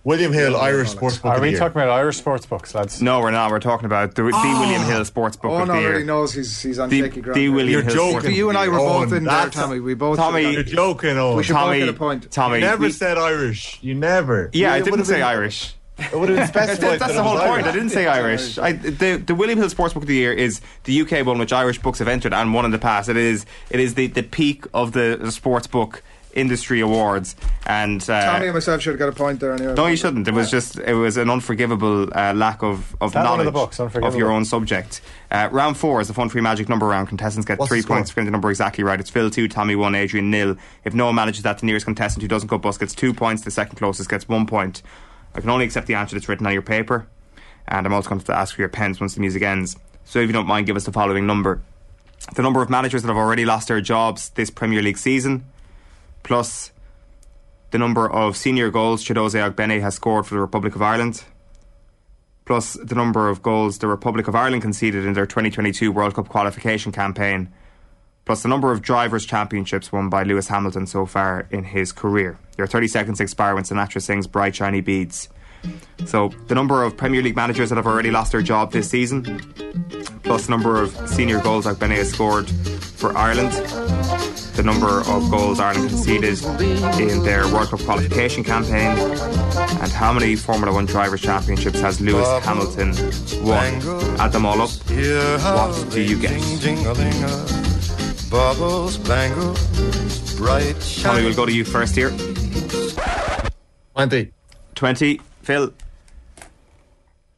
William 0.04 0.32
Hill, 0.32 0.56
Irish 0.56 0.90
Sportsbook 0.94 1.24
Are 1.30 1.36
of 1.36 1.42
we 1.42 1.50
Year. 1.50 1.58
talking 1.58 1.80
about 1.80 1.88
Irish 1.90 2.18
sports 2.18 2.44
books, 2.44 2.74
lads? 2.74 3.00
No, 3.00 3.20
we're 3.20 3.30
not. 3.30 3.50
We're 3.50 3.58
talking 3.60 3.86
about 3.86 4.14
the, 4.14 4.22
the 4.24 4.30
Oh! 4.34 4.60
William 4.60 4.82
Hill 4.82 5.00
Sportsbook 5.00 5.50
Owen 5.50 5.62
of 5.62 5.68
the 5.68 5.74
Year. 5.80 5.88
already 5.90 6.04
knows 6.04 6.34
he's, 6.34 6.60
he's 6.60 6.78
on 6.78 6.90
The- 6.90 7.00
shaky 7.00 7.20
ground. 7.22 7.36
the 7.36 7.46
there. 7.46 7.52
William 7.56 7.70
You're 7.72 7.82
Hill 7.82 7.94
joking. 8.12 8.20
But 8.30 8.34
You 8.34 8.48
and 8.50 8.58
I 8.58 8.68
were 8.68 8.78
Owen, 8.78 9.08
both 9.08 9.16
in 9.18 9.24
there, 9.24 9.32
that's- 9.34 9.54
Tommy. 9.54 9.80
We 9.80 9.94
both. 9.94 10.18
Tommy- 10.18 10.42
got- 10.42 10.52
You're 10.52 10.62
joking, 10.62 11.16
Owen. 11.16 11.36
We 11.38 11.42
should 11.42 11.54
Tommy- 11.54 11.78
both 11.80 11.86
get 11.86 11.94
a 11.94 11.98
point. 11.98 12.30
Tommy, 12.30 12.58
You 12.58 12.64
never 12.64 12.82
we- 12.82 12.90
said 12.92 13.16
Irish. 13.18 13.78
You 13.80 13.94
never. 13.94 14.50
Yeah, 14.52 14.74
I 14.74 14.80
didn't 14.80 15.04
say 15.06 15.14
been- 15.14 15.22
Irish. 15.22 15.74
It 15.96 16.18
would 16.18 16.28
have 16.28 16.38
been 16.38 16.48
specified. 16.48 16.78
That's, 16.80 16.98
that's 16.98 17.12
that 17.12 17.16
the 17.16 17.22
whole 17.22 17.34
was 17.34 17.42
point. 17.44 17.52
Irish. 17.52 17.66
I 17.66 17.72
didn't 17.72 17.90
say 17.90 18.06
Irish. 18.08 18.58
I, 18.58 18.72
the 18.72 19.22
the 19.24 19.34
William 19.34 19.58
Hill 19.60 19.68
Sportsbook 19.68 19.96
of 20.02 20.06
the 20.06 20.14
Year 20.16 20.32
is 20.32 20.60
the 20.84 21.00
UK 21.02 21.24
one, 21.24 21.38
which 21.38 21.52
Irish 21.52 21.78
books 21.80 22.00
have 22.00 22.08
entered 22.08 22.34
and 22.34 22.52
won 22.52 22.64
in 22.64 22.72
the 22.72 22.80
past. 22.80 23.08
It 23.08 23.16
is 23.16 23.46
it 23.70 23.78
is 23.78 23.94
the, 23.94 24.08
the 24.08 24.24
peak 24.24 24.64
of 24.74 24.90
the, 24.90 25.16
the 25.22 25.30
sports 25.30 25.68
book 25.68 26.02
industry 26.34 26.80
awards. 26.80 27.34
And 27.66 28.02
uh, 28.02 28.32
Tommy 28.32 28.46
and 28.46 28.54
myself 28.54 28.82
should 28.82 28.90
have 28.90 28.98
got 28.98 29.08
a 29.08 29.12
point 29.12 29.40
there. 29.40 29.54
Anyway. 29.54 29.74
no, 29.74 29.86
you 29.86 29.96
shouldn't. 29.96 30.28
It 30.28 30.34
was 30.34 30.50
just 30.50 30.78
it 30.78 30.94
was 30.94 31.16
an 31.16 31.30
unforgivable 31.30 32.08
uh, 32.14 32.34
lack 32.34 32.62
of, 32.62 32.94
of 33.00 33.12
that 33.12 33.24
one 33.24 33.40
of 33.40 33.46
knowledge 33.46 33.54
books? 33.54 33.80
of 33.80 34.14
your 34.14 34.30
own 34.30 34.44
subject. 34.44 35.00
Uh, 35.30 35.48
round 35.50 35.76
four 35.76 36.00
is 36.00 36.08
the 36.08 36.14
fun 36.14 36.28
free 36.28 36.40
magic 36.40 36.68
number 36.68 36.86
round. 36.86 37.08
Contestants 37.08 37.46
get 37.46 37.58
What's 37.58 37.70
three 37.70 37.82
points 37.82 38.10
for 38.10 38.16
getting 38.16 38.26
the 38.26 38.32
number 38.32 38.50
exactly 38.50 38.84
right. 38.84 39.00
It's 39.00 39.10
Phil 39.10 39.30
two, 39.30 39.48
Tommy 39.48 39.76
one, 39.76 39.94
Adrian 39.94 40.30
nil. 40.30 40.56
If 40.84 40.94
no 40.94 41.06
one 41.06 41.14
manages 41.14 41.42
that, 41.42 41.58
the 41.58 41.66
nearest 41.66 41.86
contestant 41.86 42.22
who 42.22 42.28
doesn't 42.28 42.48
cut 42.48 42.62
bus 42.62 42.78
gets 42.78 42.94
two 42.94 43.14
points. 43.14 43.42
The 43.42 43.50
second 43.50 43.76
closest 43.76 44.10
gets 44.10 44.28
one 44.28 44.46
point. 44.46 44.82
I 45.34 45.40
can 45.40 45.50
only 45.50 45.64
accept 45.64 45.86
the 45.86 45.94
answer 45.94 46.14
that's 46.14 46.28
written 46.28 46.46
on 46.46 46.52
your 46.52 46.62
paper, 46.62 47.06
and 47.66 47.86
I'm 47.86 47.92
also 47.92 48.10
going 48.10 48.20
to 48.20 48.26
have 48.26 48.36
to 48.36 48.40
ask 48.40 48.54
for 48.54 48.62
your 48.62 48.68
pens 48.68 49.00
once 49.00 49.14
the 49.14 49.20
music 49.20 49.42
ends. 49.42 49.76
So 50.04 50.20
if 50.20 50.28
you 50.28 50.32
don't 50.32 50.46
mind, 50.46 50.66
give 50.66 50.76
us 50.76 50.84
the 50.84 50.92
following 50.92 51.26
number: 51.26 51.62
the 52.36 52.42
number 52.42 52.62
of 52.62 52.70
managers 52.70 53.02
that 53.02 53.08
have 53.08 53.16
already 53.16 53.44
lost 53.44 53.68
their 53.68 53.80
jobs 53.80 54.30
this 54.30 54.50
Premier 54.50 54.82
League 54.82 54.98
season, 54.98 55.44
plus 56.24 56.72
the 57.70 57.78
number 57.78 58.10
of 58.10 58.36
senior 58.36 58.70
goals 58.70 59.04
Chiedozie 59.04 59.38
Ogbene 59.38 59.80
has 59.80 59.94
scored 59.94 60.26
for 60.26 60.34
the 60.34 60.40
Republic 60.40 60.74
of 60.74 60.82
Ireland, 60.82 61.22
plus 62.44 62.74
the 62.74 62.94
number 62.94 63.28
of 63.28 63.42
goals 63.42 63.78
the 63.78 63.86
Republic 63.86 64.26
of 64.26 64.34
Ireland 64.34 64.62
conceded 64.62 65.04
in 65.04 65.12
their 65.12 65.26
2022 65.26 65.92
World 65.92 66.14
Cup 66.14 66.28
qualification 66.28 66.90
campaign, 66.90 67.52
plus 68.24 68.42
the 68.42 68.48
number 68.48 68.72
of 68.72 68.82
drivers' 68.82 69.26
championships 69.26 69.92
won 69.92 70.08
by 70.08 70.22
Lewis 70.22 70.48
Hamilton 70.48 70.86
so 70.86 71.06
far 71.06 71.46
in 71.50 71.64
his 71.64 71.92
career. 71.92 72.38
Your 72.56 72.66
30 72.66 72.88
seconds 72.88 73.20
expire 73.20 73.54
when 73.54 73.64
Sinatra 73.64 74.00
sings 74.00 74.26
Bright 74.26 74.56
Shiny 74.56 74.80
Beads. 74.80 75.28
So, 76.04 76.28
the 76.46 76.54
number 76.54 76.82
of 76.82 76.96
Premier 76.96 77.22
League 77.22 77.36
managers 77.36 77.70
that 77.70 77.76
have 77.76 77.86
already 77.86 78.10
lost 78.10 78.32
their 78.32 78.42
job 78.42 78.70
this 78.70 78.88
season, 78.90 79.40
plus 80.22 80.46
the 80.46 80.50
number 80.50 80.80
of 80.80 80.90
senior 81.08 81.40
goals 81.40 81.64
Ogbene 81.64 81.96
has 81.96 82.10
scored 82.10 82.48
for 82.50 83.16
Ireland, 83.16 83.52
the 84.54 84.62
number 84.62 85.00
of 85.00 85.30
goals 85.30 85.60
Ireland 85.60 85.88
conceded 85.90 86.42
in 87.00 87.22
their 87.22 87.46
World 87.52 87.68
Cup 87.68 87.80
qualification 87.80 88.44
campaign, 88.44 88.96
and 88.96 89.90
how 89.92 90.12
many 90.12 90.36
Formula 90.36 90.72
One 90.72 90.86
Drivers' 90.86 91.22
Championships 91.22 91.80
has 91.80 92.00
Lewis 92.00 92.28
Hamilton 92.44 92.94
won? 93.44 94.20
Add 94.20 94.32
them 94.32 94.46
all 94.46 94.60
up. 94.62 94.70
What 94.70 95.90
do 95.90 96.00
you 96.00 96.18
get? 96.18 96.40
Bubbles, 98.30 98.96
bangles, 98.98 100.34
bright 100.36 100.76
Tommy, 101.02 101.24
we'll 101.24 101.34
go 101.34 101.46
to 101.46 101.52
you 101.52 101.64
first 101.64 101.94
here. 101.94 102.10
20. 103.94 104.32
20. 104.74 105.20
Phil. 105.42 105.72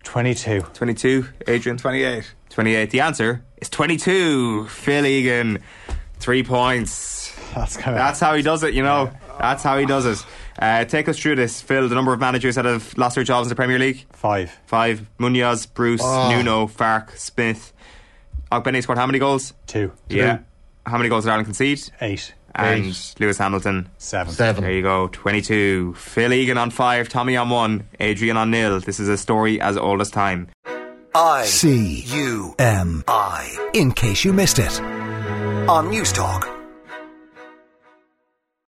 22. 0.05 0.63
22. 0.73 1.27
Adrian. 1.49 1.77
28. 1.77 2.33
28. 2.49 2.91
The 2.91 3.01
answer 3.01 3.45
is 3.59 3.69
22. 3.69 4.67
Phil 4.69 5.05
Egan. 5.05 5.63
Three 6.27 6.43
points. 6.43 7.33
That's 7.55 7.77
kind 7.77 7.97
of. 7.97 8.01
That's 8.01 8.19
how 8.19 8.35
he 8.35 8.43
does 8.43 8.65
it, 8.65 8.75
you 8.75 8.83
know. 8.83 9.13
That's 9.39 9.63
how 9.63 9.79
he 9.79 9.87
does 9.87 10.07
it. 10.07 10.27
Uh, 10.59 10.85
take 10.85 11.09
us 11.09 11.17
through 11.17 11.37
this, 11.37 11.63
Phil. 11.63 11.89
The 11.89 11.95
number 11.95 12.13
of 12.13 12.19
managers 12.19 12.57
that 12.57 12.65
have 12.65 12.99
lost 12.99 13.15
their 13.15 13.23
jobs 13.23 13.47
in 13.47 13.51
the 13.51 13.55
Premier 13.55 13.79
League? 13.79 14.05
Five. 14.13 14.51
Five. 14.67 15.07
Munoz, 15.19 15.67
Bruce, 15.67 16.01
Oh. 16.03 16.29
Nuno, 16.29 16.67
Farke, 16.67 17.17
Smith. 17.17 17.73
Ogbene 18.51 18.83
scored 18.83 18.99
how 18.99 19.07
many 19.07 19.21
goals? 19.21 19.55
Two. 19.69 19.93
Yeah. 20.09 20.41
How 20.85 20.97
many 20.99 21.09
goals 21.09 21.27
did 21.27 21.31
Ireland 21.31 21.47
concede? 21.47 21.81
Eight. 22.01 22.35
And 22.57 22.87
Eight. 22.87 23.15
Lewis 23.21 23.39
Hamilton? 23.39 23.89
Seven. 23.99 24.33
Seven. 24.33 24.65
There 24.65 24.73
you 24.73 24.83
go, 24.83 25.07
22. 25.07 25.95
Phil 25.95 26.33
Egan 26.33 26.59
on 26.59 26.73
five, 26.73 27.09
Tommy 27.09 27.37
on 27.37 27.51
one, 27.51 27.87
Adrian 28.01 28.37
on 28.37 28.51
nil. 28.51 28.81
This 28.81 28.99
is 28.99 29.09
a 29.09 29.17
story 29.17 29.61
as 29.61 29.77
old 29.77 30.01
as 30.01 30.11
time. 30.11 30.49
I 31.15 31.45
C 31.45 32.03
U 32.09 32.57
M 32.59 33.05
I. 33.07 33.71
In 33.75 33.93
case 33.93 34.25
you 34.25 34.33
missed 34.33 34.59
it. 34.59 34.81
On 35.69 35.91
News 35.91 36.13
Talk 36.13 36.56